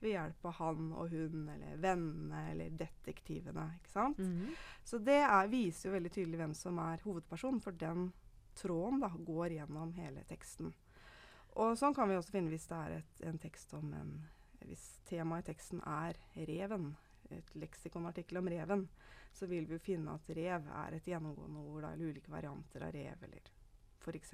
ved 0.00 0.14
hjelp 0.14 0.46
av 0.50 0.56
han 0.58 0.90
og 0.92 1.12
hun, 1.14 1.48
eller 1.48 1.78
vennene, 1.80 2.42
eller 2.52 2.76
detektivene. 2.78 3.66
ikke 3.78 3.92
sant? 3.92 4.18
Mhm. 4.18 4.54
Så 4.84 4.98
det 4.98 5.20
er, 5.22 5.48
viser 5.48 5.88
jo 5.88 5.94
veldig 5.94 6.12
tydelig 6.12 6.40
hvem 6.40 6.54
som 6.54 6.78
er 6.78 7.04
hovedpersonen, 7.04 7.62
for 7.62 7.72
den 7.72 8.12
tråden 8.54 9.00
da 9.00 9.08
går 9.08 9.58
gjennom 9.58 9.92
hele 9.98 10.24
teksten. 10.28 10.74
Og 11.54 11.76
sånn 11.78 11.94
kan 11.94 12.08
vi 12.10 12.16
også 12.18 12.34
finne 12.34 12.50
hvis 12.50 12.66
det 12.70 12.76
er 12.76 12.96
et, 12.98 13.24
en 13.30 13.38
tekst 13.38 13.74
om 13.74 13.92
en 13.94 14.14
Hvis 14.64 14.98
temaet 15.04 15.44
i 15.44 15.52
teksten 15.52 15.82
er 15.84 16.16
reven, 16.48 16.94
et 17.28 17.50
leksikonartikkel 17.54 18.38
om 18.40 18.48
reven, 18.48 18.88
så 19.32 19.46
vil 19.46 19.66
vi 19.68 19.76
jo 19.76 19.82
finne 19.82 20.14
at 20.14 20.30
rev 20.32 20.70
er 20.72 20.94
et 20.96 21.04
gjennomgående 21.10 21.60
ord, 21.60 21.82
da, 21.82 21.90
eller 21.92 22.14
ulike 22.14 22.32
varianter 22.32 22.86
av 22.86 22.94
rev, 22.94 23.26
eller 23.26 23.50
f.eks. 24.00 24.32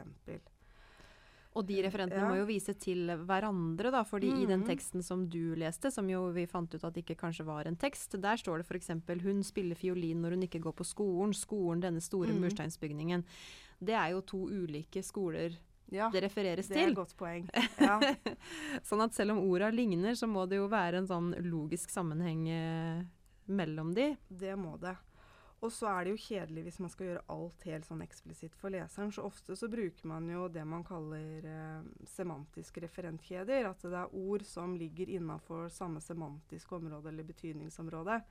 Og 1.56 1.66
de 1.66 1.80
referentene 1.82 2.20
Ja. 2.22 2.28
må 2.28 2.36
jo 2.38 2.44
vise 2.46 2.72
til 2.78 3.08
hverandre, 3.26 3.90
da. 3.90 4.04
fordi 4.04 4.28
i 4.42 4.46
den 4.46 4.60
Mhm. 4.60 4.68
teksten 4.68 5.02
som 5.02 5.28
du 5.28 5.56
leste, 5.56 5.90
som 5.90 6.08
jo 6.08 6.30
vi 6.32 6.46
fant 6.46 6.72
ut 6.74 6.84
at 6.84 6.94
ikke 6.94 7.16
kanskje 7.16 7.44
var 7.44 7.66
en 7.66 7.74
tekst, 7.76 8.12
der 8.20 8.36
står 8.36 8.58
det 8.58 8.66
f.eks.: 8.66 9.22
Hun 9.22 9.42
spiller 9.42 9.74
fiolin 9.74 10.20
når 10.22 10.30
hun 10.30 10.42
ikke 10.42 10.60
går 10.62 10.72
på 10.74 10.84
skolen. 10.86 11.34
Skolen, 11.34 11.80
denne 11.80 12.00
store 12.00 12.28
Mhm. 12.32 12.40
mursteinsbygningen. 12.40 13.24
Det 13.82 13.94
er 13.94 14.10
jo 14.12 14.20
to 14.20 14.46
ulike 14.46 15.02
skoler 15.02 15.56
Ja, 15.90 16.08
det 16.10 16.22
refereres 16.22 16.68
til. 16.68 16.76
det 16.76 16.84
er 16.84 16.90
et 16.90 16.94
godt 16.96 17.16
poeng. 17.16 17.48
Ja. 17.80 17.98
Sånn 18.84 19.02
at 19.02 19.12
selv 19.12 19.32
om 19.32 19.38
orda 19.50 19.70
ligner, 19.72 20.12
så 20.14 20.28
må 20.28 20.48
det 20.48 20.56
jo 20.56 20.68
være 20.68 20.98
en 20.98 21.06
sånn 21.08 21.34
logisk 21.50 21.90
sammenheng 21.90 22.46
eh, 22.48 23.02
mellom 23.48 23.92
de. 23.92 24.16
Det 24.30 24.56
må 24.56 24.78
det. 24.78 24.96
Og 25.60 25.72
så 25.72 25.90
er 25.92 26.06
det 26.06 26.12
jo 26.14 26.20
kjedelig 26.22 26.62
hvis 26.64 26.78
man 26.80 26.90
skal 26.92 27.06
gjøre 27.06 27.22
alt 27.34 27.64
helt 27.68 27.84
sånn 27.84 28.00
eksplisitt 28.00 28.54
for 28.56 28.72
leseren. 28.72 29.10
Så 29.12 29.26
ofte 29.28 29.56
så 29.58 29.68
bruker 29.68 30.08
man 30.08 30.28
jo 30.32 30.46
det 30.48 30.62
man 30.64 30.84
kaller 30.88 31.44
eh, 31.44 31.88
semantiske 32.08 32.80
referentkjeder. 32.86 33.68
At 33.68 33.82
det 33.84 33.98
er 33.98 34.14
ord 34.16 34.44
som 34.48 34.72
ligger 34.80 35.10
innafor 35.12 35.68
samme 35.72 36.00
semantiske 36.00 36.78
område 36.78 37.12
eller 37.12 37.28
betydningsområde. 37.28 38.22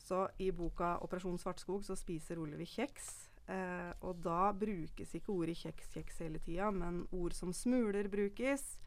Så 0.00 0.24
i 0.40 0.48
boka 0.50 0.96
'Operasjon 0.96 1.36
Svartskog' 1.38 1.84
så 1.84 1.96
spiser 1.96 2.40
Oliver 2.40 2.64
kjeks. 2.64 3.28
Eh, 3.52 3.92
og 4.00 4.22
da 4.24 4.52
brukes 4.56 5.12
ikke 5.14 5.32
ordet 5.34 5.58
kjeks 5.58 5.90
kjeks 5.92 6.22
hele 6.24 6.38
tida, 6.38 6.70
men 6.70 7.02
ord 7.12 7.34
som 7.36 7.52
smuler 7.52 8.08
brukes. 8.08 8.78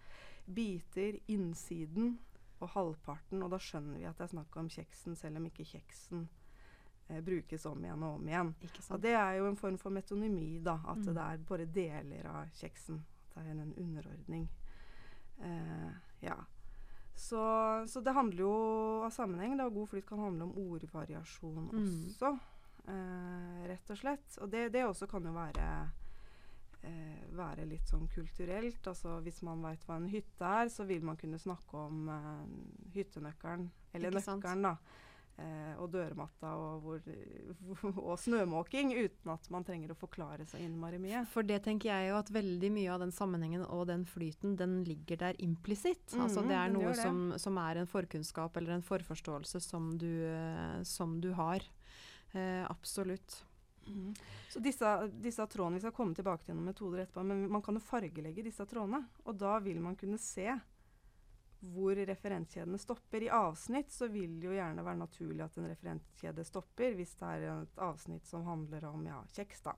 Biter, 0.45 1.19
innsiden 1.27 2.17
og 2.59 2.69
halvparten. 2.73 3.43
Og 3.43 3.53
da 3.53 3.61
skjønner 3.61 3.99
vi 3.99 4.09
at 4.09 4.17
det 4.17 4.25
er 4.25 4.33
snakk 4.33 4.57
om 4.57 4.69
kjeksen, 4.73 5.15
selv 5.15 5.37
om 5.37 5.45
ikke 5.45 5.67
kjeksen 5.69 6.25
eh, 7.09 7.21
brukes 7.21 7.65
om 7.65 7.83
igjen 7.83 8.03
og 8.03 8.15
om 8.19 8.27
igjen. 8.27 8.53
Ikke 8.61 8.81
Og 8.93 9.01
det 9.01 9.13
er 9.15 9.37
jo 9.37 9.47
en 9.47 9.55
form 9.59 9.77
for 9.77 9.89
metonymi, 9.91 10.59
da. 10.63 10.79
At 10.87 10.97
Mm. 10.97 11.13
det 11.13 11.17
er 11.17 11.37
bare 11.37 11.65
deler 11.65 12.25
av 12.27 12.45
kjeksen. 12.53 13.03
At 13.35 13.43
det 13.43 13.51
er 13.57 13.61
en 13.61 13.73
underordning. 13.77 14.49
Eh, 15.41 15.91
ja. 16.21 16.35
Så, 17.15 17.37
så 17.87 18.01
det 18.03 18.13
handler 18.13 18.39
jo 18.43 19.03
av 19.05 19.09
sammenheng. 19.11 19.57
Da. 19.57 19.69
God 19.69 19.87
flyt 19.89 20.05
kan 20.05 20.19
handle 20.19 20.43
om 20.43 20.57
ordvariasjon 20.57 21.69
Mm. 21.71 22.09
også, 22.09 22.39
eh, 22.87 23.67
rett 23.67 23.89
og 23.89 23.97
slett. 23.97 24.37
Og 24.41 24.49
det, 24.51 24.71
det 24.71 24.83
også 24.85 25.07
kan 25.07 25.23
jo 25.23 25.31
være 25.33 25.91
eh, 26.83 27.23
være 27.33 27.65
litt 27.65 27.87
sånn 27.89 28.07
kulturelt. 28.13 28.85
Altså 28.87 29.19
Hvis 29.23 29.41
man 29.43 29.61
veit 29.63 29.83
hva 29.87 29.95
en 29.97 30.07
hytte 30.11 30.45
er, 30.45 30.67
så 30.69 30.85
vil 30.85 31.01
man 31.03 31.17
kunne 31.17 31.39
snakke 31.39 31.73
om 31.73 32.09
eh, 32.09 32.93
hyttenøkkelen, 32.93 33.71
eller 33.93 34.11
nøkkelen, 34.11 34.61
da. 34.61 34.75
Eh, 35.37 35.73
og 35.83 35.89
dørmatta 35.91 36.47
og, 36.55 36.85
hvor, 36.85 37.07
og 38.07 38.13
snømåking, 38.23 38.93
uten 38.95 39.31
at 39.33 39.49
man 39.51 39.65
trenger 39.67 39.91
å 39.91 39.97
forklare 39.99 40.45
så 40.47 40.61
innmari 40.63 40.95
mye. 41.03 41.25
For 41.27 41.43
det 41.43 41.57
tenker 41.65 41.89
jeg 41.91 42.07
jo 42.13 42.19
at 42.21 42.31
veldig 42.31 42.69
mye 42.71 42.93
av 42.93 43.01
den 43.03 43.11
sammenhengen 43.11 43.65
og 43.67 43.83
den 43.89 44.05
flyten, 44.07 44.53
den 44.55 44.77
ligger 44.87 45.19
der 45.25 45.41
implisitt. 45.43 46.05
altså 46.15 46.39
Mhm, 46.39 46.47
det 46.47 46.55
er 46.55 46.71
noe 46.71 46.93
det. 46.93 47.01
som, 47.01 47.33
som 47.41 47.59
er 47.59 47.81
en 47.81 47.91
forkunnskap 47.91 48.55
eller 48.55 48.77
en 48.77 48.85
forforståelse 48.87 49.59
som 49.59 49.97
du, 49.99 50.07
som 50.87 51.19
du 51.19 51.33
har. 51.35 51.67
Eh, 52.31 52.63
absolutt. 52.69 53.41
Så 54.49 54.59
disse, 54.63 54.87
disse 55.21 55.43
trådene, 55.51 55.75
Vi 55.75 55.83
skal 55.83 55.91
komme 55.93 56.15
tilbake 56.15 56.45
til 56.47 56.55
noen 56.55 56.71
metoder 56.71 57.03
etterpå, 57.03 57.25
men 57.27 57.43
man 57.51 57.61
kan 57.61 57.75
jo 57.75 57.83
fargelegge 57.83 58.41
disse 58.47 58.63
trådene. 58.65 59.03
Og 59.27 59.35
da 59.37 59.59
vil 59.59 59.77
man 59.83 59.95
kunne 59.99 60.17
se 60.17 60.47
hvor 61.59 61.95
referenskjedene 61.95 62.77
stopper. 62.77 63.23
I 63.25 63.29
avsnitt 63.33 63.91
så 63.91 64.07
vil 64.11 64.37
det 64.39 64.49
jo 64.49 64.55
gjerne 64.55 64.85
være 64.85 65.01
naturlig 65.01 65.43
at 65.45 65.57
en 65.57 65.69
referenskjede 65.71 66.45
stopper, 66.47 66.95
hvis 66.97 67.15
det 67.19 67.31
er 67.31 67.45
et 67.53 67.81
avsnitt 67.81 68.27
som 68.29 68.45
handler 68.45 68.87
om 68.89 69.05
ja, 69.07 69.19
kjeks. 69.35 69.61
da. 69.65 69.75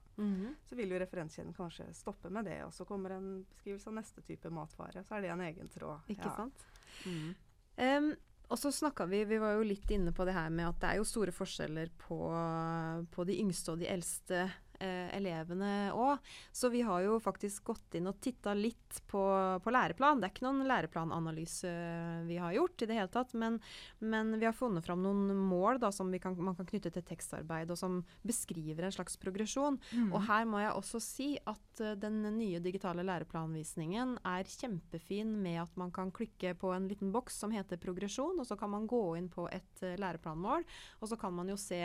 Så 0.67 0.77
vil 0.79 0.93
jo 0.93 1.01
referenskjeden 1.01 1.55
kanskje 1.57 1.89
stoppe 1.97 2.31
med 2.33 2.49
det, 2.49 2.59
og 2.65 2.73
så 2.75 2.85
kommer 2.87 3.17
en 3.17 3.29
beskrivelse 3.49 3.91
av 3.91 3.99
neste 3.99 4.23
type 4.27 4.51
matvare. 4.53 5.03
Så 5.03 5.17
er 5.17 5.25
det 5.25 5.33
en 5.35 5.45
egen 5.47 5.69
tråd. 5.73 6.09
Ikke 6.11 6.31
ja. 6.31 6.35
sant? 6.41 6.67
Mm. 7.05 7.35
Um, 7.77 8.13
og 8.47 8.59
så 8.59 8.71
snakka 8.71 9.05
vi 9.05 9.23
Vi 9.27 9.37
var 9.37 9.57
jo 9.57 9.65
litt 9.67 9.91
inne 9.91 10.13
på 10.15 10.25
det 10.25 10.33
her 10.37 10.49
med 10.49 10.69
at 10.69 10.79
det 10.81 10.89
er 10.89 11.01
jo 11.01 11.07
store 11.07 11.33
forskjeller 11.35 11.91
på, 11.99 12.19
på 13.11 13.25
de 13.27 13.35
yngste 13.43 13.73
og 13.73 13.81
de 13.83 13.89
eldste 13.91 14.45
eh, 14.79 15.09
elevene 15.17 15.91
òg. 15.95 16.23
Så 16.51 16.69
vi 16.73 16.81
har 16.85 17.01
jo 17.05 17.17
faktisk 17.23 17.71
gått 17.71 17.97
inn 17.97 18.09
og 18.09 18.19
titta 18.23 18.53
litt 18.57 19.01
på, 19.09 19.21
på 19.63 19.73
læreplan. 19.73 20.21
Det 20.21 20.27
er 20.27 20.35
ikke 20.35 20.47
noen 20.47 20.67
læreplananalyse 20.69 21.71
vi 22.27 22.39
har 22.41 22.55
gjort 22.55 22.83
i 22.83 22.89
det 22.89 22.97
hele 22.97 23.11
tatt, 23.13 23.33
men, 23.37 23.59
men 23.99 24.35
vi 24.39 24.47
har 24.47 24.55
funnet 24.55 24.85
fram 24.85 25.03
noen 25.03 25.31
mål 25.47 25.81
da, 25.81 25.91
som 25.93 26.11
vi 26.13 26.21
kan, 26.23 26.35
man 26.39 26.57
kan 26.57 26.67
knytte 26.69 26.91
til 26.93 27.05
tekstarbeid, 27.05 27.71
og 27.73 27.79
som 27.79 27.99
beskriver 28.27 28.87
en 28.87 28.95
slags 28.95 29.17
progresjon. 29.21 29.79
Mm. 29.91 30.11
Og 30.11 30.25
her 30.29 30.47
må 30.49 30.61
jeg 30.63 30.75
også 30.75 31.01
si 31.03 31.29
at 31.37 31.83
uh, 31.83 31.93
den 31.99 32.21
nye 32.37 32.61
digitale 32.63 33.05
læreplanvisningen 33.07 34.17
er 34.27 34.53
kjempefin 34.57 35.33
med 35.43 35.61
at 35.65 35.79
man 35.79 35.93
kan 35.95 36.13
klikke 36.15 36.53
på 36.59 36.73
en 36.75 36.87
liten 36.89 37.13
boks 37.15 37.41
som 37.43 37.53
heter 37.55 37.81
progresjon, 37.81 38.39
og 38.39 38.47
så 38.47 38.57
kan 38.59 38.73
man 38.73 38.87
gå 38.89 39.03
inn 39.19 39.31
på 39.33 39.47
et 39.53 39.83
uh, 39.85 39.95
læreplanmål, 39.99 40.65
og 41.01 41.11
så 41.11 41.19
kan 41.19 41.35
man 41.35 41.51
jo 41.51 41.59
se 41.59 41.83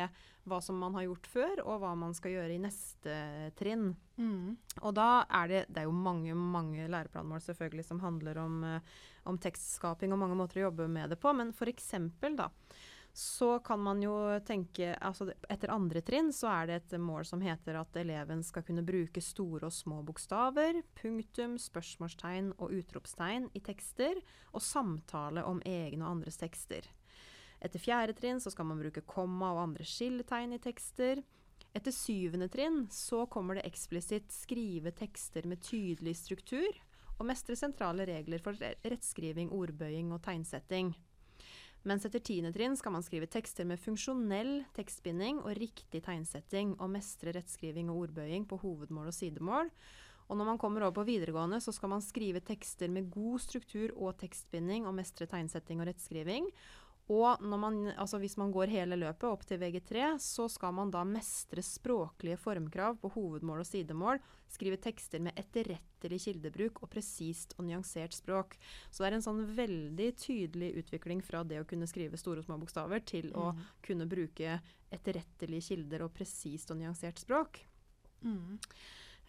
hva 0.48 0.59
som 0.64 0.78
man 0.83 0.96
har 0.98 1.07
gjort 1.07 1.28
før, 1.31 1.61
og 1.62 1.83
hva 1.83 1.92
man 1.98 2.14
skal 2.18 2.35
gjøre 2.35 2.57
i 2.57 2.62
neste 2.62 2.82
trinn. 3.59 3.90
Mm. 4.16 4.55
Og 4.83 4.95
da 4.97 5.25
er 5.40 5.51
det, 5.51 5.61
det 5.73 5.83
er 5.83 5.88
jo 5.88 5.97
mange, 5.97 6.35
mange 6.37 6.87
læreplanmål 6.90 7.42
selvfølgelig 7.42 7.87
som 7.88 8.01
handler 8.05 8.38
om, 8.42 8.62
eh, 8.64 8.97
om 9.29 9.38
tekstskaping 9.40 10.14
og 10.14 10.23
mange 10.23 10.38
måter 10.38 10.61
å 10.61 10.68
jobbe 10.68 10.88
med 10.88 11.12
det 11.12 11.21
på, 11.23 11.33
men 11.37 11.55
for 11.57 11.71
eksempel 11.73 12.37
da, 12.38 12.51
så 13.12 13.59
kan 13.64 13.81
man 13.85 14.01
jo 14.01 14.14
tenke 14.47 14.95
altså 15.05 15.27
Etter 15.53 15.68
andre 15.75 16.01
trinn 16.01 16.31
så 16.33 16.49
er 16.49 16.71
det 16.71 16.77
et 16.79 16.95
mål 17.01 17.27
som 17.29 17.42
heter 17.45 17.77
at 17.77 17.99
eleven 18.01 18.40
skal 18.47 18.64
kunne 18.64 18.85
bruke 18.87 19.21
store 19.21 19.68
og 19.68 19.75
små 19.77 20.01
bokstaver, 20.07 20.81
punktum, 20.97 21.59
spørsmålstegn 21.61 22.55
og 22.57 22.73
utropstegn 22.73 23.51
i 23.53 23.61
tekster, 23.61 24.16
og 24.57 24.64
samtale 24.64 25.45
om 25.45 25.61
egne 25.68 26.07
og 26.07 26.16
andres 26.16 26.40
tekster. 26.40 26.88
Etter 27.62 27.79
fjerde 27.79 28.16
trinn 28.18 28.40
så 28.42 28.51
skal 28.51 28.66
man 28.71 28.81
bruke 28.81 29.05
komma 29.07 29.53
og 29.53 29.62
andre 29.68 29.87
skilletegn 29.87 30.57
i 30.57 30.62
tekster. 30.62 31.21
Etter 31.73 31.95
syvende 31.95 32.51
trinn 32.53 32.85
så 32.93 33.25
kommer 33.33 33.57
det 33.57 33.65
eksplisitt 33.65 34.33
skrive 34.35 34.93
tekster 34.93 35.47
med 35.49 35.63
tydelig 35.65 36.19
struktur, 36.21 36.69
og 37.17 37.29
mestre 37.29 37.57
sentrale 37.57 38.05
regler 38.09 38.43
for 38.45 38.59
rettskriving, 38.59 39.49
ordbøying 39.55 40.13
og 40.13 40.21
tegnsetting. 40.25 40.93
Mens 41.89 42.05
etter 42.07 42.23
tiende 42.23 42.53
trinn 42.55 42.77
skal 42.79 42.95
man 42.95 43.03
skrive 43.03 43.27
tekster 43.31 43.67
med 43.67 43.81
funksjonell 43.83 44.61
tekstbinding 44.77 45.41
og 45.43 45.57
riktig 45.59 46.03
tegnsetting, 46.05 46.77
og 46.79 46.93
mestre 46.93 47.35
rettskriving 47.35 47.91
og 47.91 48.05
ordbøying 48.05 48.47
på 48.47 48.61
hovedmål 48.63 49.11
og 49.11 49.17
sidemål. 49.17 49.73
Og 50.31 50.39
når 50.39 50.47
man 50.53 50.61
kommer 50.61 50.85
over 50.85 50.95
på 51.01 51.09
videregående, 51.09 51.59
så 51.61 51.75
skal 51.75 51.91
man 51.93 52.05
skrive 52.05 52.41
tekster 52.41 52.89
med 52.89 53.11
god 53.13 53.43
struktur 53.43 53.91
og 53.97 54.15
tekstbinding 54.21 54.87
og 54.87 54.95
mestre 54.97 55.27
tegnsetting 55.27 55.83
og 55.83 55.91
rettskriving. 55.91 56.47
Og 57.11 57.43
man, 57.43 57.88
altså 57.99 58.19
hvis 58.23 58.37
man 58.38 58.53
går 58.55 58.71
hele 58.71 58.97
løpet 58.97 59.27
opp 59.27 59.43
til 59.45 59.59
VG3, 59.59 60.15
så 60.23 60.47
skal 60.49 60.73
man 60.77 60.91
da 60.95 61.03
mestre 61.05 61.62
språklige 61.67 62.38
formkrav 62.38 63.01
på 63.03 63.11
hovedmål 63.17 63.65
og 63.65 63.67
sidemål, 63.67 64.21
skrive 64.53 64.79
tekster 64.81 65.21
med 65.21 65.35
etterrettelig 65.41 66.21
kildebruk 66.23 66.79
og 66.83 66.91
presist 66.93 67.57
og 67.59 67.67
nyansert 67.67 68.15
språk. 68.15 68.55
Så 68.91 69.03
det 69.03 69.11
er 69.11 69.19
en 69.19 69.27
sånn 69.27 69.43
veldig 69.57 70.09
tydelig 70.23 70.71
utvikling 70.85 71.23
fra 71.27 71.43
det 71.43 71.61
å 71.61 71.67
kunne 71.69 71.91
skrive 71.91 72.21
store 72.21 72.45
og 72.45 72.47
små 72.47 72.61
bokstaver 72.62 73.05
til 73.05 73.33
å 73.35 73.53
Mm. 73.53 73.62
kunne 73.83 74.07
bruke 74.07 74.61
etterrettelige 74.93 75.69
kilder 75.73 76.03
og 76.07 76.15
presist 76.15 76.71
og 76.71 76.79
nyansert 76.79 77.19
språk. 77.19 77.65
Mm. 78.23 78.59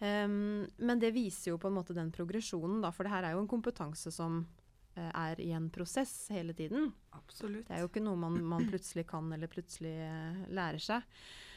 Um, 0.00 0.66
men 0.78 0.98
det 1.00 1.12
viser 1.14 1.52
jo 1.52 1.58
på 1.58 1.68
en 1.68 1.74
måte 1.74 1.94
den 1.94 2.12
progresjonen, 2.12 2.80
da, 2.82 2.90
for 2.90 3.04
det 3.04 3.12
her 3.12 3.24
er 3.24 3.32
jo 3.32 3.40
en 3.40 3.48
kompetanse 3.48 4.12
som 4.12 4.46
er 5.00 5.40
i 5.40 5.50
en 5.56 5.70
prosess 5.74 6.28
hele 6.30 6.54
tiden. 6.54 6.92
Absolutt. 7.16 7.66
Det 7.68 7.74
er 7.76 7.82
jo 7.84 7.88
ikke 7.90 8.02
noe 8.04 8.16
man, 8.20 8.38
man 8.44 8.68
plutselig 8.70 9.06
kan 9.10 9.32
eller 9.34 9.50
plutselig 9.50 9.94
uh, 10.04 10.44
lærer 10.54 10.78
seg. 10.82 11.02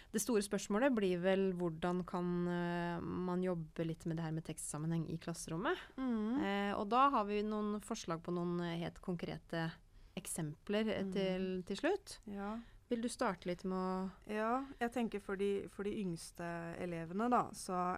Det 0.07 0.21
store 0.23 0.39
spørsmålet 0.41 0.93
blir 0.95 1.19
vel 1.19 1.49
hvordan 1.59 1.99
kan 2.07 2.29
uh, 2.47 3.01
man 3.03 3.41
jobbe 3.43 3.83
litt 3.89 4.05
med 4.07 4.17
det 4.17 4.23
her 4.23 4.31
med 4.37 4.45
tekstsammenheng 4.47 5.03
i 5.11 5.17
klasserommet. 5.19 5.77
Mm. 5.99 6.39
Eh, 6.39 6.71
og 6.79 6.87
da 6.89 7.09
har 7.11 7.27
vi 7.27 7.41
noen 7.43 7.81
forslag 7.83 8.23
på 8.23 8.31
noen 8.31 8.55
eh, 8.63 8.77
helt 8.85 9.01
konkrete 9.03 9.67
eksempler 10.17 10.87
eh, 10.95 11.03
Mm. 11.03 11.11
til, 11.13 11.49
til 11.67 11.77
slutt. 11.83 12.15
Ja. 12.31 12.55
Vil 12.87 13.01
du 13.03 13.09
starte 13.11 13.49
litt 13.49 13.65
med 13.67 13.75
å 13.77 14.31
Ja, 14.31 14.63
jeg 14.79 14.93
tenker 14.95 15.19
for 15.19 15.35
de, 15.35 15.67
for 15.75 15.83
de 15.83 15.91
yngste 15.99 16.47
elevene, 16.79 17.27
da, 17.29 17.43
så 17.53 17.97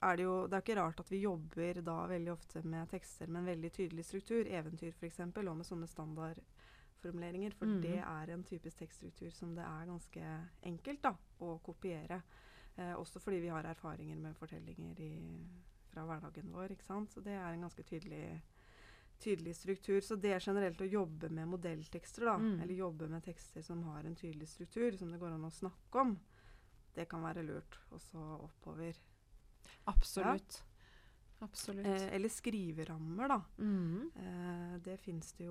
er 0.00 0.16
det 0.16 0.24
jo 0.24 0.34
Det 0.46 0.56
er 0.56 0.62
ikke 0.62 0.80
rart 0.80 1.00
at 1.00 1.10
vi 1.10 1.22
jobber 1.22 1.80
da 1.82 1.96
veldig 2.06 2.32
ofte 2.32 2.62
med 2.62 2.90
tekster 2.90 3.26
med 3.26 3.40
en 3.42 3.52
veldig 3.52 3.70
tydelig 3.72 4.04
struktur. 4.04 4.46
Eventyr 4.46 4.92
f.eks. 4.92 5.20
og 5.20 5.56
med 5.56 5.66
sånne 5.66 5.88
standardformuleringer. 5.90 7.56
For 7.58 7.66
mm. 7.66 7.80
det 7.82 7.96
er 8.02 8.34
en 8.34 8.44
typisk 8.44 8.78
tekststruktur 8.78 9.30
som 9.34 9.54
det 9.56 9.64
er 9.64 9.88
ganske 9.90 10.34
enkelt 10.70 11.02
da, 11.02 11.14
å 11.40 11.58
kopiere. 11.64 12.22
Eh, 12.76 12.94
også 12.94 13.20
fordi 13.20 13.42
vi 13.42 13.50
har 13.50 13.66
erfaringer 13.66 14.16
med 14.16 14.38
fortellinger 14.38 15.02
i, 15.02 15.12
fra 15.90 16.06
hverdagen 16.06 16.54
vår. 16.54 16.76
ikke 16.76 16.86
sant? 16.86 17.12
Så 17.12 17.24
det 17.24 17.34
er 17.34 17.50
en 17.50 17.66
ganske 17.66 17.82
tydelig 17.82 18.40
tydelig 19.18 19.56
struktur. 19.56 20.00
Så 20.00 20.16
det 20.16 20.32
er 20.34 20.42
generelt 20.42 20.80
å 20.80 20.86
jobbe 20.86 21.28
med 21.28 21.48
modelltekster, 21.50 22.24
da, 22.24 22.36
Mm. 22.38 22.60
eller 22.62 22.74
jobbe 22.74 23.08
med 23.08 23.24
tekster 23.24 23.62
som 23.62 23.82
har 23.82 24.04
en 24.04 24.14
tydelig 24.14 24.48
struktur, 24.48 24.96
som 24.96 25.10
det 25.10 25.18
går 25.18 25.34
an 25.34 25.44
å 25.44 25.50
snakke 25.50 26.00
om, 26.00 26.18
det 26.94 27.08
kan 27.08 27.22
være 27.22 27.42
lurt. 27.42 27.78
Også 27.90 28.18
oppover. 28.18 28.94
Absolutt. 29.88 30.62
Absolutt. 31.40 31.86
Eh, 31.86 32.14
eller 32.14 32.28
skriverammer, 32.28 33.28
da. 33.28 33.42
Mm. 33.58 34.10
Eh, 34.16 34.78
det 34.84 34.96
fins 34.98 35.32
det 35.38 35.44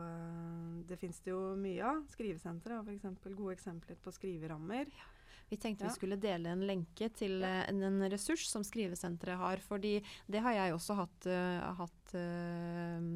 eh, 0.00 0.78
Det 0.88 0.96
jo 1.34 1.40
mye 1.60 1.84
av. 1.84 2.06
Skrivesenteret 2.12 2.78
har 2.78 2.88
f.eks. 2.88 3.34
gode 3.36 3.52
eksempler 3.52 3.98
på 4.00 4.12
skriverammer. 4.12 4.88
Vi 5.50 5.56
tenkte 5.60 5.84
Ja. 5.84 5.90
vi 5.90 5.94
skulle 5.94 6.16
dele 6.16 6.48
en 6.48 6.64
lenke 6.66 7.10
til 7.12 7.40
ja. 7.44 7.64
en, 7.68 7.82
en 7.82 8.10
ressurs 8.10 8.46
som 8.48 8.64
Skrivesenteret 8.64 9.36
har. 9.36 9.60
fordi 9.60 10.02
det 10.26 10.40
har 10.40 10.52
jeg 10.52 10.74
også 10.74 10.94
hatt, 10.94 11.26
uh, 11.26 11.74
hatt 11.76 12.03
eh, 12.18 13.06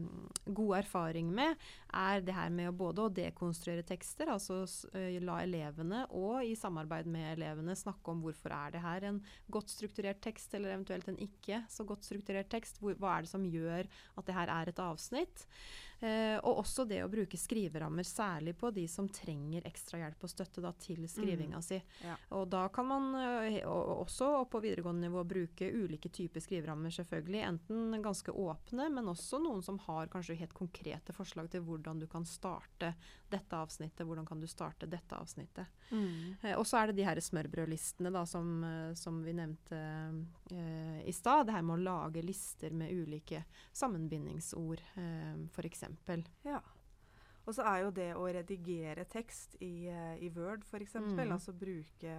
god 0.45 0.77
erfaring 0.81 1.31
med. 1.35 1.57
Er 1.95 2.23
det 2.25 2.37
her 2.37 2.53
med 2.55 2.71
å 2.71 2.77
både 2.77 3.05
å 3.05 3.13
dekonstruere 3.13 3.85
tekster, 3.87 4.31
altså 4.33 4.63
eh, 4.99 5.19
la 5.25 5.41
elevene 5.45 6.05
og 6.17 6.45
i 6.47 6.55
samarbeid 6.59 7.09
med 7.11 7.33
elevene 7.37 7.77
snakke 7.79 8.13
om 8.13 8.23
hvorfor 8.25 8.55
er 8.57 8.77
det 8.77 8.85
her 8.85 9.09
en 9.11 9.21
godt 9.53 9.75
strukturert 9.75 10.23
tekst, 10.25 10.55
eller 10.55 10.77
eventuelt 10.77 11.09
en 11.11 11.21
ikke 11.25 11.63
så 11.73 11.87
godt 11.89 12.07
strukturert 12.09 12.51
tekst. 12.53 12.83
Hvor, 12.83 12.97
hva 13.01 13.17
er 13.17 13.27
det 13.27 13.33
som 13.33 13.47
gjør 13.49 13.89
at 13.89 14.29
det 14.29 14.37
her 14.37 14.55
er 14.55 14.73
et 14.73 14.83
avsnitt? 14.83 15.49
Eh, 16.01 16.39
og 16.47 16.61
også 16.63 16.85
det 16.89 17.01
å 17.05 17.09
bruke 17.11 17.37
skriverammer, 17.39 18.07
særlig 18.07 18.55
på 18.57 18.71
de 18.75 18.87
som 18.89 19.09
trenger 19.09 19.63
ekstra 19.67 19.99
hjelp 19.99 20.23
og 20.23 20.31
støtte 20.31 20.63
da, 20.63 20.73
til 20.73 21.03
skrivinga 21.11 21.61
si. 21.65 21.81
Ja. 22.05 22.15
Og 22.39 22.49
da 22.49 22.69
kan 22.69 22.87
man 22.87 23.09
og- 23.65 24.05
også 24.07 24.49
på 24.51 24.61
videregående 24.63 25.09
nivå 25.09 25.25
bruke 25.27 25.71
ulike 25.73 26.09
typer 26.09 26.41
skriverammer, 26.41 26.91
selvfølgelig. 26.95 27.43
Enten 27.49 28.03
ganske 28.03 28.31
åpne, 28.33 28.89
men 28.93 29.05
også 29.11 29.41
noen 29.43 29.63
som 29.63 29.79
har 29.79 30.07
kanskje 30.07 30.37
helt 30.39 30.55
konkrete 30.55 31.13
forslag 31.13 31.51
til 31.51 31.63
hvordan 31.63 31.99
du 31.99 32.07
kan 32.07 32.25
starte 32.25 32.95
dette 33.29 33.57
avsnittet. 33.57 34.07
Hvordan 34.07 34.27
kan 34.27 34.41
du 34.41 34.47
starte 34.47 34.87
dette 34.89 35.17
avsnittet. 35.19 35.67
Eh, 35.93 36.55
og 36.57 36.65
så 36.65 36.79
er 36.83 36.87
det 36.87 36.97
de 36.97 37.05
her 37.05 37.17
smørbrødlistene 37.17 38.13
da, 38.13 38.25
som, 38.25 38.63
eh, 38.65 38.95
som 38.95 39.23
vi 39.25 39.33
nevnte 39.33 39.77
eh, 40.53 41.03
i 41.09 41.13
stad. 41.13 41.47
Det 41.47 41.53
her 41.53 41.63
med 41.63 41.79
å 41.81 41.83
lage 41.83 42.23
lister 42.25 42.71
med 42.73 42.93
ulike 42.93 43.45
sammenbindingsord, 43.73 44.81
eh, 44.97 45.35
f.eks. 45.53 45.85
Ja. 46.44 46.61
Og 47.46 47.55
så 47.55 47.62
er 47.64 47.79
jo 47.85 47.90
det 47.96 48.11
å 48.14 48.27
redigere 48.29 49.05
tekst 49.09 49.57
i, 49.61 49.87
eh, 49.88 50.18
i 50.20 50.29
Word 50.29 50.64
f.eks., 50.68 50.94
Mm. 51.01 51.33
altså 51.33 51.53
bruke 51.57 52.16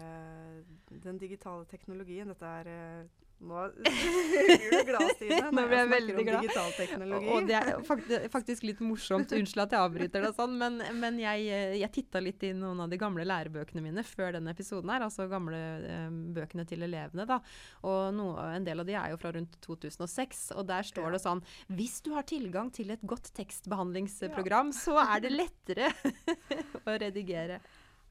den 0.89 1.17
digitale 1.21 1.65
teknologien 1.65 2.27
Dette 2.27 2.45
er 2.45 2.67
eh, 2.67 3.07
Nå 3.39 3.59
blir 3.71 4.71
du 4.73 4.79
glad, 4.89 5.11
Stine, 5.15 5.37
Nå 5.47 5.53
når 5.55 5.69
ble 5.69 5.77
jeg 5.77 5.87
snakker 5.87 5.93
veldig 5.93 6.15
om 6.15 6.25
glad. 6.27 6.41
digital. 6.43 7.29
Og 7.35 7.45
det 7.47 7.55
er 7.55 7.69
faktisk, 7.87 8.25
faktisk 8.33 8.65
litt 8.67 8.81
morsomt, 8.83 9.31
unnskyld 9.37 9.63
at 9.63 9.75
jeg 9.77 9.83
avbryter 9.85 10.25
det 10.25 10.31
sånn, 10.35 10.57
men, 10.59 10.75
men 10.99 11.19
jeg, 11.21 11.45
jeg 11.79 11.91
titta 11.95 12.19
litt 12.25 12.43
i 12.43 12.51
noen 12.57 12.83
av 12.83 12.91
de 12.91 12.99
gamle 12.99 13.23
lærebøkene 13.23 13.83
mine 13.85 14.03
før 14.03 14.35
denne 14.35 14.51
episoden 14.51 14.91
her, 14.91 15.05
altså 15.07 15.29
gamle 15.31 15.55
eh, 15.87 16.09
bøkene 16.35 16.67
til 16.67 16.83
elevene, 16.89 17.23
da. 17.29 17.39
Og 17.87 18.11
noe, 18.19 18.49
en 18.57 18.67
del 18.67 18.83
av 18.83 18.89
de 18.91 18.97
er 18.99 19.13
jo 19.15 19.21
fra 19.23 19.31
rundt 19.37 19.55
2006, 19.65 20.49
og 20.59 20.67
der 20.73 20.83
står 20.91 21.07
Ja. 21.09 21.15
det 21.15 21.23
sånn 21.23 21.43
Hvis 21.79 22.01
du 22.03 22.11
har 22.17 22.27
tilgang 22.27 22.73
til 22.75 22.91
et 22.91 23.01
godt 23.07 23.31
tekstbehandlingsprogram, 23.39 24.73
så 24.75 24.99
er 24.99 25.23
det 25.23 25.31
lettere 25.31 25.93
å 26.89 26.97
redigere. 26.99 27.61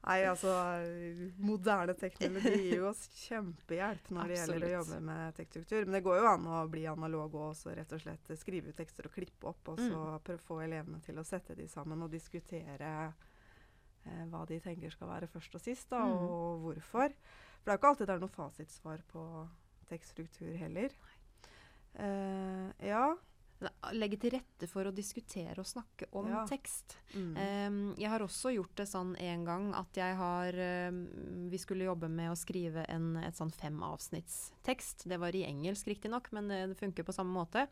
Nei, 0.01 0.21
altså 0.25 0.51
Moderne 1.43 1.93
teknologi 1.99 2.69
gir 2.69 2.85
oss 2.87 3.01
kjempehjelp 3.27 4.07
når 4.15 4.29
det 4.31 4.37
gjelder 4.39 4.65
å 4.65 4.71
jobbe 4.77 4.99
med 5.09 5.35
tekststruktur. 5.37 5.85
Men 5.85 5.97
det 5.97 6.03
går 6.05 6.21
jo 6.21 6.29
an 6.31 6.45
å 6.47 6.61
bli 6.71 6.85
analog 6.87 7.35
og 7.35 7.49
også 7.51 7.75
rett 7.75 7.91
og 7.93 8.01
slett 8.01 8.31
skrive 8.39 8.71
ut 8.71 8.77
tekster 8.79 9.09
og 9.09 9.13
klippe 9.17 9.49
opp, 9.51 9.73
og 9.73 9.77
så 9.83 9.99
Mm. 10.19 10.39
få 10.47 10.61
elevene 10.63 11.01
til 11.03 11.19
å 11.19 11.25
sette 11.27 11.55
de 11.55 11.67
sammen 11.67 12.01
og 12.01 12.09
diskutere 12.11 13.13
eh, 14.07 14.25
hva 14.31 14.45
de 14.47 14.59
tenker 14.63 14.89
skal 14.89 15.07
være 15.11 15.27
først 15.27 15.55
og 15.55 15.61
sist, 15.61 15.89
da, 15.89 15.99
Mm. 16.05 16.29
og 16.29 16.61
hvorfor. 16.63 17.09
For 17.59 17.65
det 17.65 17.67
er 17.67 17.75
jo 17.75 17.77
ikke 17.77 17.89
alltid 17.91 18.07
det 18.07 18.15
er 18.15 18.19
noe 18.19 18.37
fasitsvar 18.39 19.01
på 19.11 19.49
tekststruktur 19.89 20.55
heller. 20.57 20.89
Eh, 21.99 22.71
ja. 22.87 23.15
Legge 23.91 24.15
til 24.21 24.31
rette 24.37 24.67
for 24.71 24.87
å 24.87 24.93
diskutere 24.95 25.57
og 25.59 25.67
snakke 25.67 26.07
om 26.15 26.29
Ja. 26.29 26.45
tekst. 26.47 26.95
Mm. 27.11 27.33
Um, 27.35 27.95
jeg 27.97 28.09
har 28.09 28.23
også 28.23 28.53
gjort 28.55 28.75
det 28.79 28.85
sånn 28.87 29.15
en 29.19 29.43
gang 29.43 29.73
at 29.75 29.97
jeg 29.97 30.15
har 30.15 30.53
um, 30.87 30.99
Vi 31.49 31.57
skulle 31.57 31.83
jobbe 31.83 32.07
med 32.07 32.31
å 32.31 32.37
skrive 32.37 32.85
en 32.87 33.17
et 33.17 33.35
sånn 33.35 33.51
fem 33.51 33.81
avsnittstekst. 33.83 35.07
Det 35.09 35.17
var 35.19 35.35
i 35.35 35.43
engelsk 35.43 35.87
riktignok, 35.87 36.31
men 36.31 36.47
det, 36.47 36.59
det 36.71 36.77
funker 36.79 37.03
på 37.03 37.15
samme 37.15 37.33
måte. 37.33 37.67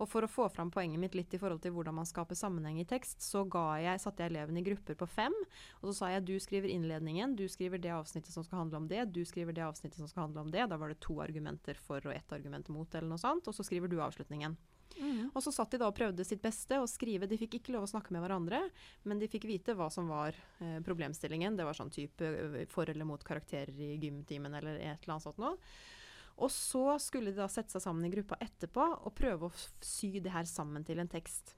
Og 0.00 0.08
for 0.08 0.24
å 0.24 0.30
få 0.30 0.48
fram 0.48 0.70
poenget 0.70 1.00
mitt 1.00 1.14
litt 1.18 1.34
i 1.34 1.40
forhold 1.42 1.60
til 1.62 1.74
hvordan 1.76 1.98
man 1.98 2.08
skaper 2.08 2.38
sammenheng 2.38 2.80
i 2.80 2.88
tekst, 2.88 3.20
så 3.20 3.44
jeg, 3.82 4.00
satte 4.00 4.22
jeg 4.22 4.32
elevene 4.32 4.62
i 4.62 4.66
grupper 4.66 4.96
på 4.96 5.06
fem. 5.06 5.34
Og 5.82 5.90
så 5.90 5.96
sa 5.98 6.10
jeg 6.14 6.24
du 6.24 6.36
skriver 6.40 6.72
innledningen, 6.72 7.36
du 7.36 7.44
skriver 7.48 7.82
det 7.82 7.92
avsnittet 7.92 8.32
som 8.32 8.44
skal 8.46 8.64
handle 8.64 8.78
om 8.78 8.88
det, 8.88 9.04
du 9.12 9.24
skriver 9.24 9.52
det 9.52 9.66
avsnittet 9.66 9.98
som 9.98 10.08
skal 10.08 10.28
handle 10.28 10.46
om 10.46 10.54
det. 10.54 10.64
Da 10.70 10.80
var 10.80 10.88
det 10.88 11.00
to 11.04 11.20
argumenter 11.20 11.76
for 11.76 12.00
og 12.06 12.14
ett 12.14 12.32
argument 12.32 12.68
mot, 12.72 12.88
eller 12.94 13.10
noe 13.10 13.20
sånt. 13.20 13.48
Og 13.48 13.54
så 13.56 13.66
skriver 13.66 13.90
du 13.90 14.00
avslutningen. 14.00 14.56
Mm. 14.96 15.30
Og 15.34 15.42
så 15.44 15.52
satt 15.52 15.74
de 15.74 15.80
da 15.82 15.90
og 15.90 15.96
prøvde 15.96 16.24
sitt 16.24 16.42
beste 16.44 16.78
å 16.80 16.88
skrive. 16.90 17.28
De 17.28 17.38
fikk 17.40 17.58
ikke 17.58 17.74
lov 17.74 17.86
å 17.86 17.90
snakke 17.90 18.14
med 18.14 18.24
hverandre, 18.24 18.62
men 19.04 19.20
de 19.20 19.28
fikk 19.30 19.48
vite 19.48 19.76
hva 19.76 19.90
som 19.92 20.08
var 20.12 20.36
eh, 20.60 20.78
problemstillingen. 20.86 21.58
Det 21.58 21.66
var 21.68 21.76
sånn 21.76 21.92
type 21.92 22.30
eh, 22.30 22.64
for 22.72 22.88
eller 22.90 23.08
mot 23.08 23.24
karakterer 23.26 23.76
i 23.76 23.94
gymtimen 24.00 24.56
eller 24.56 24.80
et 24.80 25.04
eller 25.04 25.16
annet 25.16 25.28
sånt 25.28 25.42
noe. 25.42 25.56
Og 26.36 26.52
så 26.52 26.98
skulle 27.00 27.32
de 27.32 27.40
da 27.40 27.48
sette 27.48 27.72
seg 27.72 27.84
sammen 27.84 28.04
i 28.04 28.12
gruppa 28.12 28.36
etterpå 28.44 28.88
og 29.08 29.14
prøve 29.16 29.48
å 29.48 29.54
sy 29.84 30.18
det 30.20 30.34
her 30.34 30.48
sammen 30.48 30.84
til 30.84 31.00
en 31.00 31.10
tekst. 31.10 31.54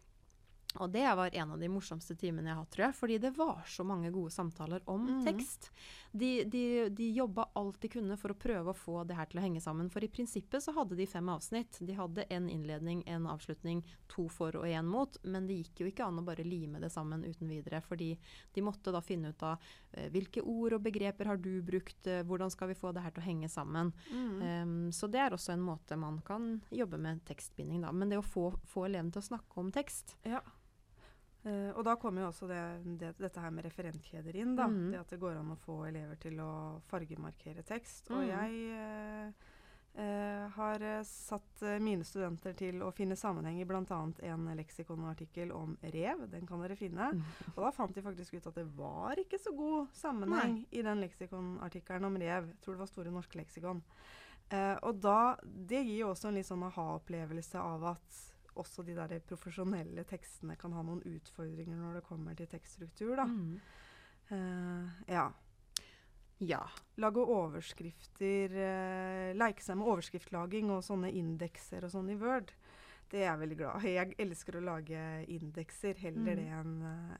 Og 0.77 0.91
det 0.91 1.15
var 1.17 1.35
en 1.35 1.51
av 1.51 1.61
de 1.61 1.69
morsomste 1.73 2.15
timene 2.15 2.51
jeg 2.51 2.55
har 2.55 2.61
hatt, 2.61 2.71
tror 2.75 2.85
jeg. 2.85 2.97
Fordi 2.99 3.17
det 3.23 3.31
var 3.39 3.63
så 3.67 3.85
mange 3.89 4.11
gode 4.13 4.31
samtaler 4.31 4.83
om 4.85 5.07
mm. 5.07 5.23
tekst. 5.25 5.71
De, 6.13 6.45
de, 6.45 6.89
de 6.93 7.09
jobba 7.17 7.49
alt 7.59 7.81
de 7.81 7.89
kunne 7.93 8.17
for 8.21 8.33
å 8.33 8.37
prøve 8.39 8.73
å 8.73 8.77
få 8.77 9.01
det 9.09 9.17
her 9.17 9.31
til 9.31 9.41
å 9.41 9.45
henge 9.47 9.63
sammen. 9.65 9.89
For 9.91 10.05
i 10.05 10.11
prinsippet 10.13 10.63
så 10.65 10.75
hadde 10.77 10.99
de 10.99 11.07
fem 11.09 11.29
avsnitt. 11.33 11.81
De 11.81 11.97
hadde 11.97 12.27
en 12.29 12.51
innledning, 12.53 13.01
en 13.09 13.27
avslutning, 13.33 13.81
to 14.13 14.27
for 14.33 14.61
og 14.61 14.69
én 14.69 14.87
mot. 14.87 15.17
Men 15.25 15.49
det 15.49 15.57
gikk 15.63 15.83
jo 15.83 15.89
ikke 15.91 16.11
an 16.11 16.21
å 16.21 16.27
bare 16.29 16.47
lime 16.47 16.83
det 16.85 16.93
sammen 16.93 17.25
uten 17.25 17.49
videre. 17.49 17.81
Fordi 17.89 18.13
de 18.55 18.67
måtte 18.69 18.93
da 18.95 19.03
finne 19.05 19.33
ut 19.33 19.47
av 19.49 19.65
eh, 19.97 20.13
hvilke 20.13 20.45
ord 20.45 20.77
og 20.77 20.85
begreper 20.85 21.33
har 21.33 21.41
du 21.41 21.63
brukt, 21.65 22.05
eh, 22.07 22.23
hvordan 22.29 22.53
skal 22.53 22.75
vi 22.75 22.79
få 22.79 22.93
det 22.93 23.07
her 23.07 23.17
til 23.17 23.25
å 23.25 23.29
henge 23.31 23.49
sammen. 23.51 23.95
Mm. 24.13 24.39
Um, 24.45 24.79
så 24.93 25.09
det 25.09 25.25
er 25.25 25.35
også 25.35 25.57
en 25.57 25.65
måte 25.65 25.97
man 25.97 26.21
kan 26.29 26.59
jobbe 26.71 27.01
med 27.01 27.25
tekstbinding, 27.29 27.83
da. 27.89 27.97
Men 27.97 28.13
det 28.13 28.21
å 28.21 28.27
få, 28.37 28.51
få 28.69 28.87
elevene 28.91 29.17
til 29.17 29.25
å 29.25 29.31
snakke 29.33 29.65
om 29.65 29.73
tekst. 29.75 30.19
Ja. 30.29 30.45
Eh, 31.49 31.69
og 31.73 31.85
da 31.87 31.95
kommer 31.97 32.25
jo 32.27 32.29
også 32.33 32.49
det, 32.51 32.63
det, 33.01 33.13
dette 33.17 33.41
her 33.41 33.53
med 33.55 33.65
referentkjeder 33.65 34.37
inn. 34.37 34.57
da. 34.59 34.67
mm. 34.69 34.91
Det 34.93 34.99
at 35.01 35.15
det 35.15 35.21
går 35.23 35.39
an 35.41 35.55
å 35.55 35.61
få 35.63 35.79
elever 35.89 36.19
til 36.21 36.41
å 36.45 36.51
fargemarkere 36.91 37.63
tekst. 37.65 38.11
Og 38.11 38.21
Mhm. 38.21 38.29
jeg 38.29 38.75
uh, 38.75 39.47
uh, 40.03 40.45
har 40.59 40.85
satt 41.09 41.63
mine 41.81 42.05
studenter 42.05 42.53
til 42.59 42.83
å 42.85 42.93
finne 42.95 43.17
sammenheng 43.17 43.61
i 43.63 43.65
bl.a. 43.67 44.01
en 44.29 44.47
leksikonartikkel 44.61 45.51
om 45.57 45.77
rev. 45.83 46.27
Den 46.31 46.47
kan 46.47 46.61
dere 46.61 46.77
finne. 46.77 47.11
Og 47.57 47.63
da 47.65 47.71
fant 47.75 47.95
de 47.95 48.03
faktisk 48.05 48.35
ut 48.35 48.47
at 48.53 48.55
det 48.61 48.67
var 48.77 49.17
ikke 49.19 49.41
så 49.41 49.55
god 49.57 49.89
sammenheng 49.97 50.61
i 50.71 50.83
den 50.83 51.01
leksikonartikkelen 51.07 52.05
om 52.11 52.17
rev. 52.21 52.47
Jeg 52.53 52.61
tror 52.61 52.75
det 52.77 52.83
var 52.85 52.93
Store 52.93 53.11
norske 53.15 53.39
leksikon. 53.41 53.83
Og 54.83 55.01
da, 55.05 55.37
Det 55.45 55.83
gir 55.85 55.99
jo 56.07 56.11
også 56.15 56.29
en 56.31 56.35
litt 56.39 56.47
sånn 56.49 56.63
aha-opplevelse 56.65 57.61
av 57.61 57.83
at 57.85 58.21
også 58.59 58.85
de 58.87 58.95
der 58.97 59.21
profesjonelle 59.27 60.05
tekstene 60.09 60.57
kan 60.59 60.75
ha 60.77 60.83
noen 60.85 61.03
utfordringer 61.07 61.79
når 61.79 61.99
det 61.99 62.07
kommer 62.09 62.39
til 62.39 62.49
tekststruktur. 62.51 63.17
da. 63.17 63.25
Mm. 63.25 63.61
Uh, 64.31 65.03
ja. 65.09 65.27
Ja. 66.45 66.63
Lage 67.01 67.25
overskrifter, 67.25 68.55
uh, 68.55 69.37
leke 69.39 69.65
seg 69.65 69.79
med 69.81 69.91
overskriftlaging 69.95 70.71
og 70.75 70.85
sånne 70.87 71.11
indekser 71.17 71.87
og 71.87 71.95
sånn 71.95 72.11
i 72.13 72.19
Word. 72.21 72.53
Det 73.09 73.23
er 73.23 73.31
jeg 73.31 73.41
veldig 73.41 73.57
glad 73.57 73.85
i. 73.89 73.95
Jeg 73.97 74.17
elsker 74.21 74.59
å 74.59 74.65
lage 74.67 75.05
indekser. 75.33 75.97
Heller 75.97 76.37
Mm. 76.37 76.43
det 76.43 76.49
enn 76.53 76.75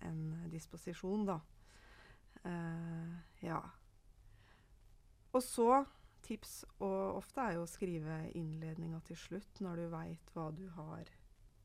en 0.05 0.51
disposisjon, 0.53 1.25
da. 1.27 1.41
Uh, 2.45 3.17
ja. 3.43 3.63
Og 5.33 5.43
så 5.43 5.85
tips 6.23 6.65
og 6.81 7.19
ofte 7.23 7.41
er 7.41 7.57
jo 7.57 7.65
å 7.65 7.71
skrive 7.71 8.19
innledninga 8.37 9.01
til 9.07 9.17
slutt 9.17 9.61
når 9.65 9.77
du 9.77 9.89
veit 9.93 10.33
hva 10.35 10.51
du 10.55 10.67
har 10.77 11.09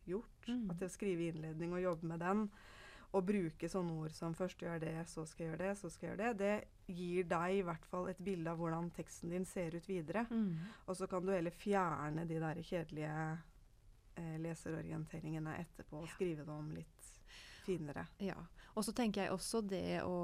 gjort. 0.09 0.47
Mm. 0.47 0.69
At 0.71 0.79
det 0.79 0.89
å 0.89 0.93
skrive 0.93 1.29
innledning 1.29 1.73
og 1.73 1.83
jobbe 1.83 2.09
med 2.13 2.23
den, 2.23 2.47
og 3.13 3.25
bruke 3.27 3.69
sånne 3.69 3.93
ord 3.93 4.13
som 4.15 4.33
'først 4.33 4.63
gjør 4.65 4.79
det, 4.81 5.07
så 5.07 5.25
skal 5.25 5.45
jeg 5.45 5.51
gjøre 5.51 5.67
det, 5.67 5.77
så 5.77 5.89
skal 5.89 6.07
jeg 6.07 6.17
gjøre 6.17 6.33
det', 6.33 6.37
det 6.87 6.95
gir 6.95 7.23
deg 7.23 7.57
i 7.57 7.61
hvert 7.61 7.85
fall 7.85 8.07
et 8.09 8.17
bilde 8.17 8.49
av 8.49 8.57
hvordan 8.57 8.89
teksten 8.91 9.29
din 9.29 9.45
ser 9.45 9.75
ut 9.75 9.89
videre. 9.89 10.25
Mm. 10.29 10.57
Og 10.87 10.95
så 10.95 11.07
kan 11.07 11.25
du 11.25 11.31
heller 11.31 11.51
fjerne 11.51 12.27
de 12.27 12.39
der 12.39 12.61
kjedelige 12.61 13.37
eh, 14.17 14.37
leserorienteringene 14.39 15.57
etterpå 15.59 16.01
og 16.01 16.09
skrive 16.09 16.43
det 16.43 16.49
om 16.49 16.71
litt 16.71 17.11
finere. 17.63 18.07
Ja. 18.23 18.37
Og 18.73 18.81
så 18.85 18.93
tenker 18.95 19.21
jeg 19.21 19.33
også 19.33 19.61
det 19.69 20.01
å 20.01 20.15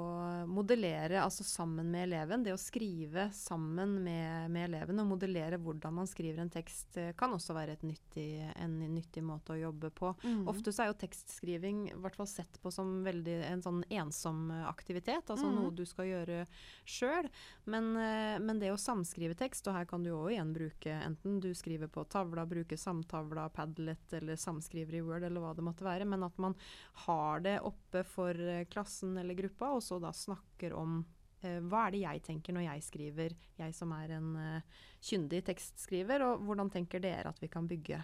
modellere 0.50 1.20
altså 1.22 1.44
sammen 1.46 1.86
med 1.92 2.08
eleven. 2.08 2.42
Det 2.42 2.54
å 2.54 2.58
skrive 2.58 3.28
sammen 3.34 4.00
med, 4.02 4.50
med 4.50 4.66
eleven 4.66 5.02
og 5.02 5.12
modellere 5.12 5.60
hvordan 5.62 5.94
man 6.00 6.10
skriver 6.10 6.42
en 6.42 6.50
tekst, 6.50 6.96
eh, 6.98 7.12
kan 7.18 7.30
også 7.36 7.54
være 7.54 7.76
et 7.78 7.84
nyttig, 7.86 8.26
en 8.58 8.74
nyttig 8.90 9.22
måte 9.22 9.54
å 9.54 9.60
jobbe 9.60 9.92
på. 9.94 10.10
Ofte 10.50 10.74
så 10.74 10.82
er 10.84 10.90
jo 10.90 10.98
tekstskriving 10.98 11.84
i 11.92 11.98
hvert 12.02 12.18
fall 12.18 12.30
sett 12.30 12.58
på 12.62 12.72
som 12.74 13.04
veldig 13.06 13.36
en 13.52 13.62
sånn 13.62 13.84
ensom 13.86 14.50
aktivitet, 14.66 15.30
altså 15.30 15.46
mm. 15.46 15.54
noe 15.54 15.70
du 15.78 15.84
skal 15.86 16.10
gjøre 16.10 16.42
sjøl. 16.82 17.30
Men, 17.70 17.92
eh, 18.02 18.36
men 18.42 18.58
det 18.58 18.72
å 18.74 18.80
samskrive 18.80 19.38
tekst, 19.38 19.70
og 19.70 19.78
her 19.78 19.86
kan 19.86 20.02
du 20.02 20.10
også 20.10 20.34
igjen 20.34 20.52
bruke 20.56 20.98
enten 21.06 21.38
du 21.38 21.52
skriver 21.54 21.90
på 21.92 22.02
tavla, 22.10 22.48
bruker 22.50 22.80
samtavla, 22.80 23.46
Padlet 23.54 24.18
eller 24.18 24.38
samskriver 24.40 24.98
i 24.98 25.04
Word 25.06 25.30
eller 25.30 25.42
hva 25.44 25.54
det 25.54 25.64
måtte 25.66 25.86
være, 25.86 26.08
men 26.08 26.26
at 26.26 26.42
man 26.42 26.58
har 27.06 27.29
det 27.40 27.60
oppe 27.60 28.02
for 28.04 28.34
eh, 28.34 28.66
klassen 28.66 29.16
eller 29.18 29.34
gruppa, 29.34 29.70
og 29.76 29.82
så 29.82 30.00
da 30.02 30.10
snakker 30.12 30.74
om 30.74 31.04
eh, 31.42 31.60
hva 31.62 31.86
er 31.86 31.94
det 31.94 32.02
jeg 32.02 32.22
tenker 32.26 32.52
når 32.52 32.66
jeg 32.66 32.82
skriver, 32.82 33.36
jeg 33.62 33.74
som 33.74 33.92
er 33.94 34.16
en 34.18 34.36
eh, 34.36 34.84
kyndig 35.00 35.44
tekstskriver, 35.46 36.26
og 36.26 36.42
hvordan 36.48 36.70
tenker 36.70 37.00
dere 37.00 37.30
at 37.30 37.38
vi 37.40 37.48
kan 37.48 37.70
bygge 37.70 38.02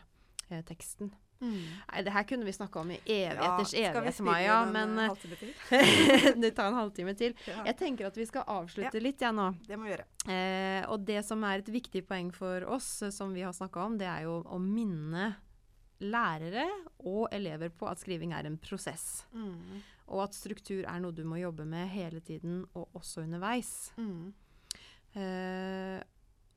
teksten? 0.65 1.11
Mm. 1.41 1.65
Nei, 1.93 2.03
det 2.07 2.13
her 2.15 2.23
kunne 2.25 2.47
vi 2.47 2.53
snakka 2.53 2.81
om 2.81 2.91
i 2.95 2.97
evigheters 3.05 3.69
skal 3.69 3.81
vi 4.01 4.09
evighet, 4.09 4.21
Maja, 4.25 4.65
men 4.73 4.95
det 6.43 6.51
tar 6.57 6.71
en 6.71 6.79
halvtime 6.79 7.13
til. 7.19 7.35
Ja, 7.45 7.67
Jeg 7.67 7.77
tenker 7.77 8.09
at 8.09 8.17
vi 8.17 8.25
skal 8.29 8.47
avslutte 8.49 9.03
litt, 9.03 9.21
jeg 9.21 9.37
nå. 9.37 9.51
det 9.67 9.77
må 9.77 9.89
vi 9.89 9.93
gjøre. 9.93 10.07
Eh, 10.33 10.87
og 10.89 11.05
det 11.05 11.21
som 11.27 11.45
er 11.45 11.61
et 11.61 11.69
viktig 11.69 12.07
poeng 12.09 12.33
for 12.33 12.65
oss, 12.73 12.89
som 13.13 13.35
vi 13.37 13.45
har 13.45 13.53
snakka 13.57 13.85
om, 13.85 13.99
det 14.01 14.09
er 14.09 14.25
jo 14.25 14.39
å 14.47 14.61
minne 14.63 15.35
lærere 16.05 16.67
og 16.99 17.29
elever 17.33 17.71
på 17.73 17.89
at 17.91 18.01
skriving 18.03 18.35
er 18.37 18.49
en 18.49 18.59
prosess. 18.59 19.25
Mm. 19.33 19.83
Og 20.13 20.23
at 20.27 20.37
struktur 20.37 20.85
er 20.85 21.01
noe 21.03 21.15
du 21.15 21.25
må 21.27 21.41
jobbe 21.41 21.67
med 21.69 21.89
hele 21.91 22.21
tiden, 22.21 22.65
og 22.75 22.89
også 22.95 23.25
underveis. 23.25 23.93
Mm. 23.97 24.35
Eh, 25.17 26.03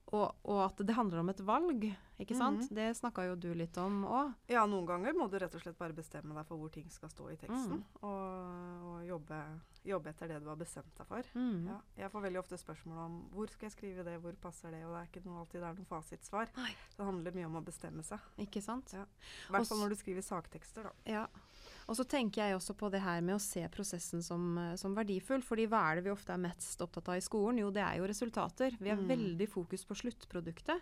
og, 0.10 0.40
og 0.50 0.60
at 0.64 0.80
det 0.82 0.96
handler 0.98 1.22
om 1.22 1.30
et 1.30 1.42
valg, 1.46 1.84
ikke 2.20 2.36
sant? 2.38 2.64
Mm. 2.66 2.76
Det 2.76 2.86
snakka 2.98 3.28
jo 3.28 3.36
du 3.38 3.50
litt 3.58 3.76
om 3.78 4.02
òg. 4.10 4.32
Ja, 4.50 4.64
noen 4.70 4.88
ganger 4.90 5.14
må 5.18 5.28
du 5.30 5.38
rett 5.40 5.54
og 5.54 5.62
slett 5.62 5.78
bare 5.78 5.94
bestemme 5.96 6.34
deg 6.34 6.48
for 6.50 6.58
hvor 6.58 6.72
ting 6.74 6.88
skal 6.92 7.12
stå 7.14 7.28
i 7.30 7.38
teksten. 7.40 7.84
Mm. 7.84 8.00
Og, 8.10 8.88
og 8.90 9.04
jobbe, 9.06 9.40
jobbe 9.92 10.14
etter 10.14 10.34
det 10.34 10.40
du 10.42 10.50
har 10.50 10.58
bestemt 10.60 10.90
deg 10.98 11.10
for. 11.12 11.30
Mm. 11.38 11.70
Ja, 11.70 11.78
jeg 12.02 12.14
får 12.16 12.26
veldig 12.26 12.42
ofte 12.42 12.60
spørsmål 12.62 13.04
om 13.06 13.20
hvor 13.36 13.54
skal 13.54 13.70
jeg 13.70 13.76
skrive 13.78 14.08
det, 14.08 14.18
hvor 14.24 14.40
passer 14.42 14.74
det, 14.74 14.82
og 14.88 14.96
det 14.96 15.04
er 15.04 15.12
ikke 15.12 15.26
noe, 15.28 15.44
alltid 15.44 15.62
det 15.62 15.70
er 15.70 15.78
noen 15.78 15.92
fasitsvar. 15.94 16.56
Nei. 16.58 16.74
Det 16.96 17.10
handler 17.12 17.38
mye 17.38 17.52
om 17.52 17.62
å 17.62 17.66
bestemme 17.70 18.08
seg. 18.08 18.26
Ikke 18.48 18.66
sant? 18.66 18.96
Ja. 18.98 19.06
I 19.06 19.54
hvert 19.54 19.70
fall 19.70 19.84
når 19.84 19.94
du 19.94 20.02
skriver 20.02 20.26
saktekster, 20.26 20.90
da. 20.90 20.96
Ja. 21.20 21.28
Og 21.90 21.96
så 21.98 22.04
tenker 22.06 22.44
jeg 22.44 22.54
også 22.56 22.76
på 22.78 22.92
det 22.94 23.00
her 23.02 23.22
med 23.26 23.34
å 23.34 23.42
se 23.42 23.64
prosessen 23.74 24.22
som, 24.22 24.44
eh, 24.62 24.76
som 24.78 24.94
verdifull. 24.94 25.42
fordi 25.42 25.66
hva 25.68 25.80
er 25.90 25.96
det 25.98 26.04
vi 26.06 26.12
ofte 26.14 26.30
er 26.36 26.38
mest 26.38 26.80
opptatt 26.86 27.10
av 27.10 27.16
i 27.18 27.24
skolen? 27.26 27.58
Jo, 27.58 27.72
det 27.72 27.82
er 27.82 27.98
jo 27.98 28.06
resultater. 28.08 28.78
Vi 28.80 28.90
har 28.90 28.98
Mm. 28.98 29.08
veldig 29.10 29.50
fokus 29.50 29.84
på 29.86 29.96
sluttproduktet. 29.98 30.82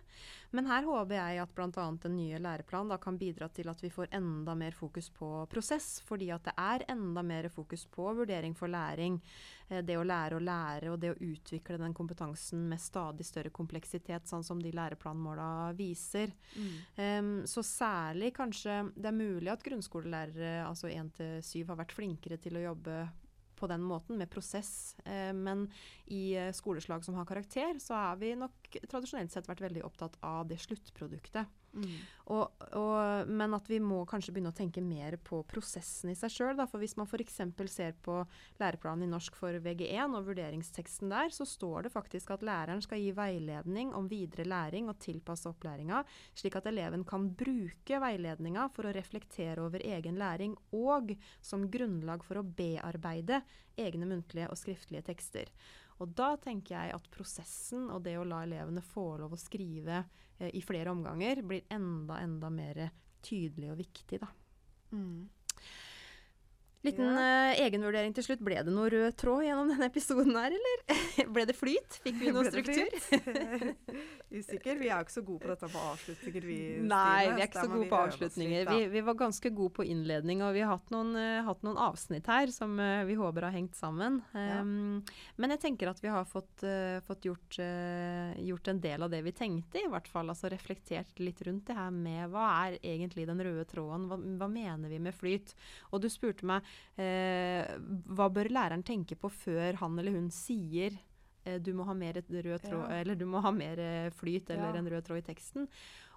Men 0.52 0.65
her 0.65 0.84
håper 0.84 1.15
jeg 1.15 1.39
at 1.41 1.56
bl.a. 1.56 1.91
den 2.02 2.17
nye 2.17 2.38
læreplanen 2.39 2.89
da 2.89 2.98
kan 2.98 3.17
bidra 3.17 3.48
til 3.54 3.70
at 3.70 3.80
vi 3.82 3.89
får 3.89 4.10
enda 4.12 4.54
mer 4.56 4.72
fokus 4.72 5.10
på 5.10 5.48
prosess. 5.48 6.02
Fordi 6.06 6.30
at 6.34 6.43
det 6.43 6.54
er 6.58 6.84
enda 6.89 7.24
mer 7.24 7.48
fokus 7.50 7.86
på 7.86 8.13
vurdering 8.13 8.54
for 8.56 8.67
læring. 8.67 9.22
Eh, 9.69 9.82
Det 9.84 9.97
å 9.97 10.06
lære 10.06 10.38
å 10.38 10.43
lære 10.43 10.91
og 10.91 10.99
det 10.99 11.12
å 11.12 11.19
utvikle 11.19 11.77
den 11.77 11.93
kompetansen 11.93 12.67
med 12.69 12.80
stadig 12.80 13.25
større 13.25 13.49
kompleksitet, 13.49 14.27
sånn 14.27 14.43
som 14.43 14.62
de 14.62 14.71
læreplanmåla 14.71 15.73
viser. 15.75 16.32
Em, 16.95 17.43
så 17.45 17.63
særlig 17.63 18.34
kanskje 18.34 18.91
Det 18.95 19.06
er 19.06 19.12
mulig 19.12 19.51
at 19.51 19.63
grunnskolelærere, 19.63 20.65
altså 20.65 20.88
1-7, 20.88 21.65
har 21.67 21.75
vært 21.75 21.91
flinkere 21.91 22.38
til 22.38 22.56
å 22.58 22.63
jobbe 22.73 23.10
på 23.58 23.67
den 23.67 23.82
måten, 23.82 24.17
med 24.17 24.30
prosess. 24.30 24.95
Eh, 25.03 25.34
men 25.34 25.67
i 26.13 26.36
eh, 26.38 26.51
skoleslag 26.53 27.03
som 27.03 27.15
har 27.15 27.25
karakter, 27.25 27.80
så 27.80 27.93
har 27.95 28.15
vi 28.21 28.36
nok 28.36 28.77
tradisjonelt 28.88 29.32
sett 29.32 29.47
vært 29.47 29.62
veldig 29.65 29.84
opptatt 29.84 30.17
av 30.21 30.47
det 30.47 30.60
sluttproduktet. 30.62 31.47
Mm. 31.77 31.97
Og, 32.27 32.63
og, 32.75 33.29
men 33.31 33.53
at 33.55 33.69
vi 33.71 33.77
må 33.79 34.01
kanskje 34.09 34.33
begynne 34.35 34.51
å 34.51 34.57
tenke 34.57 34.81
mer 34.83 35.15
på 35.23 35.39
prosessen 35.47 36.11
i 36.11 36.15
seg 36.17 36.33
sjøl. 36.33 36.59
For 36.67 36.81
hvis 36.81 36.97
man 36.99 37.07
f.eks. 37.07 37.39
ser 37.71 37.95
på 38.03 38.17
læreplanen 38.59 39.05
i 39.05 39.11
norsk 39.11 39.37
for 39.39 39.55
VG1 39.63 40.17
og 40.17 40.27
vurderingsteksten 40.27 41.13
der, 41.13 41.31
så 41.31 41.47
står 41.47 41.87
det 41.87 41.93
faktisk 41.93 42.33
at 42.35 42.43
læreren 42.43 42.83
skal 42.83 42.99
gi 42.99 43.13
veiledning 43.15 43.93
om 43.95 44.09
videre 44.11 44.47
læring 44.47 44.91
og 44.91 44.99
tilpasse 45.03 45.47
opplæringa, 45.49 46.03
slik 46.35 46.59
at 46.59 46.67
eleven 46.67 47.07
kan 47.07 47.29
bruke 47.37 48.01
veiledninga 48.03 48.67
for 48.75 48.89
å 48.89 48.95
reflektere 48.97 49.63
over 49.63 49.85
egen 49.87 50.19
læring 50.19 50.57
og 50.75 51.15
som 51.39 51.69
grunnlag 51.71 52.27
for 52.27 52.41
å 52.41 52.47
bearbeide 52.47 53.41
egne 53.77 54.09
muntlige 54.09 54.49
og 54.51 54.59
skriftlige 54.59 55.05
tekster. 55.13 55.51
Og 55.97 56.13
da 56.17 56.36
tenker 56.41 56.75
jeg 56.75 56.95
at 56.95 57.10
prosessen 57.13 57.88
og 57.93 58.03
det 58.05 58.17
å 58.19 58.25
la 58.27 58.43
elevene 58.45 58.83
få 58.86 59.15
lov 59.21 59.33
å 59.33 59.41
skrive 59.41 60.03
eh, 60.38 60.51
i 60.53 60.62
flere 60.65 60.93
omganger, 60.93 61.41
blir 61.47 61.65
enda, 61.73 62.19
enda 62.21 62.51
mer 62.53 62.83
tydelig 63.25 63.71
og 63.73 63.81
viktig, 63.81 64.21
da. 64.21 64.29
Mm. 64.93 65.25
Liten 66.88 67.17
eh, 67.19 67.62
egenvurdering 67.65 68.15
til 68.15 68.26
slutt. 68.26 68.43
Ble 68.45 68.60
det 68.65 68.73
noe 68.73 68.89
rød 68.91 69.15
tråd 69.19 69.45
gjennom 69.45 69.71
denne 69.71 69.89
episoden 69.89 70.36
her, 70.38 70.56
eller? 70.56 70.84
Ble 71.36 71.45
det 71.50 71.56
flyt? 71.58 72.00
Fikk 72.04 72.19
vi 72.21 72.34
noe 72.36 72.45
struktur? 72.47 72.91
Usikker. 74.38 74.76
Vi 74.80 74.89
er 74.89 75.00
jo 75.00 75.06
ikke 75.06 75.15
så 75.15 75.23
gode 75.23 75.43
på 75.43 75.52
dette 75.54 75.69
med 75.71 75.84
avslutninger, 75.91 76.47
vi. 76.47 76.58
Nei, 76.84 77.21
Stine, 77.23 77.36
vi 77.38 77.43
er 77.43 77.50
ikke 77.50 77.63
så 77.63 77.71
gode 77.71 77.89
på 77.91 78.00
avslutninger. 78.02 78.58
litt. 78.60 78.71
Vi, 78.73 78.89
vi 78.97 79.04
var 79.08 79.17
ganske 79.21 79.52
gode 79.60 79.76
på 79.78 79.86
innledning, 79.88 80.43
og 80.43 80.52
vi 80.58 80.63
har 80.65 80.73
hatt 80.73 80.91
noen, 80.93 81.13
uh, 81.15 81.45
hatt 81.47 81.63
noen 81.67 81.80
avsnitt 81.88 82.28
her 82.32 82.52
som 82.54 82.76
uh, 82.82 83.06
vi 83.08 83.15
håper 83.19 83.47
har 83.47 83.56
hengt 83.56 83.78
sammen. 83.80 84.19
Ja. 84.36 84.60
Um, 84.62 85.00
men 85.39 85.56
jeg 85.56 85.63
tenker 85.63 85.91
at 85.91 86.02
vi 86.04 86.12
har 86.12 86.28
fått, 86.28 86.65
fått 87.06 87.26
gjort, 87.28 87.58
gjort 88.41 88.69
en 88.71 88.80
del 88.82 89.04
av 89.06 89.12
det 89.12 89.21
vi 89.26 89.34
tenkte, 89.36 89.82
i 89.84 89.89
hvert 89.91 90.08
fall. 90.12 90.30
Altså 90.32 90.50
reflektert 90.52 91.19
litt 91.21 91.41
rundt 91.45 91.69
det 91.69 91.78
her 91.78 91.93
med 91.93 92.32
hva 92.34 92.47
er 92.65 92.78
egentlig 92.82 93.28
den 93.30 93.41
røde 93.43 93.65
tråden? 93.69 94.08
Hva, 94.10 94.17
hva 94.41 94.50
mener 94.52 94.91
vi 94.91 95.00
med 95.02 95.15
flyt? 95.15 95.54
Og 95.91 96.02
du 96.04 96.10
spurte 96.12 96.47
meg 96.47 96.65
hva 96.97 98.27
bør 98.33 98.49
læreren 98.49 98.83
tenke 98.83 99.15
på 99.19 99.29
før 99.29 99.77
han 99.81 99.99
eller 99.99 100.11
hun 100.17 100.29
sier 100.33 100.95
eh, 101.45 101.59
du 101.61 101.73
må 101.77 101.85
ha 101.85 101.93
mer 101.93 102.13
tråd, 102.21 102.63
Ja. 102.65 102.99
eller 103.01 103.15
du 103.15 103.25
må 103.25 103.41
ha 103.41 103.51
mer 103.51 103.79
eh, 103.79 104.09
flyt 104.09 104.49
eller 104.49 104.73
Ja. 104.73 104.79
en 104.81 104.89
rød 104.89 105.03
tråd 105.05 105.17
i 105.21 105.27
teksten. 105.33 105.67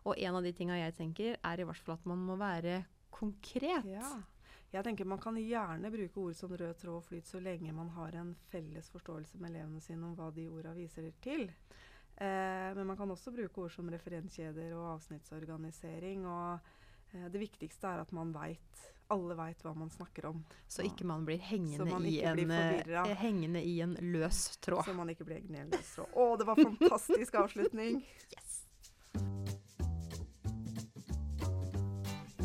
Og 0.07 0.17
en 0.19 0.35
av 0.35 0.43
de 0.43 0.53
tinga 0.53 0.79
jeg 0.81 0.95
tenker, 0.97 1.37
er 1.45 1.61
i 1.61 1.65
hvert 1.65 1.77
fall 1.85 1.95
at 1.99 2.07
man 2.07 2.19
må 2.25 2.37
være 2.41 2.85
konkret. 3.13 3.85
Ja. 3.85 4.23
Jeg 4.73 4.85
tenker 4.85 5.05
Man 5.05 5.19
kan 5.19 5.35
gjerne 5.35 5.91
bruke 5.91 6.17
ord 6.17 6.35
som 6.39 6.51
rød 6.51 6.77
tråd 6.79 6.97
og 6.97 7.05
flyt 7.05 7.27
så 7.27 7.41
lenge 7.43 7.73
man 7.75 7.89
har 7.91 8.15
en 8.15 8.35
felles 8.51 8.89
forståelse 8.89 9.39
med 9.41 9.51
elevene 9.51 9.81
sine 9.83 10.05
om 10.07 10.15
hva 10.17 10.31
de 10.33 10.47
orda 10.49 10.73
viser 10.73 11.11
til. 11.21 11.51
Eh, 12.17 12.75
men 12.77 12.87
man 12.87 12.97
kan 12.97 13.11
også 13.11 13.33
bruke 13.35 13.59
ord 13.65 13.71
som 13.73 13.89
referenskjeder 13.91 14.73
og 14.77 14.95
avsnittsorganisering. 15.01 16.25
Og 16.25 16.61
eh, 17.15 17.29
det 17.29 17.41
viktigste 17.43 17.89
er 17.89 18.01
at 18.05 18.13
man 18.13 18.33
vet, 18.33 18.87
alle 19.11 19.35
veit 19.39 19.63
hva 19.65 19.73
man 19.75 19.91
snakker 19.91 20.27
om. 20.31 20.41
Så 20.71 20.85
ikke 20.87 21.07
man 21.09 21.25
blir 21.27 21.39
hengende, 21.43 21.87
man 21.91 22.07
i, 22.07 22.21
en, 22.23 22.51
eh, 22.51 23.15
hengende 23.21 23.63
i 23.63 23.81
en 23.85 23.97
løs 24.01 24.57
tråd. 24.63 24.85
Så 24.87 24.95
man 24.95 25.11
ikke 25.13 25.27
blir 25.27 25.41
hengende 25.41 25.59
i 25.59 25.63
en 25.67 25.73
løs. 25.75 25.95
tråd. 25.97 26.13
Å, 26.15 26.29
det 26.41 26.49
var 26.51 26.63
fantastisk 26.63 27.41
avslutning! 27.45 28.03
Yes. 28.31 28.57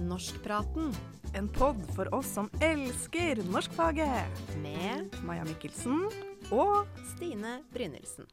Norskpraten 0.05 0.91
En 1.35 1.47
pod 1.49 1.77
for 1.95 2.09
oss 2.15 2.29
som 2.37 2.49
elsker 2.63 3.41
norskfaget. 3.51 4.41
med 4.63 5.15
Maja 5.25 5.43
Mikkelsen 5.45 6.05
og 6.53 6.87
Stine 7.15 7.59
Brynildsen. 7.73 8.29